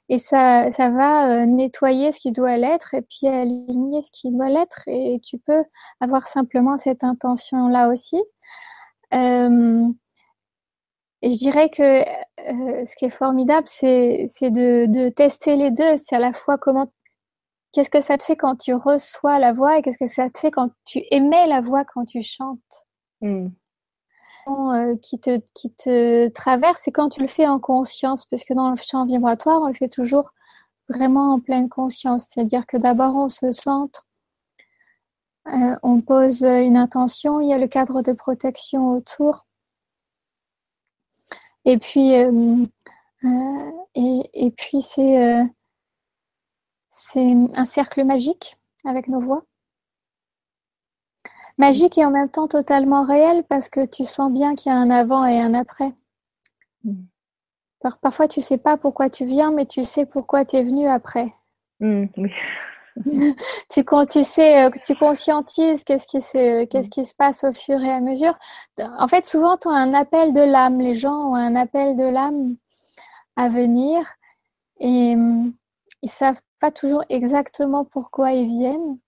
Et 0.09 0.18
ça, 0.18 0.70
ça 0.70 0.91
va 0.91 1.29
euh, 1.31 1.47
nettoyer 1.47 2.12
ce 2.12 2.20
qui 2.20 2.31
doit 2.31 2.57
l'être 2.57 2.95
et 2.95 3.03
puis 3.03 3.27
aligner 3.27 4.01
ce 4.03 4.11
qui 4.12 4.31
doit 4.31 4.49
l'être. 4.49 4.83
Et 4.87 5.20
tu 5.24 5.39
peux 5.39 5.64
avoir 6.01 6.29
simplement 6.29 6.77
cette 6.77 7.03
intention-là 7.03 7.89
aussi. 7.89 8.22
Euh, 9.14 9.85
et 11.22 11.33
je 11.33 11.39
dirais 11.39 11.70
que 11.70 12.01
euh, 12.03 12.85
ce 12.85 12.95
qui 12.97 13.07
est 13.07 13.11
formidable, 13.11 13.66
c'est 13.68 14.29
de, 14.43 15.09
tester 15.11 15.57
les 15.57 15.72
deux. 15.72 15.97
C'est 15.97 16.14
à 16.16 16.20
la 16.20 16.33
fois 16.33 16.57
comment, 16.57 16.93
qu'est-ce 17.72 17.91
que 17.91 18.01
ça 18.01 18.16
te 18.16 18.22
fait 18.22 18.37
quand 18.37 18.57
tu 18.57 18.74
reçois 18.74 19.39
la 19.41 19.53
voix 19.53 19.79
et 19.79 19.83
qu'est-ce 19.83 19.99
que 19.99 20.07
ça 20.07 20.31
te 20.31 20.39
fait 20.39 20.53
quand 20.53 20.70
tu 20.85 21.03
émets 21.11 21.49
la 21.49 21.62
voix 21.62 21.85
quand 21.85 22.05
tu 22.05 22.22
chantes. 22.22 22.61
Mm. 23.22 23.49
Euh, 24.49 24.97
qui, 25.03 25.18
te, 25.18 25.40
qui 25.55 25.72
te 25.72 26.28
traverse, 26.28 26.80
c'est 26.84 26.92
quand 26.92 27.09
tu 27.09 27.20
le 27.20 27.26
fais 27.26 27.49
en 27.49 27.59
conscience, 27.59 28.24
parce 28.26 28.44
que 28.44 28.55
dans 28.55 28.70
le 28.70 28.76
chant 28.76 29.05
vibratoire, 29.05 29.61
on 29.62 29.66
le 29.66 29.74
fait 29.74 29.88
toujours 29.88 30.32
vraiment 30.88 31.34
en 31.34 31.40
pleine 31.40 31.68
conscience. 31.68 32.26
C'est-à-dire 32.28 32.66
que 32.66 32.76
d'abord, 32.76 33.16
on 33.16 33.28
se 33.28 33.51
centre, 33.51 34.07
euh, 35.49 35.76
on 35.82 36.01
pose 36.01 36.42
une 36.42 36.76
intention, 36.76 37.40
il 37.40 37.49
y 37.49 37.53
a 37.53 37.59
le 37.59 37.68
cadre 37.68 38.03
de 38.03 38.12
protection 38.12 38.90
autour 38.92 39.47
et 41.66 41.78
puis, 41.78 42.14
euh, 42.14 42.64
euh, 43.24 43.72
et, 43.94 44.51
puis 44.57 44.80
c'est 44.82 45.44
c'est 46.90 47.34
un 47.55 47.64
cercle 47.64 48.05
magique 48.05 48.57
avec 48.84 49.09
nos 49.09 49.20
voix. 49.20 49.44
Magique 51.59 51.97
et 51.99 52.05
en 52.05 52.11
même 52.11 52.29
temps 52.29 52.49
totalement 52.49 53.05
réel 53.05 53.43
parce 53.49 53.69
que 53.69 53.87
tu 53.87 54.05
sens 54.05 54.31
bien 54.31 54.55
qu'il 54.55 54.71
y 54.71 54.75
a 54.75 54.79
un 54.79 54.91
avant 54.91 55.25
et 55.25 55.41
un 55.41 55.55
après. 55.55 55.93
Mm. 56.85 57.05
parfois, 58.03 58.29
tu 58.29 58.41
sais 58.41 58.59
pas 58.59 58.77
pourquoi 58.77 59.09
tu 59.09 59.25
viens, 59.25 59.51
mais 59.51 59.67
tu 59.67 59.85
sais 59.85 60.07
pourquoi 60.07 60.45
tu 60.45 60.57
es 60.57 60.63
venu 60.63 60.87
après. 60.87 61.33
Mm, 61.81 62.07
tu, 63.71 63.85
tu 64.11 64.25
sais, 64.25 64.65
euh, 64.65 64.71
tu 64.85 64.95
conscientises 64.97 65.85
qu'est-ce 65.85 66.07
qui, 66.07 66.21
se, 66.21 66.65
qu'est-ce 66.65 66.91
qui 66.91 67.05
se 67.05 67.15
passe 67.15 67.45
au 67.45 67.53
fur 67.53 67.83
et 67.83 67.91
à 67.91 68.01
mesure. 68.01 68.39
En 68.79 69.09
fait, 69.09 69.27
souvent, 69.27 69.57
tu 69.57 69.69
as 69.69 69.73
un 69.73 69.95
appel 69.95 70.33
de 70.33 70.41
l'âme. 70.41 70.81
Les 70.81 70.95
gens 70.95 71.31
ont 71.31 71.35
un 71.35 71.57
appel 71.57 71.97
de 71.97 72.05
l'âme 72.05 72.57
à 73.37 73.49
venir 73.49 74.07
et 74.81 75.15
ils 76.03 76.11
savent 76.11 76.41
pas 76.61 76.71
toujours 76.71 77.05
exactement 77.09 77.85
pourquoi 77.85 78.33
ils 78.33 78.47
viennent. 78.47 78.99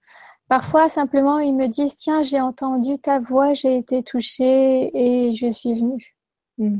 Parfois, 0.48 0.88
simplement, 0.88 1.38
ils 1.38 1.54
me 1.54 1.66
disent 1.66 1.96
Tiens, 1.96 2.22
j'ai 2.22 2.40
entendu 2.40 2.98
ta 2.98 3.20
voix, 3.20 3.54
j'ai 3.54 3.76
été 3.76 4.02
touchée 4.02 4.90
et 4.94 5.34
je 5.34 5.50
suis 5.50 5.74
venue. 5.74 6.16
Mm. 6.58 6.78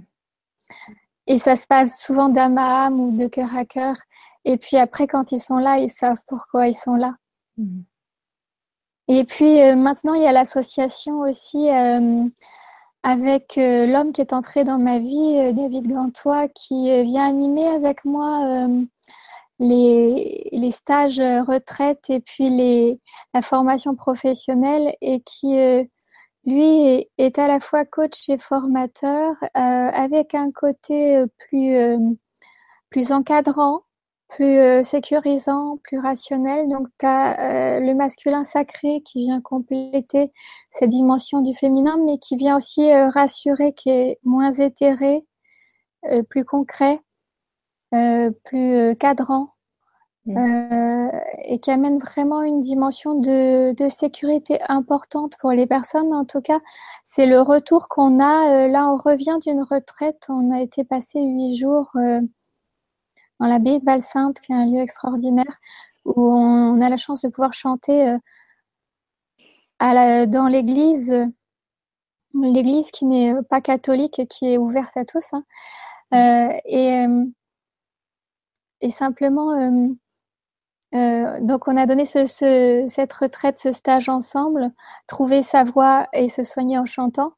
Et 1.27 1.39
ça 1.39 1.57
se 1.57 1.67
passe 1.67 2.01
souvent 2.01 2.31
d'âme 2.31 2.57
à 2.57 2.87
âme 2.87 2.99
ou 2.99 3.17
de 3.17 3.27
cœur 3.27 3.55
à 3.55 3.67
cœur. 3.67 3.97
Et 4.47 4.57
puis 4.57 4.79
après, 4.79 5.07
quand 5.07 5.31
ils 5.31 5.41
sont 5.41 5.59
là, 5.59 5.79
ils 5.79 5.91
savent 5.91 6.23
pourquoi 6.27 6.69
ils 6.69 6.75
sont 6.75 6.95
là. 6.95 7.17
Mhm. 7.59 7.85
Et 9.09 9.25
puis 9.25 9.61
euh, 9.63 9.77
maintenant, 9.77 10.15
il 10.15 10.23
y 10.23 10.27
a 10.27 10.33
l'association 10.33 11.21
aussi 11.21 11.71
euh, 11.71 12.25
avec 13.03 13.59
euh, 13.59 13.87
l'homme 13.87 14.13
qui 14.13 14.21
est 14.23 14.33
entré 14.33 14.65
dans 14.65 14.79
ma 14.79 14.99
vie, 14.99 15.53
David 15.55 15.89
Gantois, 15.89 16.49
qui 16.49 17.03
vient 17.05 17.29
animer 17.29 17.67
avec 17.69 18.05
moi 18.05 18.69
les, 19.59 20.49
les, 20.53 20.71
stages 20.71 21.19
retraite 21.19 22.11
et 22.11 22.21
puis 22.21 22.51
les, 22.51 23.01
la 23.35 23.43
formation 23.43 23.95
professionnelle 23.97 24.95
et 25.01 25.21
qui, 25.21 25.57
lui, 26.45 27.07
est, 27.19 27.39
à 27.39 27.49
la 27.49 27.61
fois 27.61 27.85
coach 27.85 28.29
et 28.29 28.39
formateur 28.39 29.35
avec 29.55 30.35
un 30.35 30.53
côté 30.53 31.25
plus, 31.39 31.99
plus 32.91 33.13
encadrant 33.13 33.83
plus 34.29 34.59
euh, 34.59 34.83
sécurisant, 34.83 35.79
plus 35.83 35.99
rationnel. 35.99 36.69
Donc, 36.69 36.87
tu 36.99 37.07
as 37.07 37.79
euh, 37.79 37.81
le 37.81 37.95
masculin 37.95 38.45
sacré 38.45 39.03
qui 39.05 39.21
vient 39.21 39.41
compléter 39.41 40.33
cette 40.73 40.91
dimension 40.91 41.41
du 41.41 41.55
féminin, 41.55 41.99
mais 42.05 42.19
qui 42.19 42.37
vient 42.37 42.57
aussi 42.57 42.91
euh, 42.93 43.09
rassurer, 43.09 43.73
qui 43.73 43.91
est 43.91 44.19
moins 44.25 44.53
éthéré, 44.53 45.25
plus 46.31 46.45
concret, 46.45 47.01
plus 47.91 48.97
cadrant. 48.97 49.55
Mmh. 50.27 51.09
et 51.47 51.59
qui 51.59 51.71
amène 51.71 51.99
vraiment 51.99 52.43
une 52.43 52.61
dimension 52.61 53.15
de, 53.15 53.73
de, 53.73 53.89
sécurité 53.89 54.59
importante 54.69 55.33
pour 55.41 55.53
les 55.53 55.67
personnes. 55.67 56.13
En 56.13 56.27
tout 56.27 56.43
cas, 56.43 56.61
c'est 57.03 57.25
le 57.25 57.41
retour 57.41 57.89
qu'on 57.89 58.21
a. 58.21 58.69
là, 58.69 58.91
on 58.91 58.99
revient 58.99 59.39
d'une 59.41 59.63
retraite. 59.63 60.27
On 60.29 60.53
a 60.53 60.61
été 60.61 60.85
passé 60.85 61.25
huit 61.25 61.57
jours 61.57 61.91
dans 61.95 63.47
l'abbaye 63.47 63.79
de 63.79 63.85
Val-Sainte, 63.87 64.39
qui 64.41 64.53
est 64.53 64.55
un 64.55 64.67
lieu 64.67 64.81
extraordinaire, 64.81 65.59
où 66.05 66.23
on 66.23 66.79
a 66.83 66.91
la 66.91 66.99
chance 66.99 67.23
de 67.23 67.29
pouvoir 67.29 67.55
chanter 67.55 68.19
euh, 69.83 70.27
dans 70.27 70.49
l'église, 70.49 71.15
l'église 72.35 72.91
qui 72.91 73.05
n'est 73.05 73.35
pas 73.49 73.61
catholique, 73.61 74.23
qui 74.29 74.53
est 74.53 74.59
ouverte 74.59 74.97
à 74.97 75.05
tous. 75.05 75.25
Hein. 75.33 75.45
Euh, 76.15 76.59
et, 76.65 77.07
euh, 77.07 77.25
et 78.81 78.91
simplement, 78.91 79.91
donc 80.93 81.69
on 81.69 81.77
a 81.77 81.87
donné 81.87 82.05
ce, 82.05 82.85
cette 82.87 83.13
retraite, 83.13 83.59
ce 83.59 83.73
stage 83.73 84.09
ensemble, 84.09 84.71
trouver 85.07 85.43
sa 85.43 85.65
voix 85.65 86.09
et 86.13 86.29
se 86.29 86.45
soigner 86.45 86.79
en 86.79 86.87
chantant. 86.87 87.35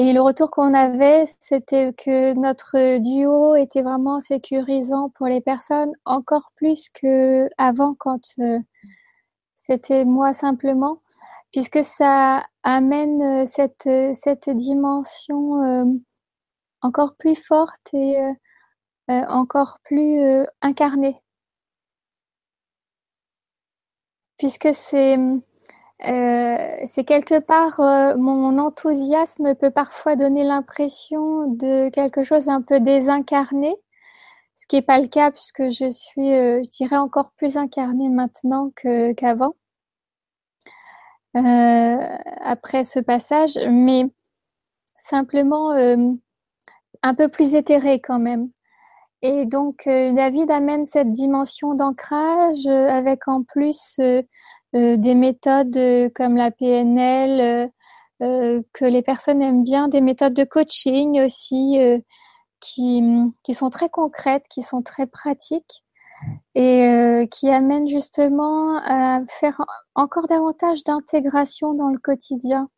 Et 0.00 0.12
le 0.12 0.20
retour 0.20 0.52
qu'on 0.52 0.74
avait, 0.74 1.26
c'était 1.40 1.92
que 1.92 2.32
notre 2.34 2.98
duo 2.98 3.56
était 3.56 3.82
vraiment 3.82 4.20
sécurisant 4.20 5.10
pour 5.10 5.26
les 5.26 5.40
personnes, 5.40 5.90
encore 6.04 6.52
plus 6.54 6.88
qu'avant 6.90 7.94
quand 7.98 8.20
euh, 8.38 8.60
c'était 9.56 10.04
moi 10.04 10.32
simplement, 10.34 11.02
puisque 11.50 11.82
ça 11.82 12.44
amène 12.62 13.42
euh, 13.42 13.44
cette, 13.46 13.88
cette 14.14 14.48
dimension 14.50 15.64
euh, 15.64 15.84
encore 16.80 17.16
plus 17.16 17.34
forte 17.34 17.92
et 17.92 18.18
encore 19.08 19.78
plus 19.84 20.46
incarnée. 20.62 21.20
Puisque 24.38 24.68
c'est 24.72 25.16
euh, 26.06 26.86
c'est 26.86 27.04
quelque 27.04 27.40
part 27.40 27.80
euh, 27.80 28.16
mon 28.16 28.58
enthousiasme 28.58 29.56
peut 29.56 29.70
parfois 29.72 30.14
donner 30.14 30.44
l'impression 30.44 31.48
de 31.48 31.88
quelque 31.90 32.22
chose 32.22 32.44
d'un 32.44 32.62
peu 32.62 32.78
désincarné, 32.78 33.74
ce 34.56 34.66
qui 34.68 34.76
n'est 34.76 34.82
pas 34.82 35.00
le 35.00 35.08
cas 35.08 35.32
puisque 35.32 35.70
je 35.70 35.90
suis, 35.90 36.32
euh, 36.34 36.62
je 36.64 36.70
dirais, 36.70 36.96
encore 36.96 37.32
plus 37.32 37.56
incarnée 37.56 38.10
maintenant 38.10 38.70
qu'avant. 39.16 39.54
après 41.34 42.84
ce 42.84 43.00
passage, 43.00 43.58
mais 43.68 44.04
simplement 44.96 45.72
un 47.02 47.14
peu 47.14 47.28
plus 47.28 47.54
éthéré 47.54 48.00
quand 48.00 48.18
même. 48.18 48.50
Et 49.22 49.46
donc 49.46 49.82
David 49.86 50.50
amène 50.50 50.86
cette 50.86 51.12
dimension 51.12 51.74
d'ancrage 51.74 52.66
avec 52.66 53.26
en 53.26 53.42
plus 53.42 53.98
euh, 54.74 54.98
des 54.98 55.14
méthodes 55.14 55.76
euh, 55.78 56.10
comme 56.14 56.36
la 56.36 56.50
PNL 56.50 57.70
euh, 58.22 58.62
que 58.74 58.84
les 58.84 59.02
personnes 59.02 59.40
aiment 59.40 59.64
bien, 59.64 59.88
des 59.88 60.02
méthodes 60.02 60.34
de 60.34 60.44
coaching 60.44 61.22
aussi 61.22 61.78
qui, 62.60 63.02
qui 63.44 63.54
sont 63.54 63.70
très 63.70 63.88
concrètes, 63.88 64.44
qui 64.50 64.62
sont 64.62 64.82
très 64.82 65.06
pratiques 65.06 65.84
et 66.56 67.28
qui 67.30 67.48
amènent 67.48 67.86
justement 67.86 68.78
à 68.78 69.20
faire 69.28 69.64
encore 69.94 70.26
davantage 70.26 70.82
d'intégration 70.84 71.74
dans 71.74 71.88
le 71.90 71.98
quotidien. 71.98 72.68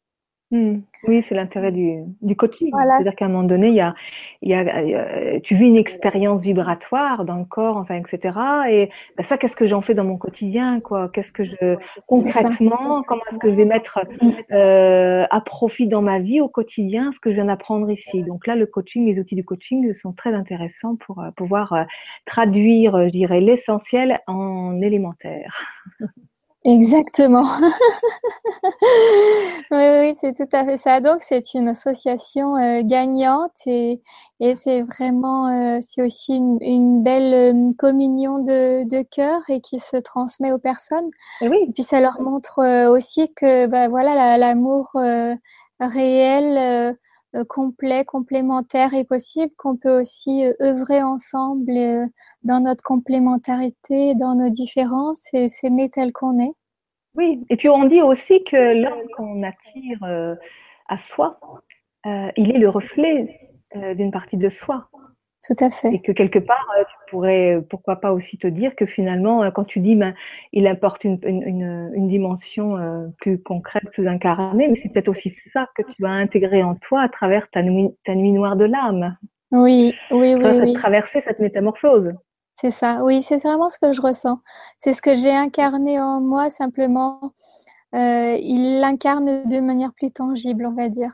Hmm. 0.53 0.81
Oui, 1.07 1.23
c'est 1.23 1.37
l'intérêt 1.37 1.71
du, 1.71 2.03
du 2.23 2.35
coaching. 2.35 2.71
C'est-à-dire 2.73 3.15
qu'à 3.15 3.27
un 3.27 3.29
moment 3.29 3.45
donné, 3.45 3.69
il 3.69 3.75
y 3.75 3.81
a, 3.81 3.95
il 4.43 4.51
y 4.51 4.55
a, 4.55 4.63
euh, 4.63 5.39
tu 5.45 5.55
vis 5.55 5.69
une 5.69 5.77
expérience 5.77 6.43
vibratoire 6.43 7.25
dans 7.25 7.37
le 7.37 7.45
corps, 7.45 7.77
enfin, 7.77 7.95
etc. 7.95 8.37
Et 8.69 8.91
ben 9.17 9.23
ça, 9.23 9.39
qu'est-ce 9.39 9.55
que 9.55 9.69
j'en 9.69 9.81
fais 9.81 9.95
dans 9.95 10.03
mon 10.05 10.19
quotidien, 10.19 10.81
quoi? 10.81 11.09
Qu'est-ce 11.09 11.31
que 11.31 11.45
je 11.45 11.77
concrètement, 12.09 13.05
comment 13.05 13.23
est-ce 13.31 13.39
que 13.39 13.49
je 13.49 13.55
vais 13.55 13.65
mettre 13.65 14.01
euh, 14.51 15.25
à 15.31 15.41
profit 15.41 15.87
dans 15.87 16.03
ma 16.03 16.19
vie 16.19 16.41
au 16.41 16.49
quotidien 16.49 17.13
ce 17.13 17.21
que 17.21 17.31
je 17.31 17.37
viens 17.37 17.45
d'apprendre 17.45 17.89
ici? 17.89 18.25
Donc 18.25 18.49
là, 18.49 18.57
le 18.57 18.67
coaching, 18.67 19.07
les 19.07 19.21
outils 19.21 19.37
du 19.37 19.45
coaching 19.45 19.95
sont 19.95 20.13
très 20.13 20.35
intéressants 20.35 20.97
pour 20.97 21.21
euh, 21.21 21.31
pouvoir 21.31 21.73
euh, 21.73 21.85
traduire, 22.27 23.07
je 23.07 23.13
dirais, 23.13 23.41
l'essentiel 23.41 24.19
en 24.27 24.81
élémentaire. 24.83 25.65
Exactement. 26.65 27.47
oui, 29.71 29.79
oui, 30.01 30.15
c'est 30.21 30.35
tout 30.37 30.49
à 30.53 30.65
fait 30.65 30.77
ça. 30.77 31.01
Donc, 31.01 31.23
c'est 31.23 31.55
une 31.55 31.69
association 31.69 32.57
euh, 32.57 32.83
gagnante 32.85 33.53
et, 33.67 34.03
et 34.41 34.55
c'est 34.55 34.83
vraiment, 34.83 35.49
euh, 35.49 35.79
c'est 35.81 36.03
aussi 36.03 36.35
une, 36.37 36.59
une 36.61 37.03
belle 37.03 37.33
euh, 37.33 37.73
communion 37.79 38.41
de, 38.41 38.85
de 38.87 39.03
cœur 39.03 39.41
et 39.49 39.63
qui 39.63 39.81
se 39.81 39.97
transmet 39.97 40.53
aux 40.53 40.59
personnes. 40.59 41.07
Et 41.41 41.49
oui. 41.49 41.57
Et 41.69 41.73
puis, 41.73 41.83
ça 41.83 42.01
leur 42.01 42.21
montre 42.21 42.61
aussi 42.91 43.33
que, 43.35 43.67
bah, 43.67 43.89
voilà, 43.89 44.37
l'amour 44.37 44.91
réel, 45.81 46.97
complet, 47.49 48.05
complémentaire 48.05 48.95
est 48.95 49.05
possible, 49.05 49.53
qu'on 49.57 49.77
peut 49.77 50.01
aussi 50.01 50.45
œuvrer 50.61 51.03
ensemble 51.03 52.09
dans 52.43 52.61
notre 52.61 52.83
complémentarité, 52.83 54.15
dans 54.15 54.35
nos 54.35 54.51
différences 54.51 55.23
et 55.33 55.49
s'aimer 55.49 55.91
tel 55.91 56.13
qu'on 56.13 56.41
est. 56.41 56.53
Oui, 57.15 57.45
et 57.51 57.57
puis 57.57 57.69
on 57.69 57.85
dit 57.85 58.03
aussi 58.03 58.45
que 58.45 58.83
l'homme 58.83 59.09
qu'on 59.17 59.43
attire 59.43 60.03
euh, 60.05 60.35
à 60.89 60.97
soi, 60.97 61.41
euh, 62.07 62.31
il 62.37 62.55
est 62.55 62.59
le 62.59 62.69
reflet 62.69 63.51
euh, 63.77 63.95
d'une 63.95 64.13
partie 64.13 64.37
de 64.37 64.49
soi. 64.49 64.83
Tout 65.47 65.57
à 65.59 65.71
fait. 65.71 65.95
Et 65.95 66.03
que 66.03 66.13
quelque 66.13 66.39
part, 66.39 66.67
tu 66.79 67.11
pourrais, 67.11 67.65
pourquoi 67.71 67.97
pas 67.97 68.13
aussi 68.13 68.37
te 68.37 68.47
dire 68.47 68.77
que 68.77 68.85
finalement, 68.85 69.51
quand 69.53 69.65
tu 69.65 69.81
dis, 69.81 69.97
ben, 69.97 70.15
il 70.53 70.67
apporte 70.67 71.05
une, 71.05 71.19
une, 71.23 71.91
une 71.95 72.09
dimension 72.09 72.77
plus 73.19 73.43
concrète, 73.43 73.91
plus 73.93 74.07
incarnée, 74.07 74.69
mais 74.69 74.75
c'est 74.75 74.91
peut-être 74.91 75.09
aussi 75.09 75.31
ça 75.31 75.67
que 75.75 75.83
tu 75.83 76.03
vas 76.03 76.11
intégrer 76.11 76.63
en 76.63 76.75
toi 76.75 77.01
à 77.01 77.09
travers 77.09 77.49
ta 77.49 77.63
nuit, 77.63 77.89
ta 78.05 78.15
nuit 78.15 78.33
noire 78.33 78.57
de 78.57 78.67
l'âme. 78.67 79.17
Oui, 79.53 79.95
oui, 80.11 80.35
oui. 80.35 80.61
oui. 80.63 80.73
traverser 80.75 81.21
cette 81.21 81.41
métamorphose. 81.41 82.13
C'est 82.61 82.71
ça, 82.71 83.03
oui, 83.05 83.23
c'est 83.23 83.39
vraiment 83.39 83.71
ce 83.71 83.79
que 83.79 83.93
je 83.93 84.03
ressens. 84.03 84.39
C'est 84.79 84.93
ce 84.93 85.01
que 85.01 85.15
j'ai 85.15 85.35
incarné 85.35 85.99
en 85.99 86.21
moi, 86.21 86.51
simplement. 86.51 87.33
Euh, 87.95 88.37
il 88.39 88.81
l'incarne 88.81 89.49
de 89.49 89.61
manière 89.61 89.93
plus 89.95 90.11
tangible, 90.13 90.67
on 90.67 90.75
va 90.75 90.89
dire. 90.91 91.13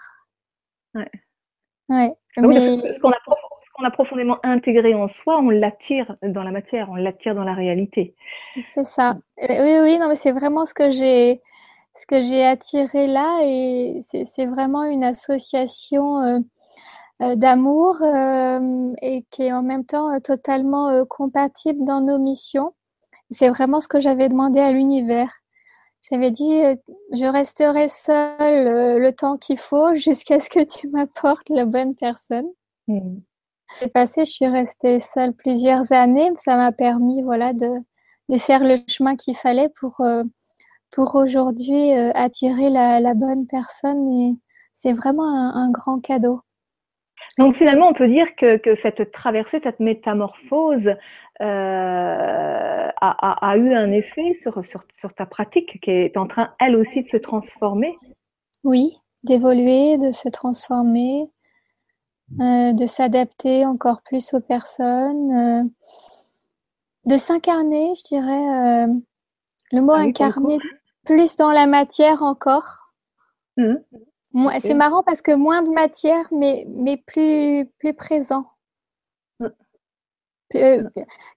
Ouais. 0.94 1.08
ouais. 1.88 2.12
Ah 2.36 2.42
oui, 2.42 2.56
ce 2.56 3.00
qu'on 3.00 3.10
a, 3.10 3.16
a, 3.84 3.90
profondément 3.90 4.38
intégré 4.42 4.94
en 4.94 5.06
soi, 5.06 5.38
on 5.38 5.50
l'attire 5.50 6.16
dans 6.22 6.42
la 6.42 6.50
matière, 6.50 6.88
on 6.90 6.96
l'attire 6.96 7.34
dans 7.34 7.44
la 7.44 7.54
réalité. 7.54 8.14
C'est 8.74 8.86
ça. 8.86 9.16
Euh, 9.42 9.46
oui, 9.48 9.80
oui, 9.82 9.98
non, 9.98 10.08
mais 10.08 10.14
c'est 10.14 10.32
vraiment 10.32 10.64
ce 10.64 10.74
que 10.74 10.90
j'ai, 10.90 11.40
ce 11.96 12.06
que 12.06 12.20
j'ai 12.20 12.44
attiré 12.44 13.06
là, 13.06 13.40
et 13.42 14.00
c'est 14.10 14.46
vraiment 14.46 14.84
une 14.84 15.04
association. 15.04 16.22
Euh, 16.22 16.38
euh, 17.22 17.34
d'amour 17.34 18.02
euh, 18.02 18.92
et 19.00 19.24
qui 19.30 19.44
est 19.44 19.52
en 19.52 19.62
même 19.62 19.86
temps 19.86 20.20
totalement 20.20 21.02
compatible 21.06 21.82
dans 21.86 22.02
nos 22.02 22.18
missions. 22.18 22.74
C'est 23.30 23.48
vraiment 23.48 23.80
ce 23.80 23.88
que 23.88 24.00
j'avais 24.00 24.28
demandé 24.28 24.60
à 24.60 24.70
l'univers. 24.70 25.32
J'avais 26.10 26.30
dit, 26.30 26.60
je 27.12 27.24
resterai 27.24 27.88
seule 27.88 28.98
le 29.00 29.12
temps 29.12 29.38
qu'il 29.38 29.58
faut 29.58 29.94
jusqu'à 29.94 30.40
ce 30.40 30.50
que 30.50 30.62
tu 30.62 30.90
m'apportes 30.90 31.48
la 31.48 31.64
bonne 31.64 31.94
personne. 31.94 32.48
Mmh. 32.86 33.16
J'ai 33.80 33.88
passé, 33.88 34.24
je 34.24 34.30
suis 34.30 34.46
restée 34.46 35.00
seule 35.00 35.32
plusieurs 35.32 35.92
années. 35.92 36.30
Ça 36.44 36.56
m'a 36.56 36.72
permis, 36.72 37.22
voilà, 37.22 37.52
de, 37.52 37.70
de 38.28 38.38
faire 38.38 38.64
le 38.64 38.76
chemin 38.88 39.16
qu'il 39.16 39.36
fallait 39.36 39.68
pour, 39.80 40.00
pour 40.92 41.14
aujourd'hui 41.14 41.92
attirer 41.92 42.70
la, 42.70 43.00
la, 43.00 43.14
bonne 43.14 43.46
personne. 43.46 44.12
Et 44.12 44.34
c'est 44.74 44.92
vraiment 44.92 45.28
un, 45.28 45.66
un 45.66 45.70
grand 45.70 46.00
cadeau. 46.00 46.40
Donc 47.38 47.56
finalement, 47.56 47.88
on 47.88 47.92
peut 47.92 48.08
dire 48.08 48.34
que, 48.34 48.56
que 48.56 48.74
cette 48.74 49.10
traversée, 49.10 49.60
cette 49.62 49.80
métamorphose 49.80 50.88
euh, 50.88 50.94
a, 51.40 52.92
a, 53.00 53.50
a, 53.50 53.56
eu 53.56 53.74
un 53.74 53.92
effet 53.92 54.34
sur, 54.34 54.64
sur, 54.64 54.82
sur, 54.98 55.12
ta 55.12 55.26
pratique 55.26 55.80
qui 55.80 55.90
est 55.90 56.16
en 56.16 56.26
train, 56.26 56.54
elle 56.58 56.76
aussi, 56.76 57.02
de 57.02 57.08
se 57.08 57.18
transformer? 57.18 57.94
Oui, 58.64 58.96
d'évoluer, 59.22 59.98
de 59.98 60.12
se 60.12 60.28
transformer, 60.30 61.26
euh, 62.40 62.72
de 62.72 62.86
s'adapter 62.86 63.64
encore 63.64 64.02
plus 64.02 64.34
aux 64.34 64.40
personnes, 64.40 65.32
euh, 65.32 65.64
de 67.04 67.16
s'incarner, 67.16 67.94
je 67.96 68.04
dirais. 68.04 68.84
Euh, 68.84 68.94
le 69.72 69.80
mot 69.80 69.92
ah 69.92 70.00
incarner, 70.00 70.58
plus 71.04 71.36
dans 71.36 71.52
la 71.52 71.66
matière 71.66 72.22
encore. 72.22 72.92
Mmh. 73.56 73.76
C'est 74.60 74.74
marrant 74.74 75.02
parce 75.02 75.22
que 75.22 75.34
moins 75.34 75.62
de 75.62 75.70
matière, 75.70 76.26
mais, 76.30 76.66
mais 76.68 76.96
plus, 76.98 77.66
plus 77.78 77.94
présent. 77.94 78.46
Mm. 79.40 79.46
Euh, 80.56 80.82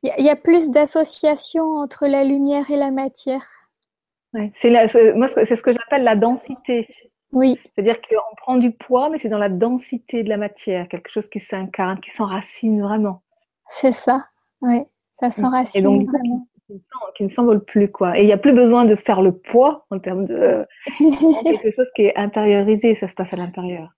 il 0.03 0.25
y, 0.25 0.29
a 0.29 0.35
plus 0.35 0.69
d'association 0.69 1.77
entre 1.77 2.07
la 2.07 2.23
lumière 2.23 2.69
et 2.69 2.75
la 2.75 2.91
matière. 2.91 3.45
c'est 4.53 4.69
moi, 5.15 5.27
c'est 5.27 5.55
ce 5.55 5.63
que 5.63 5.71
j'appelle 5.71 6.03
la 6.03 6.15
densité. 6.15 6.87
Oui. 7.31 7.59
C'est-à-dire 7.63 8.01
qu'on 8.01 8.35
prend 8.37 8.57
du 8.57 8.71
poids, 8.71 9.09
mais 9.09 9.19
c'est 9.19 9.29
dans 9.29 9.37
la 9.37 9.49
densité 9.49 10.23
de 10.23 10.29
la 10.29 10.37
matière, 10.37 10.87
quelque 10.87 11.09
chose 11.09 11.29
qui 11.29 11.39
s'incarne, 11.39 11.99
qui 11.99 12.09
s'enracine 12.09 12.81
vraiment. 12.81 13.21
C'est 13.69 13.91
ça, 13.91 14.25
oui, 14.61 14.85
ça 15.19 15.29
s'enracine 15.29 16.05
vraiment 16.05 16.47
qui 17.15 17.23
ne 17.23 17.29
s'envole 17.29 17.63
plus 17.63 17.91
quoi. 17.91 18.17
Et 18.17 18.21
il 18.21 18.25
n'y 18.25 18.33
a 18.33 18.37
plus 18.37 18.53
besoin 18.53 18.85
de 18.85 18.95
faire 18.95 19.21
le 19.21 19.31
poids 19.31 19.85
en 19.89 19.99
termes 19.99 20.25
de 20.25 20.65
quelque 21.43 21.71
chose 21.75 21.87
qui 21.95 22.03
est 22.03 22.15
intériorisé, 22.15 22.95
ça 22.95 23.07
se 23.07 23.13
passe 23.13 23.33
à 23.33 23.37
l'intérieur. 23.37 23.89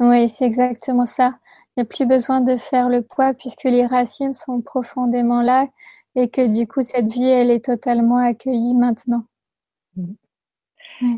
Oui, 0.00 0.28
c'est 0.28 0.44
exactement 0.44 1.06
ça. 1.06 1.34
Il 1.76 1.80
n'y 1.80 1.82
a 1.82 1.86
plus 1.86 2.06
besoin 2.06 2.40
de 2.40 2.56
faire 2.56 2.88
le 2.88 3.02
poids 3.02 3.34
puisque 3.34 3.64
les 3.64 3.86
racines 3.86 4.34
sont 4.34 4.60
profondément 4.60 5.42
là 5.42 5.66
et 6.14 6.28
que 6.28 6.46
du 6.46 6.66
coup 6.66 6.82
cette 6.82 7.08
vie 7.08 7.28
elle 7.28 7.50
est 7.50 7.64
totalement 7.64 8.18
accueillie 8.18 8.74
maintenant. 8.74 9.24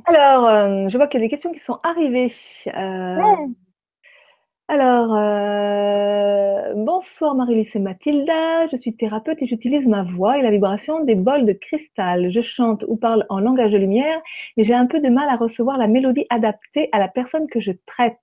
Alors, 0.04 0.46
euh, 0.46 0.88
je 0.88 0.96
vois 0.96 1.06
qu'il 1.06 1.20
y 1.20 1.22
a 1.22 1.26
des 1.26 1.30
questions 1.30 1.52
qui 1.52 1.60
sont 1.60 1.78
arrivées. 1.82 2.32
Euh, 2.66 3.46
alors, 4.68 5.16
euh, 5.16 6.74
bonsoir 6.76 7.34
Marie-Lise 7.34 7.74
et 7.74 7.80
Mathilda, 7.80 8.68
je 8.68 8.76
suis 8.76 8.94
thérapeute 8.94 9.42
et 9.42 9.46
j'utilise 9.46 9.88
ma 9.88 10.04
voix 10.04 10.38
et 10.38 10.42
la 10.42 10.50
vibration 10.52 11.02
des 11.02 11.16
bols 11.16 11.44
de 11.44 11.52
cristal. 11.54 12.30
Je 12.30 12.40
chante 12.40 12.84
ou 12.86 12.96
parle 12.96 13.26
en 13.30 13.40
langage 13.40 13.72
de 13.72 13.78
lumière, 13.78 14.20
mais 14.56 14.62
j'ai 14.62 14.74
un 14.74 14.86
peu 14.86 15.00
de 15.00 15.08
mal 15.08 15.28
à 15.28 15.34
recevoir 15.36 15.76
la 15.76 15.88
mélodie 15.88 16.24
adaptée 16.30 16.88
à 16.92 17.00
la 17.00 17.08
personne 17.08 17.48
que 17.48 17.58
je 17.58 17.72
traite. 17.86 18.16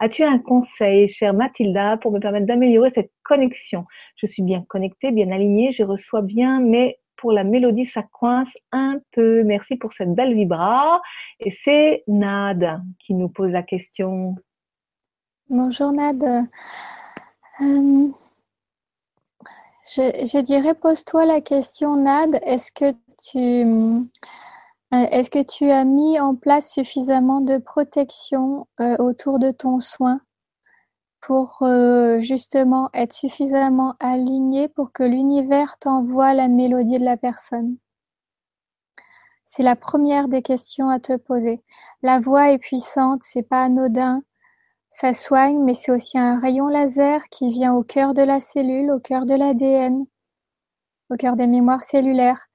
As-tu 0.00 0.24
un 0.24 0.38
conseil, 0.40 1.06
chère 1.08 1.34
Mathilda, 1.34 1.98
pour 1.98 2.10
me 2.10 2.18
permettre 2.18 2.46
d'améliorer 2.46 2.90
cette 2.90 3.12
connexion? 3.22 3.84
Je 4.16 4.26
suis 4.26 4.42
bien 4.42 4.64
connectée, 4.68 5.12
bien 5.12 5.30
alignée, 5.30 5.70
je 5.70 5.84
reçois 5.84 6.22
bien, 6.22 6.60
mais 6.60 6.98
pour 7.26 7.32
la 7.32 7.42
mélodie, 7.42 7.86
ça 7.86 8.04
coince 8.04 8.52
un 8.70 9.00
peu. 9.10 9.42
Merci 9.42 9.74
pour 9.74 9.92
cette 9.92 10.14
belle 10.14 10.34
vibra. 10.34 11.02
Et 11.40 11.50
c'est 11.50 12.04
Nad 12.06 12.80
qui 13.00 13.14
nous 13.14 13.28
pose 13.28 13.50
la 13.50 13.64
question. 13.64 14.36
Bonjour 15.50 15.90
Nad. 15.90 16.22
Euh, 16.22 18.08
je, 19.88 20.40
dirais, 20.40 20.74
pose-toi 20.74 21.24
la 21.24 21.40
question 21.40 21.96
Nad, 21.96 22.38
est-ce 22.44 22.70
que 22.70 22.92
tu 23.24 23.66
euh, 24.94 25.06
est-ce 25.10 25.28
que 25.28 25.42
tu 25.42 25.68
as 25.68 25.82
mis 25.82 26.20
en 26.20 26.36
place 26.36 26.74
suffisamment 26.74 27.40
de 27.40 27.58
protection 27.58 28.68
euh, 28.78 28.96
autour 28.98 29.40
de 29.40 29.50
ton 29.50 29.80
soin? 29.80 30.20
Pour 31.26 31.58
justement 32.20 32.88
être 32.94 33.12
suffisamment 33.12 33.96
aligné 33.98 34.68
pour 34.68 34.92
que 34.92 35.02
l'univers 35.02 35.76
t'envoie 35.78 36.34
la 36.34 36.46
mélodie 36.46 37.00
de 37.00 37.04
la 37.04 37.16
personne 37.16 37.78
C'est 39.44 39.64
la 39.64 39.74
première 39.74 40.28
des 40.28 40.40
questions 40.40 40.88
à 40.88 41.00
te 41.00 41.16
poser. 41.16 41.64
La 42.02 42.20
voix 42.20 42.52
est 42.52 42.58
puissante, 42.58 43.22
c'est 43.24 43.42
pas 43.42 43.64
anodin. 43.64 44.22
Ça 44.88 45.12
soigne, 45.14 45.64
mais 45.64 45.74
c'est 45.74 45.90
aussi 45.90 46.16
un 46.16 46.38
rayon 46.38 46.68
laser 46.68 47.20
qui 47.32 47.50
vient 47.50 47.74
au 47.74 47.82
cœur 47.82 48.14
de 48.14 48.22
la 48.22 48.38
cellule, 48.38 48.92
au 48.92 49.00
cœur 49.00 49.26
de 49.26 49.34
l'ADN, 49.34 50.06
au 51.10 51.16
cœur 51.16 51.34
des 51.34 51.48
mémoires 51.48 51.82
cellulaires. 51.82 52.46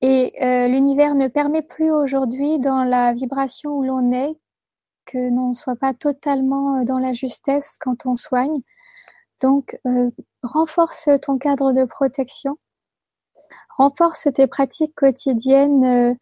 Et 0.00 0.32
euh, 0.42 0.66
l'univers 0.66 1.14
ne 1.14 1.28
permet 1.28 1.62
plus 1.62 1.90
aujourd'hui, 1.90 2.58
dans 2.58 2.84
la 2.84 3.12
vibration 3.12 3.72
où 3.72 3.82
l'on 3.82 4.12
est, 4.12 4.38
que 5.12 5.30
l'on 5.30 5.50
ne 5.50 5.54
soit 5.54 5.76
pas 5.76 5.94
totalement 5.94 6.80
euh, 6.80 6.84
dans 6.84 6.98
la 6.98 7.12
justesse 7.12 7.76
quand 7.80 8.06
on 8.06 8.16
soigne. 8.16 8.62
Donc, 9.40 9.78
euh, 9.86 10.10
renforce 10.42 11.08
ton 11.22 11.38
cadre 11.38 11.72
de 11.72 11.84
protection, 11.84 12.58
renforce 13.76 14.28
tes 14.34 14.46
pratiques 14.46 14.94
quotidiennes 14.94 16.16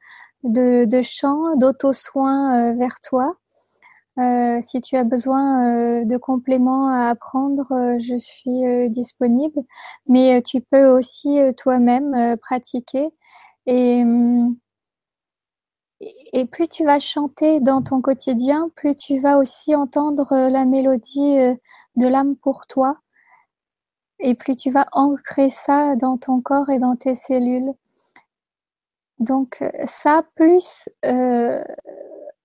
de, 0.44 0.84
de 0.86 1.02
chant, 1.02 1.56
d'auto-soin 1.56 2.74
vers 2.74 3.00
toi 3.00 3.36
euh, 4.18 4.60
si 4.60 4.80
tu 4.80 4.96
as 4.96 5.04
besoin 5.04 6.00
euh, 6.02 6.04
de 6.04 6.16
compléments 6.18 6.88
à 6.88 7.08
apprendre, 7.10 7.72
euh, 7.72 7.98
je 7.98 8.16
suis 8.16 8.90
disponible. 8.90 9.60
Mais 10.06 10.42
tu 10.42 10.60
peux 10.60 10.86
aussi 10.86 11.38
toi-même 11.56 12.36
pratiquer. 12.38 13.08
Et, 13.66 14.04
et 16.00 16.46
plus 16.46 16.68
tu 16.68 16.84
vas 16.84 16.98
chanter 17.00 17.60
dans 17.60 17.82
ton 17.82 18.00
quotidien, 18.00 18.70
plus 18.76 18.94
tu 18.94 19.18
vas 19.18 19.38
aussi 19.38 19.74
entendre 19.74 20.48
la 20.48 20.64
mélodie 20.64 21.36
de 21.96 22.06
l'âme 22.06 22.36
pour 22.36 22.66
toi. 22.66 22.98
Et 24.18 24.34
plus 24.34 24.56
tu 24.56 24.70
vas 24.70 24.86
ancrer 24.92 25.50
ça 25.50 25.96
dans 25.96 26.18
ton 26.18 26.40
corps 26.40 26.70
et 26.70 26.78
dans 26.78 26.96
tes 26.96 27.14
cellules. 27.14 27.72
Donc 29.18 29.62
ça, 29.86 30.24
plus 30.34 30.88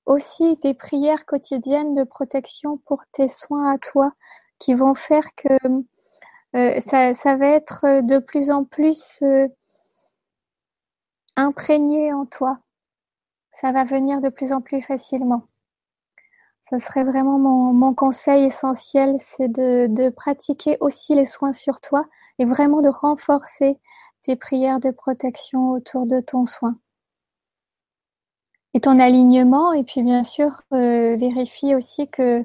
aussi 0.05 0.57
des 0.57 0.73
prières 0.73 1.25
quotidiennes 1.25 1.95
de 1.95 2.03
protection 2.03 2.77
pour 2.85 3.03
tes 3.11 3.27
soins 3.27 3.71
à 3.73 3.77
toi 3.77 4.13
qui 4.59 4.73
vont 4.73 4.95
faire 4.95 5.27
que 5.35 5.57
euh, 6.55 6.79
ça, 6.79 7.37
va 7.37 7.47
être 7.47 8.01
de 8.01 8.19
plus 8.19 8.49
en 8.49 8.63
plus 8.63 9.19
euh, 9.23 9.47
imprégné 11.35 12.13
en 12.13 12.25
toi. 12.25 12.59
Ça 13.55 13.71
va 13.71 13.85
venir 13.85 14.19
de 14.19 14.27
plus 14.27 14.51
en 14.51 14.59
plus 14.59 14.81
facilement. 14.81 15.47
Ça 16.61 16.77
serait 16.77 17.05
vraiment 17.05 17.39
mon, 17.39 17.93
conseil 17.93 18.43
essentiel, 18.43 19.15
c'est 19.17 19.47
de, 19.47 20.09
pratiquer 20.09 20.75
aussi 20.81 21.15
les 21.15 21.25
soins 21.25 21.53
sur 21.53 21.79
toi 21.79 22.05
et 22.37 22.43
vraiment 22.43 22.81
de 22.81 22.89
renforcer 22.89 23.79
tes 24.23 24.35
prières 24.35 24.81
de 24.81 24.91
protection 24.91 25.71
autour 25.71 26.05
de 26.05 26.19
ton 26.19 26.45
soin 26.45 26.77
et 28.73 28.81
ton 28.81 28.99
alignement. 28.99 29.71
Et 29.71 29.85
puis 29.85 30.03
bien 30.03 30.23
sûr, 30.23 30.61
euh, 30.73 31.15
vérifie 31.15 31.75
aussi 31.75 32.09
que, 32.09 32.43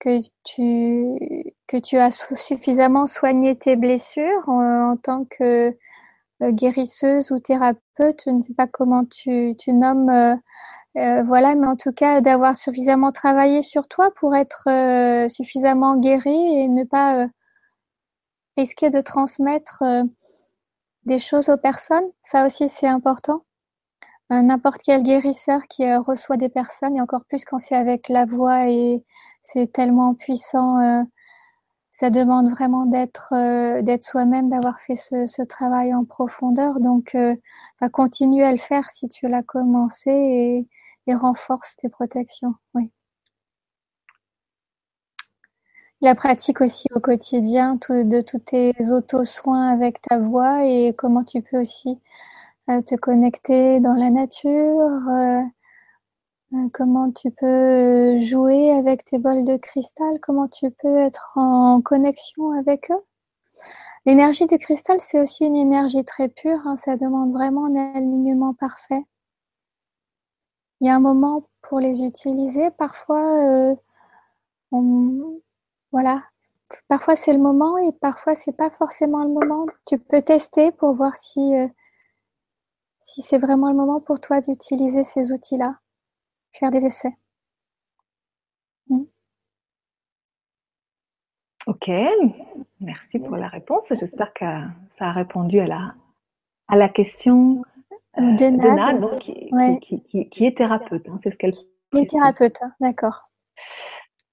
que, 0.00 0.18
tu, 0.42 1.54
que 1.68 1.76
tu 1.76 1.98
as 1.98 2.10
suffisamment 2.34 3.06
soigné 3.06 3.56
tes 3.56 3.76
blessures 3.76 4.48
en, 4.48 4.96
tant 4.96 5.24
que 5.24 5.76
guérisseuse 6.50 7.30
ou 7.30 7.38
thérapeute. 7.38 8.22
Je 8.26 8.30
ne 8.30 8.42
sais 8.42 8.54
pas 8.54 8.66
comment 8.66 9.04
tu, 9.04 9.54
nommes. 9.68 10.10
Euh, 10.10 10.36
euh, 10.98 11.22
voilà, 11.24 11.54
mais 11.54 11.66
en 11.66 11.76
tout 11.76 11.92
cas, 11.92 12.20
d'avoir 12.20 12.56
suffisamment 12.56 13.12
travaillé 13.12 13.62
sur 13.62 13.88
toi 13.88 14.10
pour 14.16 14.34
être 14.36 14.68
suffisamment 15.30 15.96
guéri 15.96 16.34
et 16.34 16.68
ne 16.68 16.84
pas 16.84 17.28
risquer 18.56 18.90
de 18.90 19.00
transmettre 19.00 19.82
des 21.04 21.18
choses 21.18 21.48
aux 21.48 21.56
personnes. 21.56 22.04
Ça 22.22 22.46
aussi, 22.46 22.68
c'est 22.68 22.86
important 22.86 23.44
n'importe 24.40 24.80
quel 24.82 25.02
guérisseur 25.02 25.60
qui 25.68 25.84
euh, 25.84 26.00
reçoit 26.00 26.38
des 26.38 26.48
personnes, 26.48 26.96
et 26.96 27.00
encore 27.00 27.24
plus 27.26 27.44
quand 27.44 27.58
c'est 27.58 27.76
avec 27.76 28.08
la 28.08 28.24
voix 28.24 28.68
et 28.68 29.04
c'est 29.42 29.70
tellement 29.70 30.14
puissant, 30.14 30.78
euh, 30.78 31.02
ça 32.02 32.10
demande 32.10 32.50
vraiment 32.50 32.84
d'être 32.84 33.32
euh, 33.32 33.80
d'être 33.80 34.02
soi-même, 34.02 34.48
d'avoir 34.48 34.80
fait 34.80 34.96
ce, 34.96 35.42
travail 35.44 35.94
en 35.94 36.04
profondeur. 36.04 36.80
Donc, 36.80 37.16
va 37.80 37.88
continuer 37.88 38.42
à 38.44 38.50
le 38.50 38.58
faire 38.58 38.90
si 38.90 39.08
tu 39.08 39.28
l'as 39.28 39.44
commencé 39.44 40.66
et, 41.06 41.14
renforce 41.14 41.76
tes 41.76 41.88
protections. 41.88 42.54
Oui. 42.74 42.90
La 46.00 46.16
pratique 46.16 46.60
aussi 46.60 46.88
au 46.92 46.98
quotidien 46.98 47.76
de 47.76 48.20
tous 48.20 48.38
tes 48.40 48.74
auto-soins 48.90 49.68
avec 49.68 50.02
ta 50.02 50.18
voix 50.18 50.64
et 50.64 50.94
comment 50.98 51.22
tu 51.22 51.40
peux 51.40 51.60
aussi 51.60 52.00
te 52.66 52.96
connecter 52.96 53.80
dans 53.80 53.94
la 53.94 54.10
nature, 54.10 54.50
euh, 54.50 55.40
euh, 55.40 55.42
comment 56.72 57.10
tu 57.12 57.30
peux 57.30 58.20
jouer 58.20 58.72
avec 58.72 59.04
tes 59.04 59.18
bols 59.18 59.44
de 59.44 59.56
cristal, 59.56 60.18
comment 60.20 60.48
tu 60.48 60.70
peux 60.70 60.96
être 60.98 61.32
en 61.36 61.80
connexion 61.82 62.52
avec 62.52 62.90
eux? 62.90 63.02
L'énergie 64.06 64.46
du 64.46 64.58
cristal, 64.58 64.98
c'est 65.00 65.20
aussi 65.20 65.44
une 65.44 65.56
énergie 65.56 66.04
très 66.04 66.28
pure, 66.28 66.60
hein, 66.66 66.76
ça 66.76 66.96
demande 66.96 67.32
vraiment 67.32 67.66
un 67.66 67.94
alignement 67.94 68.54
parfait. 68.54 69.04
Il 70.80 70.86
y 70.86 70.90
a 70.90 70.96
un 70.96 71.00
moment 71.00 71.48
pour 71.62 71.80
les 71.80 72.02
utiliser, 72.04 72.70
parfois, 72.72 73.72
euh, 73.72 73.74
voilà, 75.92 76.22
parfois 76.88 77.16
c'est 77.16 77.32
le 77.32 77.38
moment 77.38 77.78
et 77.78 77.92
parfois 77.92 78.34
c'est 78.34 78.52
pas 78.52 78.70
forcément 78.70 79.24
le 79.24 79.30
moment. 79.30 79.66
Tu 79.86 79.98
peux 79.98 80.22
tester 80.22 80.72
pour 80.72 80.94
voir 80.94 81.16
si 81.16 81.52
si 83.00 83.20
c'est 83.20 83.38
vraiment 83.38 83.68
le 83.68 83.76
moment 83.76 84.00
pour 84.00 84.18
toi 84.20 84.40
d'utiliser 84.40 85.04
ces 85.04 85.32
outils-là, 85.32 85.81
faire 86.52 86.70
des 86.70 86.84
essais. 86.84 87.14
Hmm. 88.88 89.04
Ok, 91.66 91.90
merci 92.80 93.18
pour 93.18 93.36
la 93.36 93.48
réponse. 93.48 93.84
J'espère 93.90 94.32
que 94.32 94.44
ça 94.90 95.06
a 95.06 95.12
répondu 95.12 95.60
à 95.60 95.66
la, 95.66 95.94
à 96.68 96.76
la 96.76 96.88
question 96.88 97.62
euh, 98.18 98.32
de 98.32 98.44
Nad, 98.50 99.18
qui, 99.20 100.44
est 100.44 100.56
thérapeute. 100.56 101.08
Hein, 101.08 101.18
c'est 101.22 101.30
ce 101.30 101.38
qu'elle. 101.38 101.54
Qui 101.54 101.98
est 101.98 102.10
thérapeute, 102.10 102.58
hein, 102.62 102.72
d'accord. 102.80 103.30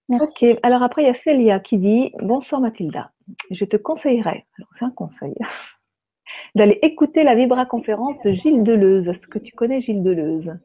Merci. 0.10 0.54
Ok, 0.54 0.60
alors 0.64 0.82
après, 0.82 1.04
il 1.04 1.06
y 1.06 1.10
a 1.10 1.14
Célia 1.14 1.60
qui 1.60 1.78
dit 1.78 2.12
Bonsoir 2.20 2.62
Mathilda, 2.62 3.12
je 3.52 3.64
te 3.64 3.78
conseillerais, 3.78 4.48
alors 4.58 4.70
c'est 4.72 4.86
un 4.86 4.92
conseil, 4.92 5.36
d'aller 6.56 6.80
écouter 6.82 7.24
la 7.24 7.36
Vibra 7.36 7.68
conférence 7.68 8.20
de 8.24 8.32
Gilles 8.32 8.64
Deleuze. 8.64 9.08
Est-ce 9.08 9.28
que 9.28 9.38
tu 9.38 9.54
connais 9.54 9.82
Gilles 9.82 10.02
Deleuze? 10.02 10.58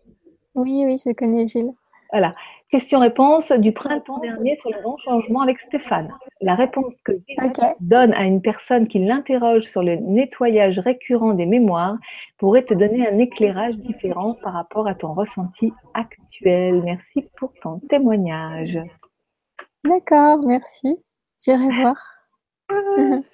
Oui, 0.54 0.84
oui, 0.86 1.00
je 1.04 1.12
connais 1.12 1.46
Gilles. 1.46 1.72
Voilà. 2.10 2.34
Question-réponse 2.70 3.52
du 3.52 3.72
printemps 3.72 4.18
dernier 4.18 4.56
sur 4.60 4.70
le 4.70 4.80
grand 4.82 4.96
changement 4.98 5.42
avec 5.42 5.60
Stéphane. 5.60 6.12
La 6.40 6.54
réponse 6.54 6.94
que 7.04 7.12
Gilles 7.12 7.52
donne 7.80 8.12
à 8.14 8.24
une 8.24 8.42
personne 8.42 8.88
qui 8.88 8.98
l'interroge 8.98 9.64
sur 9.64 9.82
le 9.82 9.96
nettoyage 9.96 10.78
récurrent 10.78 11.34
des 11.34 11.46
mémoires 11.46 11.96
pourrait 12.38 12.64
te 12.64 12.74
donner 12.74 13.06
un 13.06 13.18
éclairage 13.18 13.76
différent 13.76 14.34
par 14.42 14.54
rapport 14.54 14.88
à 14.88 14.94
ton 14.94 15.12
ressenti 15.12 15.72
actuel. 15.94 16.82
Merci 16.84 17.28
pour 17.36 17.52
ton 17.62 17.78
témoignage. 17.78 18.78
D'accord, 19.84 20.38
merci. 20.44 20.96
J'irai 21.38 21.68
voir. 21.80 21.96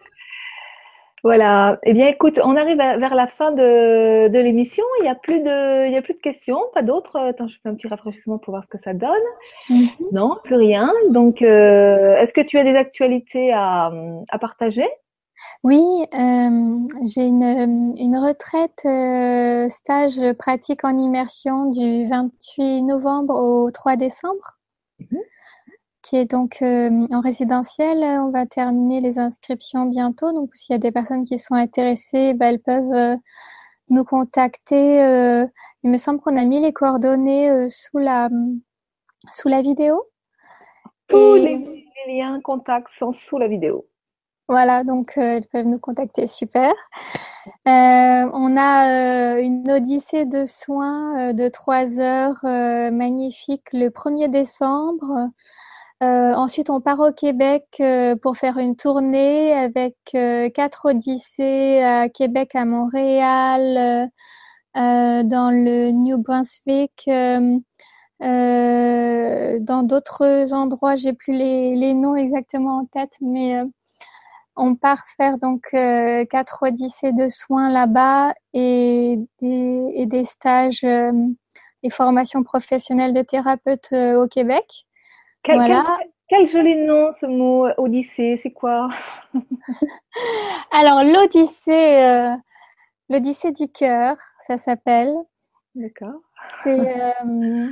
Voilà. 1.23 1.79
Eh 1.83 1.93
bien, 1.93 2.09
écoute, 2.09 2.41
on 2.43 2.57
arrive 2.57 2.79
vers 2.79 3.15
la 3.15 3.27
fin 3.27 3.53
de, 3.53 4.29
l'émission. 4.29 4.85
Il 5.01 5.03
n'y 5.03 5.09
a 5.09 5.15
plus 5.15 5.41
de, 5.41 5.87
il 5.87 5.93
y 5.93 5.97
a 5.97 6.03
plus 6.03 6.15
de 6.15 6.21
questions, 6.21 6.61
pas 6.75 6.83
d'autres. 6.83 7.17
Attends, 7.17 7.49
je 7.49 7.57
fais 7.63 7.69
un 7.69 7.75
petit 7.75 7.89
rafraîchissement 7.89 8.39
pour 8.39 8.53
voir 8.53 8.65
ce 8.65 8.69
que 8.69 8.79
ça 8.79 8.95
donne. 8.95 9.11
Mhm. 9.69 9.89
Non, 10.13 10.37
plus 10.43 10.57
rien. 10.57 10.93
Donc, 11.11 11.43
euh, 11.43 12.17
est-ce 12.17 12.33
que 12.33 12.41
tu 12.41 12.59
as 12.59 12.65
des 12.65 12.75
actualités 12.75 13.53
à, 13.53 13.93
partager? 14.41 14.89
Oui, 15.63 15.81
euh, 16.15 16.79
j'ai 17.07 17.27
une, 17.27 18.17
retraite 18.17 18.83
euh, 18.85 19.69
stage 19.69 20.21
pratique 20.39 20.85
en 20.85 20.99
immersion 20.99 21.71
du 21.71 22.07
28 22.09 22.83
novembre 22.83 23.35
au 23.35 23.71
3 23.71 23.97
décembre. 23.97 24.60
Donc 26.13 26.61
euh, 26.61 27.07
en 27.13 27.21
résidentiel. 27.21 27.99
On 28.03 28.31
va 28.31 28.47
terminer 28.47 29.01
les 29.01 29.19
inscriptions 29.19 29.87
bientôt. 29.87 30.33
Donc, 30.33 30.51
s'il 30.55 30.73
y 30.73 30.77
a 30.77 30.79
des 30.79 30.91
personnes 30.91 31.25
qui 31.25 31.39
sont 31.39 31.55
intéressées, 31.55 32.35
bah, 32.35 32.47
elles 32.47 32.61
peuvent 32.61 32.93
euh, 32.93 33.17
nous 33.91 34.05
contacter. 34.05 35.03
Euh, 35.03 35.47
il 35.85 35.91
me 35.91 35.97
semble 35.97 36.21
qu'on 36.21 36.37
a 36.37 36.45
mis 36.45 36.61
les 36.61 36.73
coordonnées 36.73 37.69
sous 37.69 37.99
la 37.99 38.29
sous 39.31 39.49
la 39.49 39.63
vidéo. 39.63 40.03
Tous 41.09 41.35
les, 41.35 41.87
liens 42.09 42.41
contacts 42.41 42.91
sont 42.91 43.13
sous 43.13 43.39
la 43.39 43.47
vidéo. 43.47 43.87
Voilà, 44.49 44.83
donc 44.83 45.13
elles 45.17 45.47
peuvent 45.47 45.67
nous 45.67 45.79
contacter. 45.79 46.27
Super. 46.27 46.73
on 47.67 48.57
a 48.59 49.39
une 49.39 49.71
odyssée 49.71 50.25
de 50.25 50.45
soins 50.45 51.33
de 51.35 51.49
trois 51.49 52.01
heures 52.01 52.41
magnifique 52.43 53.73
le 53.73 53.89
1er 53.91 54.29
décembre. 54.29 55.31
Euh, 56.03 56.33
ensuite, 56.35 56.71
on 56.71 56.81
part 56.81 56.99
au 57.01 57.13
Québec 57.13 57.67
euh, 57.81 58.17
pour 58.17 58.37
faire 58.39 58.57
une 58.57 58.75
tournée 58.75 59.53
avec 59.53 59.97
euh, 60.15 60.49
quatre 60.49 60.87
odyssées 60.87 61.83
à 61.83 62.09
Québec, 62.09 62.55
à 62.55 62.65
Montréal, 62.65 64.09
dans 64.75 65.51
le 65.55 65.91
New 65.91 66.19
Brunswick, 66.19 67.05
dans 67.07 67.63
d'autres 69.83 70.55
endroits. 70.55 70.97
J'ai 70.97 71.13
plus 71.13 71.35
les, 71.35 71.75
les, 71.77 71.93
noms 71.95 72.17
exactement 72.17 72.79
en 72.79 72.87
tête, 72.87 73.17
mais 73.21 73.63
on 74.57 74.77
part 74.77 75.05
faire 75.17 75.39
donc 75.39 75.63
quatre 75.73 76.63
odyssées 76.63 77.13
de 77.13 77.29
soins 77.29 77.71
là-bas 77.71 78.35
et 78.55 79.19
des, 79.41 79.93
et 79.95 80.07
des 80.07 80.25
stages 80.25 80.85
et 80.85 81.91
formations 81.91 82.43
professionnelles 82.43 83.13
de 83.13 83.23
thérapeutes 83.23 83.93
au 83.93 84.27
Québec. 84.29 84.87
Quel, 85.43 86.47
joli 86.47 86.77
nom 86.77 87.11
ce 87.13 87.27
mot 87.27 87.67
Odyssée, 87.79 88.37
c'est 88.37 88.53
quoi 88.53 88.91
Alors 90.71 91.03
l'Odyssée, 91.03 92.05
euh, 92.05 92.37
l'Odyssée 93.09 93.51
du 93.51 93.69
cœur, 93.69 94.17
ça 94.47 94.59
s'appelle. 94.59 95.15
D'accord. 95.75 96.21
Euh, 96.67 97.69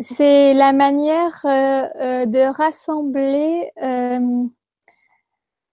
c'est 0.00 0.52
la 0.54 0.72
manière 0.72 1.40
euh, 1.44 2.26
de 2.26 2.54
rassembler 2.54 3.70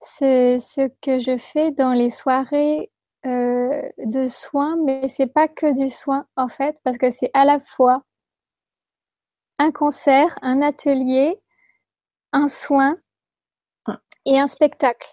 ce, 0.02 0.56
ce, 0.58 0.88
que 1.02 1.18
je 1.18 1.36
fais 1.36 1.72
dans 1.72 1.92
les 1.92 2.10
soirées 2.10 2.90
de 3.24 4.28
soins, 4.28 4.76
mais 4.84 5.08
c'est 5.08 5.26
pas 5.26 5.46
que 5.46 5.78
du 5.78 5.90
soin 5.90 6.24
en 6.36 6.48
fait, 6.48 6.78
parce 6.84 6.96
que 6.96 7.10
c'est 7.10 7.30
à 7.34 7.44
la 7.44 7.60
fois 7.60 8.02
un 9.60 9.70
concert, 9.72 10.38
un 10.40 10.62
atelier, 10.62 11.38
un 12.32 12.48
soin 12.48 12.96
ah. 13.86 13.98
et 14.24 14.40
un 14.40 14.46
spectacle. 14.46 15.06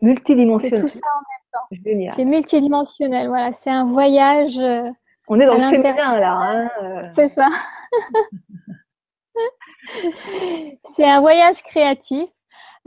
Multidimensionnel. 0.00 0.76
C'est 0.76 0.82
tout 0.82 0.88
ça 0.88 0.98
en 1.14 1.20
même 1.20 2.08
temps. 2.08 2.14
C'est 2.14 2.24
multidimensionnel, 2.24 3.28
voilà. 3.28 3.52
C'est 3.52 3.70
un 3.70 3.84
voyage. 3.84 4.58
Euh, 4.58 4.90
On 5.28 5.38
est 5.38 5.46
dans 5.46 5.54
le 5.54 5.70
féminin 5.70 6.18
là. 6.18 6.32
Hein, 6.32 6.68
euh. 6.82 7.08
C'est 7.14 7.28
ça. 7.28 7.46
c'est 10.96 11.08
un 11.08 11.20
voyage 11.20 11.62
créatif. 11.62 12.26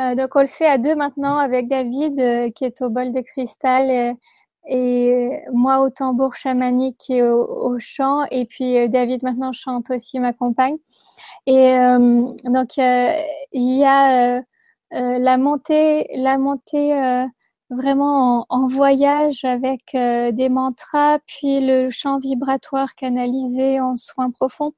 Euh, 0.02 0.16
donc 0.16 0.36
on 0.36 0.42
le 0.42 0.48
fait 0.48 0.68
à 0.68 0.78
deux 0.78 0.96
maintenant 0.96 1.38
avec 1.38 1.70
David 1.70 2.20
euh, 2.20 2.52
qui 2.52 2.66
est 2.66 2.82
au 2.82 2.90
bol 2.90 3.14
de 3.14 3.22
cristal 3.22 4.18
et, 4.70 5.10
et 5.10 5.44
moi 5.52 5.82
au 5.82 5.90
tambour 5.90 6.36
chamanique 6.36 7.10
est 7.10 7.22
au, 7.24 7.78
chant 7.80 8.26
et 8.32 8.46
puis 8.46 8.78
euh, 8.78 8.88
David 8.88 9.24
maintenant 9.24 9.52
chante 9.52 9.90
aussi 9.90 10.20
ma 10.20 10.34
compagne. 10.34 10.78
Et 11.48 11.76
donc 12.46 12.78
il 12.78 13.78
y 13.78 13.84
a 13.84 14.42
la 14.92 15.38
montée, 15.38 16.08
la 16.16 16.38
montée 16.38 17.26
vraiment 17.70 18.46
en, 18.50 18.68
voyage 18.68 19.44
avec 19.44 19.82
des 19.94 20.50
mantras, 20.50 21.20
puis 21.26 21.60
le 21.60 21.90
chant 21.90 22.20
vibratoire 22.20 22.94
canalisé 22.96 23.80
en 23.80 23.96
soins 23.96 24.32
profonds. 24.32 24.74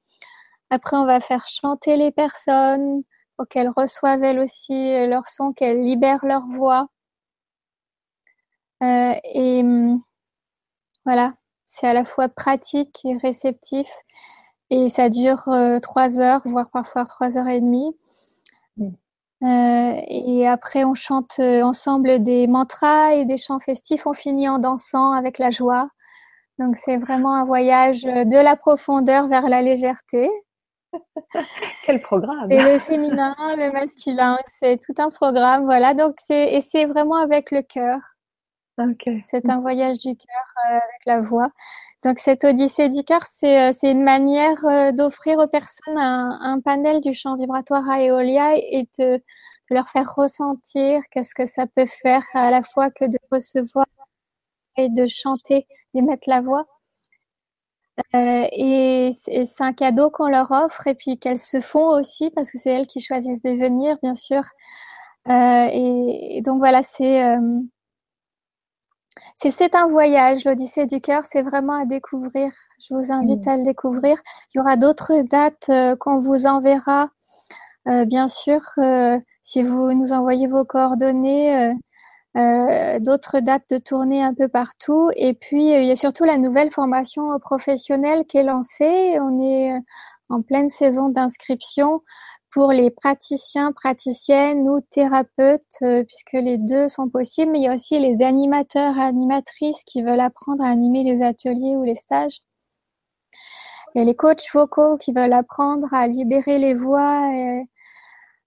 Après, 0.72 0.96
on 0.96 1.06
va 1.06 1.20
faire 1.20 1.46
chanter 1.48 1.98
les 1.98 2.12
personnes 2.12 3.04
pour 3.36 3.46
qu'elles 3.50 3.70
reçoivent 3.76 4.24
elles 4.24 4.40
aussi 4.40 4.74
euh, 4.74 5.06
leur 5.06 5.28
son, 5.28 5.52
qu'elles 5.52 5.84
libèrent 5.84 6.26
leur 6.26 6.44
voix. 6.48 6.88
Euh, 8.82 9.14
et 9.34 9.62
hum, 9.62 10.02
voilà, 11.06 11.34
c'est 11.66 11.88
à 11.88 11.94
la 11.94 12.06
fois 12.06 12.30
pratique 12.30 13.00
et 13.06 13.18
réceptif. 13.18 13.88
Et 14.70 14.90
ça 14.90 15.10
dure 15.10 15.48
euh, 15.50 15.80
trois 15.80 16.20
heures, 16.20 16.42
voire 16.46 16.70
parfois 16.72 17.06
trois 17.06 17.38
heures 17.38 17.48
et 17.48 17.60
demie. 17.62 17.96
Mm. 18.78 18.92
et 20.08 20.48
après, 20.48 20.84
on 20.86 20.94
chante 20.94 21.40
ensemble 21.40 22.24
des 22.24 22.48
mantras 22.48 23.14
et 23.16 23.26
des 23.26 23.38
chants 23.38 23.60
festifs. 23.60 24.08
On 24.08 24.14
finit 24.14 24.48
en 24.50 24.60
dansant 24.60 25.12
avec 25.14 25.40
la 25.40 25.52
joie. 25.52 25.90
Donc, 26.60 26.78
c'est 26.78 26.98
vraiment 26.98 27.34
un 27.36 27.46
voyage 27.46 28.04
de 28.04 28.38
la 28.38 28.56
profondeur 28.56 29.28
vers 29.28 29.50
la 29.50 29.62
légèreté. 29.62 30.30
Quel 31.86 32.02
programme 32.02 32.48
C'est 32.50 32.72
le 32.72 32.80
féminin, 32.80 33.36
le 33.58 33.72
masculin, 33.72 34.38
c'est 34.48 34.80
tout 34.82 34.94
un 34.98 35.10
programme, 35.10 35.66
voilà. 35.66 35.94
Donc 35.94 36.16
c'est 36.28 36.54
et 36.54 36.62
c'est 36.62 36.86
vraiment 36.86 37.16
avec 37.16 37.52
le 37.52 37.62
cœur. 37.62 38.11
C'est 39.30 39.50
un 39.50 39.60
voyage 39.60 40.00
du 40.00 40.16
cœur 40.16 40.66
euh, 40.66 40.76
avec 40.76 41.06
la 41.06 41.22
voix. 41.22 41.50
Donc 42.04 42.20
cette 42.20 42.44
odyssée 42.44 42.90
du 42.90 43.04
cœur, 43.04 43.22
c'est 43.24 43.70
euh, 43.70 43.74
une 43.84 44.04
manière 44.04 44.66
euh, 44.66 44.92
d'offrir 44.92 45.38
aux 45.40 45.48
personnes 45.48 45.98
un, 45.98 46.60
panel 46.62 47.02
du 47.02 47.14
champ 47.14 47.36
vibratoire 47.38 47.88
à 47.90 48.02
Eolia 48.02 48.56
et 48.56 48.88
de, 49.00 49.22
leur 49.70 49.88
faire 49.90 50.14
ressentir 50.16 51.02
qu'est-ce 51.12 51.34
que 51.34 51.46
ça 51.46 51.66
peut 51.66 51.86
faire 51.86 52.24
à 52.34 52.52
la 52.52 52.62
fois 52.62 52.92
que 52.92 53.06
de 53.06 53.18
recevoir 53.32 53.86
et 54.78 54.90
de 54.90 55.08
chanter, 55.08 55.66
d'émettre 55.94 56.28
la 56.28 56.42
voix. 56.42 56.66
Et 58.14 59.12
c'est 59.24 59.62
un 59.62 59.74
cadeau 59.74 60.10
qu'on 60.10 60.28
leur 60.28 60.52
offre 60.52 60.88
et 60.88 60.96
puis 60.96 61.18
qu'elles 61.18 61.40
se 61.40 61.62
font 61.62 61.88
aussi 62.00 62.32
parce 62.32 62.52
que 62.52 62.58
c'est 62.58 62.72
elles 62.72 62.88
qui 62.88 63.00
choisissent 63.00 63.44
de 63.44 63.52
venir, 63.52 63.98
bien 64.04 64.16
sûr. 64.16 64.44
Et, 65.28 66.42
donc 66.44 66.60
voilà, 66.60 66.84
c'est 66.84 67.38
euh, 69.46 69.52
c'est 69.52 69.76
un 69.76 69.88
voyage. 69.88 70.46
L'Odyssée 70.46 70.86
du 70.86 71.02
cœur, 71.02 71.24
c'est 71.30 71.42
vraiment 71.42 71.82
à 71.82 71.86
découvrir. 71.86 72.52
Je 72.80 72.94
vous 72.94 73.12
invite 73.12 73.46
mm. 73.46 73.50
à 73.50 73.58
le 73.58 73.64
découvrir. 73.64 74.18
Il 74.54 74.58
y 74.58 74.62
aura 74.62 74.78
d'autres 74.78 75.22
dates 75.24 75.72
qu'on 76.00 76.20
vous 76.20 76.46
enverra, 76.46 77.10
bien 77.86 78.28
sûr. 78.28 78.62
si 79.42 79.64
vous 79.64 79.94
nous 79.94 80.14
envoyez 80.14 80.48
vos 80.48 80.66
coordonnées, 80.66 81.76
euh, 82.38 83.00
d'autres 83.00 83.40
dates 83.42 83.70
de 83.70 83.78
tournée 83.78 84.24
un 84.24 84.34
peu 84.34 84.48
partout. 84.48 85.12
Et 85.16 85.34
puis, 85.34 85.74
euh, 85.74 85.82
il 85.82 85.88
y 85.88 85.92
a 85.92 85.96
surtout 85.98 86.24
la 86.24 86.38
nouvelle 86.38 86.72
formation 86.72 87.38
professionnelle 87.40 88.26
qui 88.26 88.38
est 88.38 88.44
lancée. 88.44 89.18
On 89.20 89.42
est 89.42 89.74
euh, 89.74 89.80
en 90.30 90.42
pleine 90.42 90.70
saison 90.70 91.10
d'inscription 91.10 92.02
pour 92.52 92.72
les 92.72 92.92
praticiens, 92.92 93.72
praticiennes 93.72 94.68
ou 94.68 94.82
thérapeutes, 94.82 95.78
puisque 95.80 96.34
les 96.34 96.58
deux 96.58 96.88
sont 96.88 97.10
possibles. 97.10 97.52
Mais 97.52 97.60
il 97.60 97.64
y 97.64 97.68
a 97.68 97.76
aussi 97.76 98.00
les 98.00 98.22
animateurs 98.22 98.98
et 98.98 99.02
animatrices 99.02 99.84
qui 99.86 100.04
veulent 100.04 100.20
apprendre 100.20 100.64
à 100.64 100.68
animer 100.68 101.04
les 101.04 101.22
ateliers 101.22 101.76
ou 101.78 101.84
les 101.84 101.96
stages. 101.96 102.42
Il 103.94 104.00
y 104.00 104.02
a 104.02 104.06
les 104.06 104.16
coachs 104.16 104.52
vocaux 104.54 104.98
qui 104.98 105.14
veulent 105.14 105.34
apprendre 105.34 105.94
à 105.94 106.08
libérer 106.08 106.60
les 106.60 106.74
voix 106.74 107.30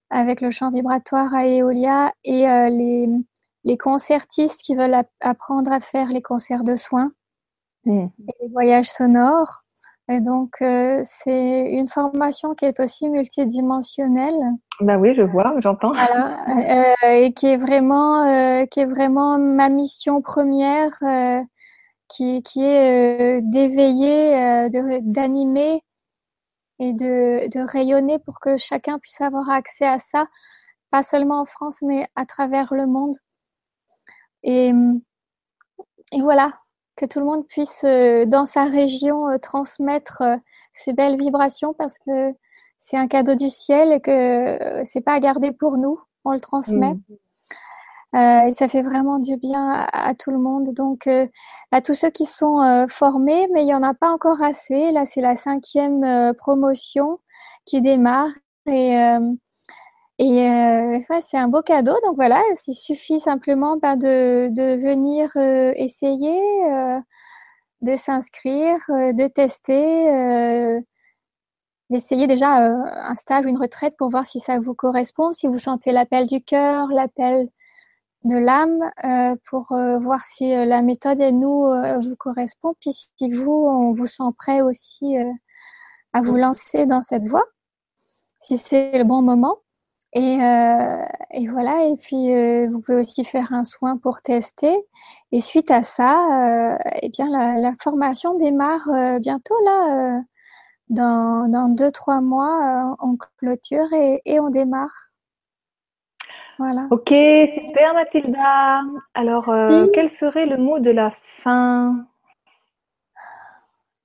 avec 0.09 0.41
le 0.41 0.51
champ 0.51 0.71
vibratoire 0.71 1.33
à 1.33 1.47
Eolia 1.47 2.13
et 2.23 2.45
les 2.69 3.09
les 3.65 3.77
concertistes 3.77 4.61
qui 4.61 4.75
veulent 4.75 5.03
apprendre 5.19 5.71
à 5.71 5.79
faire 5.81 6.07
les 6.09 6.21
concerts 6.21 6.63
de 6.63 6.75
soins 6.75 7.11
mm. 7.85 8.05
et 8.27 8.33
les 8.43 8.47
voyages 8.49 8.89
sonores. 8.89 9.64
Et 10.07 10.19
donc, 10.19 10.61
euh, 10.61 11.01
c'est 11.03 11.71
une 11.71 11.87
formation 11.87 12.53
qui 12.53 12.65
est 12.65 12.79
aussi 12.79 13.09
multidimensionnelle. 13.09 14.37
Ben 14.81 14.99
oui, 14.99 15.15
je 15.15 15.23
vois, 15.23 15.55
j'entends. 15.61 15.93
Euh, 15.95 16.93
et 17.09 17.33
qui 17.33 17.47
est 17.47 17.57
vraiment, 17.57 18.23
euh, 18.27 18.65
qui 18.67 18.81
est 18.81 18.85
vraiment 18.85 19.39
ma 19.39 19.69
mission 19.69 20.21
première, 20.21 20.91
qui, 22.07 22.43
qui 22.43 22.63
est 22.63 23.41
d'éveiller, 23.41 24.69
d'animer 25.01 25.81
et 26.77 26.93
de, 26.93 27.49
de 27.49 27.67
rayonner 27.67 28.19
pour 28.19 28.39
que 28.39 28.57
chacun 28.57 28.99
puisse 28.99 29.21
avoir 29.21 29.49
accès 29.49 29.87
à 29.87 29.97
ça, 29.97 30.27
pas 30.91 31.01
seulement 31.01 31.41
en 31.41 31.45
France, 31.45 31.81
mais 31.81 32.07
à 32.15 32.27
travers 32.27 32.75
le 32.75 32.85
monde. 32.85 33.15
Et, 34.43 34.71
et 36.11 36.21
voilà, 36.21 36.51
que 36.95 37.05
tout 37.05 37.19
le 37.19 37.25
monde 37.25 37.47
puisse 37.47 37.83
euh, 37.83 38.25
dans 38.25 38.45
sa 38.45 38.65
région 38.65 39.29
euh, 39.29 39.37
transmettre 39.37 40.21
euh, 40.21 40.37
ces 40.73 40.93
belles 40.93 41.17
vibrations 41.17 41.73
parce 41.73 41.97
que 41.99 42.33
c'est 42.77 42.97
un 42.97 43.07
cadeau 43.07 43.35
du 43.35 43.49
ciel 43.49 43.91
et 43.91 44.01
que 44.01 44.83
c'est 44.83 45.01
pas 45.01 45.13
à 45.13 45.19
garder 45.19 45.51
pour 45.51 45.77
nous, 45.77 45.99
on 46.23 46.31
le 46.31 46.39
transmet. 46.39 46.93
Mm. 48.13 48.47
et 48.47 48.53
ça 48.53 48.67
fait 48.67 48.83
vraiment 48.83 49.17
du 49.17 49.37
bien 49.37 49.87
à, 49.91 50.13
tout 50.13 50.29
le 50.29 50.37
monde. 50.37 50.73
Donc, 50.73 51.07
à 51.71 51.81
tous 51.81 51.93
ceux 51.93 52.11
qui 52.11 52.25
sont 52.25 52.85
formés, 52.89 53.47
mais 53.53 53.63
il 53.63 53.69
y 53.69 53.73
en 53.73 53.81
a 53.81 53.93
pas 53.93 54.11
encore 54.11 54.43
assez. 54.43 54.91
Là, 54.91 55.05
c'est 55.05 55.21
la 55.21 55.35
cinquième 55.35 56.33
promotion 56.37 57.19
qui 57.65 57.81
démarre 57.81 58.29
et 58.67 59.17
et 60.17 60.49
euh, 60.49 60.99
ouais, 61.09 61.21
c'est 61.21 61.37
un 61.37 61.49
beau 61.49 61.61
cadeau. 61.61 61.95
Donc 62.05 62.15
voilà, 62.15 62.41
il 62.67 62.75
suffit 62.75 63.19
simplement 63.19 63.77
ben, 63.77 63.97
de, 63.97 64.49
de 64.49 64.75
venir 64.81 65.31
euh, 65.35 65.73
essayer, 65.75 66.39
euh, 66.71 66.99
de 67.81 67.95
s'inscrire, 67.95 68.77
euh, 68.89 69.13
de 69.13 69.27
tester, 69.27 70.09
euh, 70.09 70.79
d'essayer 71.89 72.27
déjà 72.27 72.55
un 72.57 73.15
stage 73.15 73.45
ou 73.45 73.49
une 73.49 73.57
retraite 73.57 73.95
pour 73.97 74.09
voir 74.09 74.25
si 74.25 74.39
ça 74.39 74.59
vous 74.59 74.73
correspond, 74.73 75.31
si 75.33 75.47
vous 75.47 75.57
sentez 75.57 75.91
l'appel 75.91 76.27
du 76.27 76.41
cœur, 76.43 76.87
l'appel 76.89 77.49
de 78.23 78.37
l'âme, 78.37 78.91
pour 79.49 79.67
voir 80.01 80.25
si 80.25 80.49
la 80.49 80.81
méthode 80.81 81.21
et 81.21 81.31
nous 81.31 81.65
vous 82.01 82.15
correspond, 82.15 82.73
puis 82.79 82.91
si 82.91 83.29
vous, 83.29 83.67
on 83.69 83.91
vous 83.93 84.07
sent 84.07 84.23
prêt 84.37 84.61
aussi 84.61 85.15
à 86.13 86.21
vous 86.21 86.35
lancer 86.35 86.87
dans 86.87 87.03
cette 87.03 87.25
voie, 87.25 87.43
si 88.41 88.57
c'est 88.57 88.97
le 88.97 89.03
bon 89.03 89.21
moment. 89.21 89.57
Et, 90.17 90.41
euh, 90.41 91.05
et, 91.31 91.47
voilà, 91.49 91.87
et 91.87 91.97
puis 91.97 92.33
euh, 92.33 92.69
vous 92.71 92.79
pouvez 92.79 92.99
aussi 92.99 93.25
faire 93.25 93.51
un 93.51 93.65
soin 93.65 93.97
pour 93.97 94.21
tester. 94.21 94.73
Et 95.33 95.41
suite 95.41 95.69
à 95.71 95.83
ça, 95.83 96.73
euh, 96.73 96.77
eh 97.01 97.09
bien 97.09 97.29
la, 97.29 97.59
la, 97.59 97.73
formation 97.83 98.37
démarre 98.39 98.87
euh, 98.87 99.19
bientôt 99.19 99.55
là, 99.65 100.21
dans, 100.87 101.49
dans 101.49 101.67
deux 101.67 101.91
trois 101.91 102.21
mois, 102.21 102.95
on 102.99 103.17
clôture 103.37 103.91
et, 103.91 104.21
et, 104.23 104.39
on 104.39 104.49
démarre. 104.49 105.11
Voilà. 106.59 106.87
Ok, 106.91 107.09
super 107.09 107.93
Mathilda. 107.93 108.83
Alors, 109.15 109.49
oui. 109.49 109.89
quel 109.93 110.09
serait 110.09 110.45
le 110.45 110.55
mot 110.55 110.79
de 110.79 110.91
la 110.91 111.11
fin? 111.39 112.05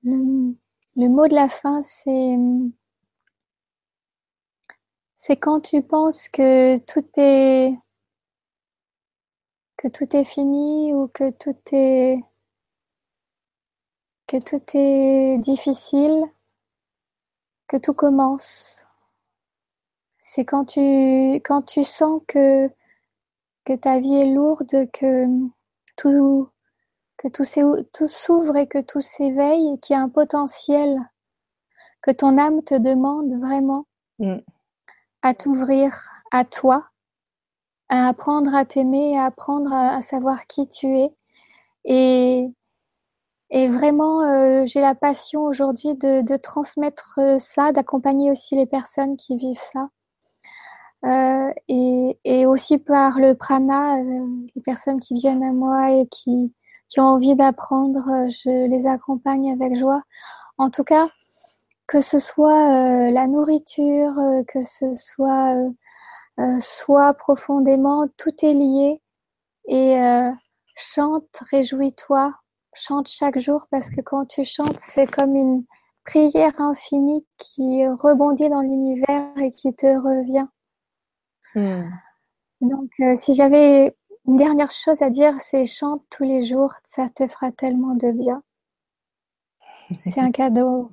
Le, 0.03 0.57
le 0.97 1.09
mot 1.09 1.29
de 1.29 1.35
la 1.35 1.49
fin, 1.49 1.83
c'est 1.85 2.37
c'est 5.23 5.37
quand 5.37 5.61
tu 5.61 5.83
penses 5.83 6.31
que 6.31 6.79
tout 6.79 7.07
est 7.17 7.75
que 9.77 9.89
tout 9.89 10.17
est 10.17 10.25
fini 10.25 10.95
ou 10.95 11.09
que 11.09 11.31
tout 11.31 11.55
est 14.75 15.39
difficile, 15.41 16.25
que 17.69 17.77
tout 17.77 17.93
commence. 17.93 18.87
C'est 20.21 20.47
quand 20.47 20.65
tu 20.65 21.35
quand 21.45 21.63
tu 21.67 21.85
sens 21.85 22.23
que 22.27 22.71
ta 23.83 24.01
vie 24.01 24.15
est 24.15 24.33
lourde, 24.33 24.91
que 24.91 25.27
tout 25.97 26.51
s'ouvre 28.09 28.57
et 28.57 28.67
que 28.67 28.81
tout 28.81 29.03
s'éveille 29.03 29.79
qu'il 29.81 29.95
y 29.95 29.99
a 29.99 30.03
un 30.03 30.09
potentiel 30.09 30.99
que 32.01 32.11
ton 32.11 32.39
âme 32.39 32.63
te 32.63 32.75
demande 32.75 33.39
vraiment. 33.39 33.85
Mm 34.19 34.39
à 35.23 35.35
t'ouvrir 35.35 35.95
à 36.31 36.45
toi, 36.45 36.87
à 37.89 38.09
apprendre 38.09 38.55
à 38.55 38.65
t'aimer, 38.65 39.19
à 39.19 39.27
apprendre 39.27 39.73
à, 39.73 40.03
savoir 40.03 40.47
qui 40.47 40.69
tu 40.69 40.87
es 40.99 41.11
et, 41.85 42.53
Et 43.51 43.69
vraiment, 43.69 44.23
euh, 44.23 44.65
j'ai 44.67 44.81
la 44.81 44.95
passion 44.95 45.43
aujourd'hui 45.45 45.95
de, 45.97 46.23
de, 46.23 46.37
transmettre 46.37 47.19
euh, 47.19 47.39
ça, 47.39 47.73
d'accompagner 47.73 48.31
aussi 48.31 48.57
les 48.57 48.67
personnes 48.67 49.17
qui 49.17 49.37
vivent 49.37 49.59
ça. 49.73 49.89
Euh, 51.07 51.53
et, 51.69 52.19
et, 52.25 52.47
aussi 52.47 52.79
par 52.79 53.19
le 53.19 53.35
prana, 53.35 53.99
euh, 54.01 54.27
les 54.55 54.63
personnes 54.63 55.01
qui 55.01 55.15
viennent 55.15 55.43
à 55.43 55.53
moi 55.53 55.91
et 55.93 56.07
qui, 56.09 56.53
qui 56.89 57.01
ont 57.01 57.05
envie 57.05 57.35
d'apprendre, 57.35 58.29
je 58.29 58.67
les 58.69 58.87
accompagne 58.87 59.53
avec 59.53 59.77
joie. 59.79 60.03
En 60.59 60.71
tout 60.71 60.85
cas, 60.85 61.09
que 61.91 62.01
ce 62.01 62.21
soit 62.21 63.11
la 63.11 63.27
nourriture, 63.27 64.15
que 64.47 64.63
ce 64.63 64.93
soit 64.93 65.57
soit 66.61 67.15
profondément, 67.15 68.07
tout 68.17 68.33
est 68.45 68.55
lié. 68.55 69.03
Et 69.67 69.99
chante, 70.77 71.43
réjouis-toi, 71.51 72.33
chante 72.75 73.09
chaque 73.09 73.41
jour 73.41 73.67
parce 73.71 73.91
que 73.91 74.01
quand 74.01 74.27
tu 74.27 74.45
chantes, 74.45 74.79
c'est 74.79 75.11
comme 75.11 75.35
une 75.35 75.65
prière 76.05 76.61
infinie 76.61 77.27
qui 77.37 77.87
rebondit 77.87 78.49
dans 78.49 78.61
l'univers 78.61 79.37
et 79.39 79.51
qui 79.51 79.75
te 79.75 79.87
revient. 79.87 80.47
Hmm. 81.55 81.91
Donc, 82.61 82.91
euh, 83.01 83.17
si 83.17 83.35
j'avais 83.35 83.97
une 84.27 84.37
dernière 84.37 84.71
chose 84.71 85.03
à 85.03 85.11
dire, 85.11 85.35
c'est 85.41 85.67
chante 85.67 86.05
tous 86.11 86.25
les 86.25 86.45
jours, 86.45 86.73
ça 86.91 87.09
te 87.09 87.27
fera 87.27 87.51
tellement 87.53 87.95
de 87.95 88.13
bien. 88.13 88.43
C'est 90.05 90.21
un 90.21 90.31
cadeau. 90.33 90.93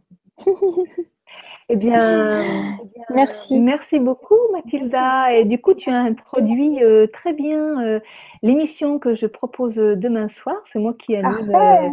Eh 1.69 1.75
bien, 1.75 2.77
merci. 3.09 3.59
Merci 3.59 3.99
beaucoup, 3.99 4.37
Mathilda. 4.53 5.33
Et 5.33 5.43
du 5.43 5.59
coup, 5.59 5.73
tu 5.73 5.89
as 5.89 5.99
introduit 5.99 6.81
euh, 6.81 7.07
très 7.11 7.33
bien 7.33 7.81
euh, 7.81 7.99
l'émission 8.41 8.99
que 8.99 9.15
je 9.15 9.25
propose 9.25 9.75
demain 9.75 10.29
soir. 10.29 10.55
C'est 10.63 10.79
moi 10.79 10.93
qui 10.97 11.17
anime 11.17 11.53
euh, 11.53 11.89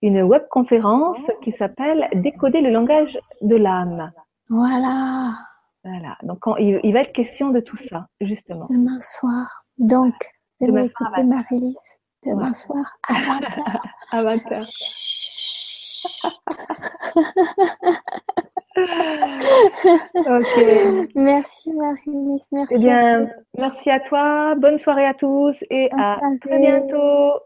une 0.00 0.22
webconférence 0.22 1.30
qui 1.42 1.52
s'appelle 1.52 2.08
Décoder 2.14 2.62
le 2.62 2.70
langage 2.70 3.18
de 3.42 3.56
l'âme. 3.56 4.10
Voilà. 4.48 5.34
Voilà. 5.84 6.16
Donc, 6.22 6.38
il, 6.58 6.92
va 6.92 7.00
être 7.00 7.12
question 7.12 7.50
de 7.50 7.60
tout 7.60 7.76
ça, 7.76 8.06
justement. 8.22 8.66
Demain 8.70 8.98
soir. 9.02 9.64
Donc, 9.76 10.14
venez 10.60 10.86
écouter 10.86 11.22
Marie-Lise 11.24 11.76
demain 12.24 12.54
soir 12.54 12.96
à 13.06 13.14
20h. 13.14 13.80
à 14.10 14.24
20h. 14.24 14.64
ok. 20.16 21.08
Merci 21.14 21.72
Marie-Lise, 21.72 22.48
merci. 22.52 22.74
Eh 22.74 22.78
bien, 22.78 23.26
merci 23.58 23.90
à 23.90 24.00
toi. 24.00 24.54
Bonne 24.56 24.78
soirée 24.78 25.06
à 25.06 25.14
tous 25.14 25.56
et 25.70 25.90
à 25.96 26.20
très 26.40 26.58
bientôt. 26.58 27.40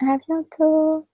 À 0.00 0.16
bientôt. 0.26 1.06